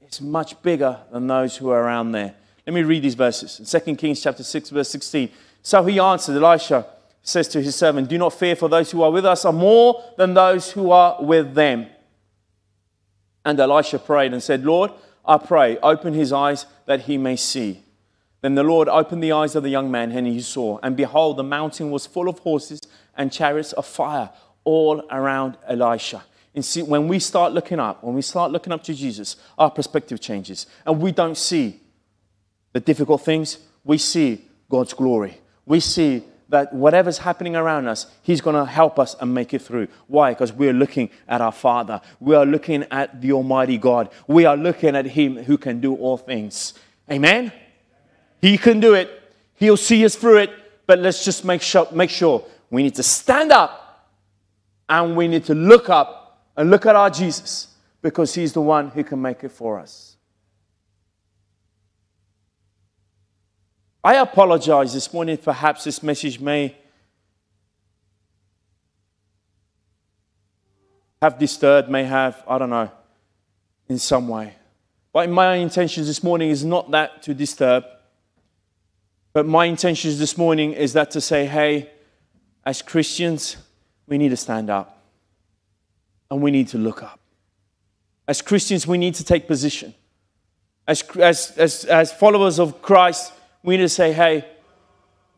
is 0.00 0.20
much 0.20 0.60
bigger 0.62 1.00
than 1.10 1.26
those 1.26 1.56
who 1.56 1.70
are 1.70 1.82
around 1.82 2.12
there. 2.12 2.34
Let 2.66 2.72
me 2.72 2.82
read 2.82 3.02
these 3.02 3.14
verses. 3.14 3.60
In 3.60 3.80
2 3.80 3.96
Kings 3.96 4.22
chapter 4.22 4.42
6, 4.42 4.70
verse 4.70 4.88
16. 4.88 5.28
So 5.62 5.84
he 5.84 5.98
answered, 5.98 6.42
Elisha 6.42 6.86
says 7.22 7.48
to 7.48 7.60
his 7.60 7.74
servant, 7.74 8.08
Do 8.08 8.18
not 8.18 8.32
fear, 8.32 8.56
for 8.56 8.68
those 8.68 8.90
who 8.90 9.02
are 9.02 9.10
with 9.10 9.26
us 9.26 9.44
are 9.44 9.52
more 9.52 10.02
than 10.16 10.34
those 10.34 10.70
who 10.70 10.90
are 10.90 11.22
with 11.22 11.54
them. 11.54 11.86
And 13.44 13.58
Elisha 13.60 13.98
prayed 13.98 14.32
and 14.32 14.42
said, 14.42 14.64
Lord, 14.64 14.90
I 15.24 15.38
pray, 15.38 15.78
open 15.78 16.14
his 16.14 16.32
eyes 16.32 16.66
that 16.86 17.02
he 17.02 17.18
may 17.18 17.36
see. 17.36 17.82
Then 18.40 18.54
the 18.54 18.62
Lord 18.62 18.88
opened 18.88 19.22
the 19.22 19.32
eyes 19.32 19.54
of 19.54 19.62
the 19.62 19.70
young 19.70 19.90
man, 19.90 20.12
and 20.12 20.26
he 20.26 20.40
saw. 20.42 20.78
And 20.82 20.96
behold, 20.96 21.38
the 21.38 21.42
mountain 21.42 21.90
was 21.90 22.06
full 22.06 22.28
of 22.28 22.40
horses 22.40 22.82
and 23.16 23.32
chariots 23.32 23.72
of 23.72 23.86
fire 23.86 24.30
all 24.64 25.02
around 25.10 25.56
Elisha. 25.66 26.24
And 26.54 26.64
see, 26.64 26.82
when 26.82 27.08
we 27.08 27.18
start 27.18 27.52
looking 27.52 27.80
up, 27.80 28.04
when 28.04 28.14
we 28.14 28.22
start 28.22 28.52
looking 28.52 28.72
up 28.72 28.82
to 28.84 28.94
Jesus, 28.94 29.36
our 29.58 29.70
perspective 29.70 30.20
changes. 30.20 30.66
And 30.86 31.00
we 31.00 31.10
don't 31.10 31.36
see 31.36 31.80
the 32.72 32.80
difficult 32.80 33.22
things, 33.22 33.58
we 33.82 33.98
see 33.98 34.44
God's 34.68 34.94
glory. 34.94 35.38
We 35.66 35.80
see 35.80 36.22
that 36.48 36.72
whatever's 36.72 37.18
happening 37.18 37.56
around 37.56 37.88
us, 37.88 38.06
He's 38.22 38.40
going 38.40 38.56
to 38.56 38.70
help 38.70 38.98
us 38.98 39.16
and 39.20 39.32
make 39.32 39.54
it 39.54 39.62
through. 39.62 39.88
Why? 40.06 40.32
Because 40.32 40.52
we're 40.52 40.72
looking 40.72 41.10
at 41.28 41.40
our 41.40 41.52
Father. 41.52 42.00
We 42.20 42.34
are 42.34 42.46
looking 42.46 42.84
at 42.90 43.20
the 43.20 43.32
Almighty 43.32 43.78
God. 43.78 44.10
We 44.26 44.44
are 44.44 44.56
looking 44.56 44.94
at 44.96 45.06
Him 45.06 45.36
who 45.36 45.58
can 45.58 45.80
do 45.80 45.94
all 45.94 46.16
things. 46.16 46.74
Amen? 47.10 47.52
He 48.40 48.58
can 48.58 48.80
do 48.80 48.94
it. 48.94 49.10
He'll 49.54 49.76
see 49.76 50.04
us 50.04 50.16
through 50.16 50.38
it. 50.38 50.50
But 50.86 50.98
let's 50.98 51.24
just 51.24 51.44
make 51.44 51.62
sure, 51.62 51.88
make 51.92 52.10
sure 52.10 52.44
we 52.70 52.82
need 52.82 52.94
to 52.96 53.02
stand 53.02 53.52
up 53.52 54.06
and 54.88 55.16
we 55.16 55.28
need 55.28 55.44
to 55.46 55.54
look 55.54 55.88
up 55.88 56.42
and 56.56 56.70
look 56.70 56.86
at 56.86 56.94
our 56.94 57.10
Jesus 57.10 57.68
because 58.02 58.34
He's 58.34 58.52
the 58.52 58.60
one 58.60 58.90
who 58.90 59.02
can 59.02 59.20
make 59.20 59.44
it 59.44 59.50
for 59.50 59.80
us. 59.80 60.13
I 64.04 64.16
apologize 64.16 64.92
this 64.92 65.10
morning. 65.14 65.38
Perhaps 65.38 65.84
this 65.84 66.02
message 66.02 66.38
may 66.38 66.76
have 71.22 71.38
disturbed, 71.38 71.88
may 71.88 72.04
have, 72.04 72.44
I 72.46 72.58
don't 72.58 72.68
know, 72.68 72.90
in 73.88 73.98
some 73.98 74.28
way. 74.28 74.56
But 75.10 75.30
my 75.30 75.54
intentions 75.54 76.06
this 76.06 76.22
morning 76.22 76.50
is 76.50 76.66
not 76.66 76.90
that 76.90 77.22
to 77.22 77.32
disturb. 77.32 77.84
But 79.32 79.46
my 79.46 79.64
intentions 79.64 80.18
this 80.18 80.36
morning 80.36 80.74
is 80.74 80.92
that 80.92 81.10
to 81.12 81.20
say, 81.22 81.46
hey, 81.46 81.90
as 82.62 82.82
Christians, 82.82 83.56
we 84.06 84.18
need 84.18 84.28
to 84.28 84.36
stand 84.36 84.68
up 84.68 85.02
and 86.30 86.42
we 86.42 86.50
need 86.50 86.68
to 86.68 86.78
look 86.78 87.02
up. 87.02 87.18
As 88.28 88.42
Christians, 88.42 88.86
we 88.86 88.98
need 88.98 89.14
to 89.14 89.24
take 89.24 89.46
position. 89.46 89.94
As, 90.86 91.02
as, 91.16 91.52
as, 91.56 91.84
as 91.86 92.12
followers 92.12 92.58
of 92.58 92.82
Christ, 92.82 93.32
we 93.64 93.78
need 93.78 93.82
to 93.82 93.88
say, 93.88 94.12
hey, 94.12 94.44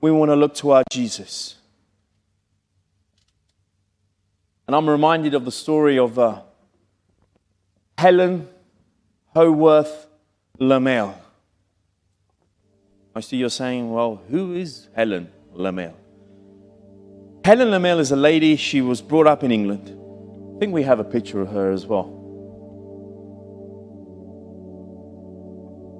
we 0.00 0.10
want 0.10 0.30
to 0.30 0.36
look 0.36 0.52
to 0.56 0.72
our 0.72 0.82
Jesus. 0.90 1.54
And 4.66 4.74
I'm 4.74 4.90
reminded 4.90 5.32
of 5.34 5.44
the 5.44 5.52
story 5.52 5.96
of 5.96 6.18
uh, 6.18 6.40
Helen 7.96 8.48
Howarth 9.32 10.08
Lemmel. 10.58 11.14
I 13.14 13.20
see 13.20 13.36
you're 13.36 13.48
saying, 13.48 13.92
well, 13.92 14.20
who 14.28 14.54
is 14.54 14.88
Helen 14.96 15.30
Lemmel? 15.54 15.94
Helen 17.44 17.68
Lemmel 17.68 18.00
is 18.00 18.10
a 18.10 18.16
lady, 18.16 18.56
she 18.56 18.82
was 18.82 19.00
brought 19.00 19.28
up 19.28 19.44
in 19.44 19.52
England. 19.52 19.88
I 20.56 20.58
think 20.58 20.74
we 20.74 20.82
have 20.82 20.98
a 20.98 21.04
picture 21.04 21.40
of 21.40 21.48
her 21.52 21.70
as 21.70 21.86
well. 21.86 22.12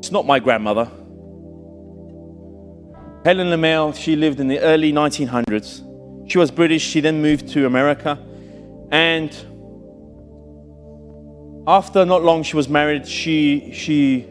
It's 0.00 0.10
not 0.10 0.26
my 0.26 0.40
grandmother. 0.40 0.90
Helen 3.26 3.48
Lemmel, 3.48 3.92
she 3.92 4.14
lived 4.14 4.38
in 4.38 4.46
the 4.46 4.60
early 4.60 4.92
1900s. 4.92 6.30
She 6.30 6.38
was 6.38 6.52
British. 6.52 6.82
She 6.82 7.00
then 7.00 7.20
moved 7.20 7.48
to 7.48 7.66
America. 7.66 8.16
And 8.92 9.30
after 11.66 12.04
not 12.04 12.22
long 12.22 12.44
she 12.44 12.54
was 12.54 12.68
married, 12.68 13.04
she, 13.08 13.72
she 13.72 14.28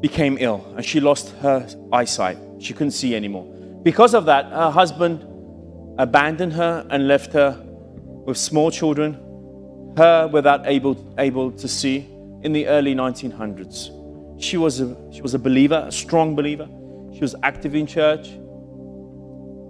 became 0.00 0.36
ill 0.40 0.66
and 0.74 0.84
she 0.84 0.98
lost 0.98 1.28
her 1.36 1.64
eyesight. 1.92 2.38
She 2.58 2.72
couldn't 2.72 2.90
see 2.90 3.14
anymore. 3.14 3.44
Because 3.84 4.14
of 4.14 4.24
that, 4.24 4.46
her 4.46 4.72
husband 4.72 5.24
abandoned 5.96 6.54
her 6.54 6.84
and 6.90 7.06
left 7.06 7.32
her 7.34 7.56
with 8.26 8.36
small 8.36 8.72
children, 8.72 9.14
her 9.96 10.26
without 10.26 10.66
able, 10.66 10.96
able 11.18 11.52
to 11.52 11.68
see 11.68 11.98
in 12.42 12.52
the 12.52 12.66
early 12.66 12.96
1900s. 12.96 14.42
She 14.42 14.56
was, 14.56 14.80
a, 14.80 14.96
she 15.12 15.22
was 15.22 15.34
a 15.34 15.38
believer, 15.38 15.84
a 15.86 15.92
strong 15.92 16.34
believer. 16.34 16.68
She 17.18 17.22
was 17.22 17.34
active 17.42 17.74
in 17.74 17.88
church. 17.88 18.28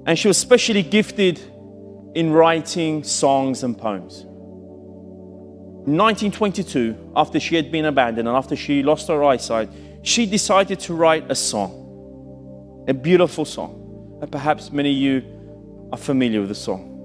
And 0.05 0.19
she 0.19 0.29
was 0.29 0.37
specially 0.37 0.83
gifted 0.83 1.41
in 2.15 2.31
writing 2.31 3.03
songs 3.03 3.63
and 3.63 3.77
poems. 3.77 4.21
In 5.87 5.97
1922, 5.97 7.13
after 7.17 7.41
she 7.41 7.57
had 7.57 7.73
been 7.73 7.87
abandoned 7.87 8.29
and 8.29 8.37
after 8.37 8.55
she 8.55 8.83
lost 8.83 9.09
her 9.09 9.25
eyesight, 9.25 9.71
she 10.03 10.27
decided 10.27 10.79
to 10.81 10.93
write 10.93 11.31
a 11.31 11.35
song, 11.35 12.85
a 12.87 12.93
beautiful 12.93 13.47
song. 13.47 14.19
And 14.21 14.31
perhaps 14.31 14.71
many 14.71 14.91
of 14.91 14.99
you 14.99 15.89
are 15.91 15.97
familiar 15.97 16.41
with 16.41 16.51
the 16.51 16.55
song. 16.55 16.97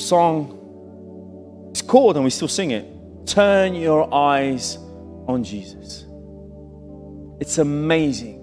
Song 0.00 1.70
is 1.72 1.82
called, 1.82 2.16
and 2.16 2.24
we 2.24 2.30
still 2.30 2.48
sing 2.48 2.72
it 2.72 2.96
Turn 3.26 3.74
Your 3.74 4.12
Eyes 4.12 4.78
on 5.26 5.44
Jesus. 5.44 6.06
It's 7.40 7.58
amazing 7.58 8.40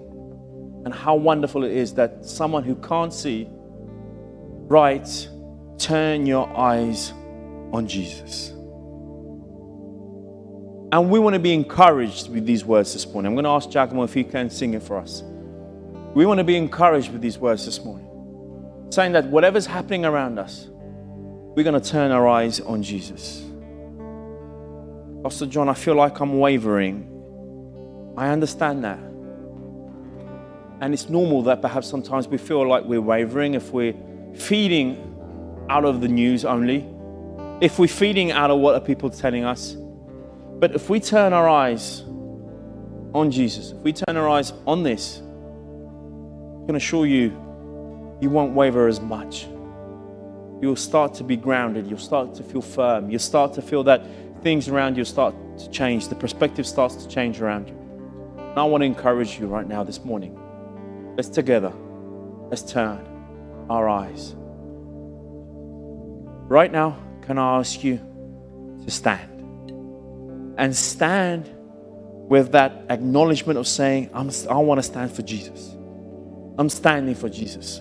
and 0.85 0.93
how 0.93 1.15
wonderful 1.15 1.63
it 1.63 1.71
is 1.71 1.93
that 1.95 2.25
someone 2.25 2.63
who 2.63 2.75
can't 2.75 3.13
see 3.13 3.47
writes, 3.49 5.27
Turn 5.77 6.25
your 6.25 6.49
eyes 6.57 7.11
on 7.71 7.87
Jesus. 7.87 8.49
And 10.91 11.11
we 11.11 11.19
want 11.19 11.33
to 11.33 11.39
be 11.39 11.53
encouraged 11.53 12.29
with 12.29 12.45
these 12.45 12.65
words 12.65 12.93
this 12.93 13.05
morning. 13.05 13.27
I'm 13.27 13.35
going 13.35 13.43
to 13.43 13.49
ask 13.49 13.69
Giacomo 13.69 14.03
if 14.03 14.13
he 14.13 14.23
can 14.23 14.49
sing 14.49 14.73
it 14.73 14.81
for 14.81 14.97
us. 14.97 15.21
We 16.15 16.25
want 16.25 16.39
to 16.39 16.43
be 16.43 16.55
encouraged 16.55 17.11
with 17.11 17.21
these 17.21 17.37
words 17.37 17.65
this 17.65 17.83
morning, 17.83 18.07
saying 18.89 19.11
that 19.11 19.25
whatever's 19.27 19.65
happening 19.65 20.05
around 20.05 20.39
us, 20.39 20.67
we're 20.69 21.63
going 21.63 21.79
to 21.79 21.89
turn 21.89 22.11
our 22.11 22.27
eyes 22.27 22.59
on 22.61 22.81
Jesus. 22.81 23.46
Pastor 25.23 25.45
John, 25.45 25.69
I 25.69 25.73
feel 25.73 25.95
like 25.95 26.19
I'm 26.19 26.39
wavering. 26.39 27.13
I 28.17 28.29
understand 28.29 28.83
that. 28.83 28.99
And 30.79 30.93
it's 30.93 31.09
normal 31.09 31.41
that 31.43 31.61
perhaps 31.61 31.87
sometimes 31.87 32.27
we 32.27 32.37
feel 32.37 32.67
like 32.67 32.83
we're 32.83 33.01
wavering 33.01 33.55
if 33.55 33.71
we're 33.71 33.95
feeding 34.35 35.03
out 35.69 35.85
of 35.85 36.01
the 36.01 36.07
news 36.07 36.45
only 36.45 36.87
if 37.61 37.79
we're 37.79 37.87
feeding 37.87 38.31
out 38.31 38.51
of 38.51 38.59
what 38.59 38.75
are 38.75 38.79
people 38.79 39.09
telling 39.09 39.43
us. 39.43 39.75
But 40.59 40.75
if 40.75 40.89
we 40.89 40.99
turn 40.99 41.33
our 41.33 41.49
eyes 41.49 42.01
on 43.13 43.31
Jesus, 43.31 43.71
if 43.71 43.77
we 43.77 43.93
turn 43.93 44.17
our 44.17 44.29
eyes 44.29 44.53
on 44.65 44.83
this, 44.83 45.17
I 45.17 46.65
can 46.67 46.75
assure 46.75 47.05
you, 47.05 47.29
you 48.21 48.29
won't 48.29 48.53
waver 48.53 48.87
as 48.87 48.99
much. 48.99 49.47
You'll 50.61 50.75
start 50.75 51.13
to 51.15 51.23
be 51.23 51.35
grounded. 51.35 51.87
You'll 51.87 51.99
start 51.99 52.33
to 52.35 52.43
feel 52.43 52.61
firm. 52.61 53.09
You'll 53.09 53.19
start 53.19 53.53
to 53.53 53.61
feel 53.61 53.83
that 53.83 54.01
things 54.41 54.67
around 54.67 54.97
you 54.97 55.05
start 55.05 55.35
to 55.59 55.69
change. 55.69 56.07
The 56.07 56.15
perspective 56.15 56.65
starts 56.67 56.95
to 56.95 57.07
change 57.07 57.41
around 57.41 57.67
you. 57.69 57.75
And 58.37 58.59
I 58.59 58.63
want 58.63 58.81
to 58.81 58.85
encourage 58.85 59.39
you 59.39 59.47
right 59.47 59.67
now 59.67 59.83
this 59.83 60.03
morning. 60.03 60.37
Let's 61.15 61.29
together, 61.29 61.73
let's 62.49 62.61
turn 62.61 63.05
our 63.69 63.89
eyes. 63.89 64.35
Right 66.49 66.71
now, 66.71 66.97
can 67.21 67.37
I 67.37 67.59
ask 67.59 67.83
you 67.83 67.97
to 68.85 68.91
stand? 68.91 69.33
And 70.57 70.75
stand 70.75 71.49
with 72.29 72.51
that 72.53 72.85
acknowledgement 72.89 73.59
of 73.59 73.67
saying, 73.67 74.09
I 74.13 74.55
want 74.55 74.79
to 74.79 74.83
stand 74.83 75.11
for 75.11 75.21
Jesus. 75.21 75.75
I'm 76.57 76.69
standing 76.69 77.15
for 77.15 77.29
Jesus. 77.29 77.79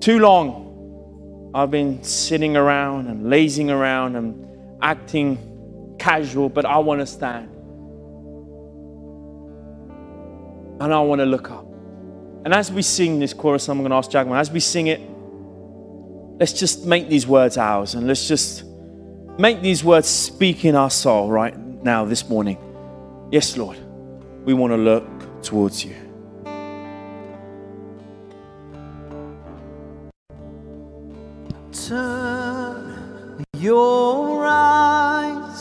Too 0.00 0.18
long, 0.18 1.50
I've 1.54 1.70
been 1.70 2.02
sitting 2.02 2.56
around 2.56 3.06
and 3.06 3.30
lazing 3.30 3.70
around 3.70 4.16
and 4.16 4.44
acting 4.84 5.96
casual, 5.98 6.48
but 6.48 6.64
I 6.64 6.78
want 6.78 7.00
to 7.00 7.06
stand. 7.06 7.48
And 10.80 10.94
I 10.94 11.00
want 11.00 11.20
to 11.20 11.26
look 11.26 11.50
up. 11.50 11.66
And 12.44 12.54
as 12.54 12.70
we 12.70 12.82
sing 12.82 13.18
this 13.18 13.32
chorus, 13.32 13.68
I'm 13.68 13.78
going 13.78 13.90
to 13.90 13.96
ask 13.96 14.10
Giacomo, 14.10 14.36
as 14.36 14.50
we 14.50 14.60
sing 14.60 14.86
it, 14.86 15.00
Let's 16.38 16.52
just 16.52 16.84
make 16.84 17.08
these 17.08 17.28
words 17.28 17.56
ours 17.56 17.94
and 17.94 18.08
let's 18.08 18.26
just 18.26 18.64
make 19.38 19.62
these 19.62 19.84
words 19.84 20.08
speak 20.08 20.64
in 20.64 20.74
our 20.74 20.90
soul 20.90 21.28
right 21.28 21.56
now, 21.84 22.04
this 22.04 22.28
morning. 22.28 22.58
Yes, 23.30 23.56
Lord, 23.56 23.78
we 24.44 24.52
want 24.52 24.72
to 24.72 24.76
look 24.76 25.42
towards 25.42 25.84
you. 25.84 25.94
Turn 31.72 33.44
your 33.56 34.23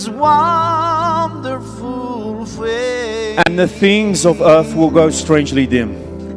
his 0.00 0.08
wonderful 0.08 1.66
face. 2.46 3.38
And 3.46 3.58
the 3.58 3.68
things 3.68 4.24
of 4.24 4.40
earth 4.40 4.74
will 4.74 4.90
go 4.90 5.10
strangely 5.10 5.66
dim. 5.66 5.90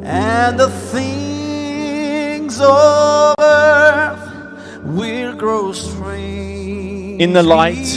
and 0.03 0.59
the 0.59 0.69
things 0.91 2.59
of 2.59 3.35
earth 3.39 4.19
will 4.83 5.33
grow 5.35 5.71
strange 5.71 7.21
In 7.21 7.31
the 7.31 7.43
light 7.43 7.87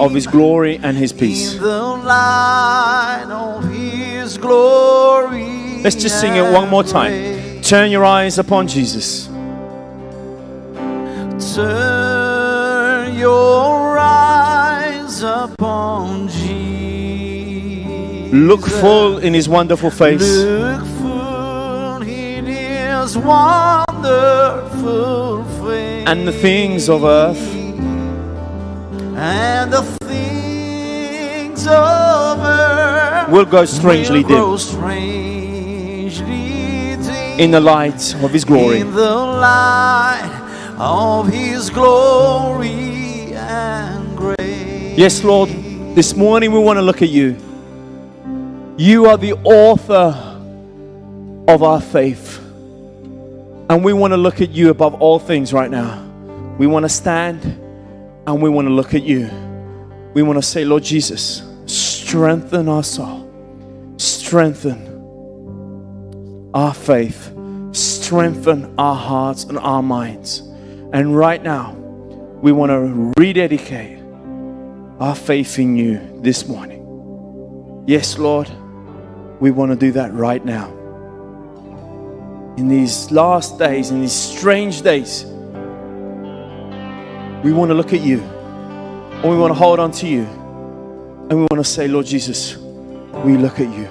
of 0.00 0.14
his 0.14 0.26
glory 0.26 0.80
and 0.82 0.96
his 0.96 1.12
peace. 1.12 1.54
in 1.54 1.60
the 1.62 1.82
light 2.16 3.26
of 3.28 3.68
his 3.68 4.38
glory 4.38 5.82
Let's 5.84 5.96
just 5.96 6.20
sing 6.20 6.36
it 6.36 6.52
one 6.52 6.70
more 6.70 6.82
time. 6.84 7.60
Turn 7.60 7.90
your 7.90 8.04
eyes 8.04 8.38
upon 8.38 8.66
Jesus. 8.66 9.28
turn 11.54 11.95
Look 18.36 18.66
full 18.66 19.16
in 19.16 19.32
his 19.32 19.48
wonderful 19.48 19.90
face. 19.90 20.20
Look 20.20 20.84
full 21.00 22.02
in 22.02 22.44
his 22.44 23.16
wonderful 23.16 24.62
face. 25.64 26.06
And 26.06 26.28
the 26.28 26.32
things 26.32 26.90
of 26.90 27.04
earth 27.04 27.40
and 29.16 29.72
the 29.72 29.82
things 30.04 31.66
of 31.66 32.38
earth 32.40 33.30
will 33.30 33.46
go 33.46 33.64
strangely 33.64 34.20
will 34.22 34.28
grow 34.28 34.50
dim 34.58 34.66
strangely 34.66 36.26
dim 36.96 37.40
in 37.40 37.50
the 37.52 37.60
light 37.60 38.14
of 38.22 38.30
his 38.30 38.44
glory. 38.44 38.80
in 38.80 38.92
the 38.92 39.14
light 39.14 40.30
of 40.78 41.26
his 41.28 41.70
glory 41.70 43.32
and 43.32 44.14
grace. 44.14 44.98
Yes, 44.98 45.24
Lord, 45.24 45.48
this 45.94 46.14
morning 46.14 46.52
we 46.52 46.58
want 46.58 46.76
to 46.76 46.82
look 46.82 47.00
at 47.00 47.08
you. 47.08 47.45
You 48.78 49.06
are 49.06 49.16
the 49.16 49.32
author 49.32 50.12
of 51.48 51.62
our 51.62 51.80
faith. 51.80 52.38
And 53.70 53.82
we 53.82 53.94
want 53.94 54.12
to 54.12 54.18
look 54.18 54.42
at 54.42 54.50
you 54.50 54.68
above 54.68 55.00
all 55.00 55.18
things 55.18 55.50
right 55.52 55.70
now. 55.70 56.02
We 56.58 56.66
want 56.66 56.84
to 56.84 56.90
stand 56.90 57.42
and 58.26 58.42
we 58.42 58.50
want 58.50 58.68
to 58.68 58.74
look 58.74 58.92
at 58.92 59.02
you. 59.02 59.30
We 60.12 60.22
want 60.22 60.36
to 60.36 60.42
say, 60.42 60.66
Lord 60.66 60.82
Jesus, 60.82 61.42
strengthen 61.64 62.68
our 62.68 62.84
soul, 62.84 63.30
strengthen 63.96 64.90
our 66.52 66.74
faith, 66.74 67.32
strengthen 67.72 68.74
our 68.78 68.94
hearts 68.94 69.44
and 69.44 69.58
our 69.58 69.82
minds. 69.82 70.40
And 70.92 71.16
right 71.16 71.42
now, 71.42 71.72
we 72.42 72.52
want 72.52 72.70
to 72.70 73.12
rededicate 73.18 74.00
our 75.00 75.14
faith 75.14 75.58
in 75.58 75.76
you 75.76 76.20
this 76.22 76.46
morning. 76.46 77.84
Yes, 77.86 78.18
Lord, 78.18 78.50
we 79.40 79.50
want 79.50 79.72
to 79.72 79.76
do 79.76 79.92
that 79.92 80.12
right 80.14 80.44
now. 80.44 80.70
In 82.56 82.68
these 82.68 83.10
last 83.10 83.58
days, 83.58 83.90
in 83.90 84.00
these 84.00 84.12
strange 84.12 84.82
days, 84.82 85.24
we 87.44 87.52
want 87.52 87.68
to 87.70 87.74
look 87.74 87.92
at 87.92 88.00
you 88.00 88.20
and 88.20 89.30
we 89.30 89.36
want 89.36 89.50
to 89.50 89.54
hold 89.54 89.78
on 89.78 89.90
to 89.92 90.06
you 90.06 90.24
and 91.28 91.32
we 91.32 91.46
want 91.50 91.56
to 91.56 91.64
say, 91.64 91.86
Lord 91.88 92.06
Jesus, 92.06 92.56
we 93.24 93.36
look 93.36 93.60
at 93.60 93.68
you. 93.76 93.88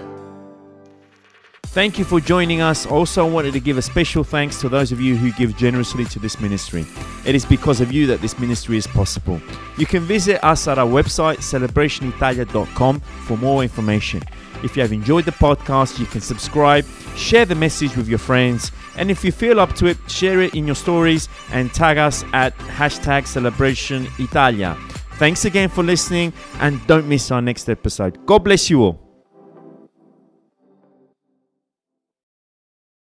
Thank 1.76 2.00
you 2.00 2.06
for 2.06 2.22
joining 2.22 2.62
us. 2.62 2.86
Also, 2.86 3.28
I 3.28 3.30
wanted 3.30 3.52
to 3.52 3.60
give 3.60 3.78
a 3.78 3.82
special 3.82 4.24
thanks 4.24 4.62
to 4.62 4.70
those 4.70 4.93
of 4.93 5.02
you 5.02 5.18
who 5.18 5.34
give 5.34 5.58
generously 5.58 6.06
to 6.06 6.20
this 6.20 6.39
ministry. 6.39 6.86
It 7.26 7.36
is 7.36 7.46
because 7.46 7.82
of 7.82 7.91
you 7.91 8.08
that 8.08 8.22
this 8.22 8.39
ministry 8.39 8.78
is 8.78 8.88
possible. 8.88 9.41
You 9.78 9.86
can 9.86 10.04
visit 10.04 10.41
us 10.41 10.70
at 10.70 10.80
our 10.80 10.88
website, 10.88 11.39
celebrationitalia.com, 11.39 13.00
for 13.02 13.38
more 13.38 13.62
information. 13.62 14.24
If 14.66 14.76
you 14.76 14.82
have 14.82 14.91
enjoyed 14.91 15.26
the 15.26 15.32
podcast, 15.32 15.99
you 15.99 16.07
can 16.07 16.22
subscribe, 16.22 16.86
share 17.16 17.45
the 17.45 17.53
message 17.55 17.95
with 17.95 18.07
your 18.07 18.18
friends, 18.18 18.72
and 18.97 19.11
if 19.11 19.24
you 19.24 19.32
feel 19.32 19.59
up 19.59 19.76
to 19.76 19.86
it, 19.86 19.97
share 20.07 20.41
it 20.41 20.55
in 20.55 20.66
your 20.66 20.76
stories 20.76 21.30
and 21.51 21.72
tag 21.72 21.99
us 21.99 22.26
at 22.34 22.57
hashtag 22.57 23.28
celebration 23.28 24.07
Italia. 24.18 24.76
Thanks 25.18 25.45
again 25.45 25.70
for 25.70 25.84
listening, 25.84 26.34
and 26.59 26.86
don't 26.88 27.07
miss 27.07 27.32
our 27.32 27.41
next 27.41 27.70
episode. 27.70 28.26
God 28.26 28.39
bless 28.39 28.70
you 28.70 28.82
all. 28.82 29.05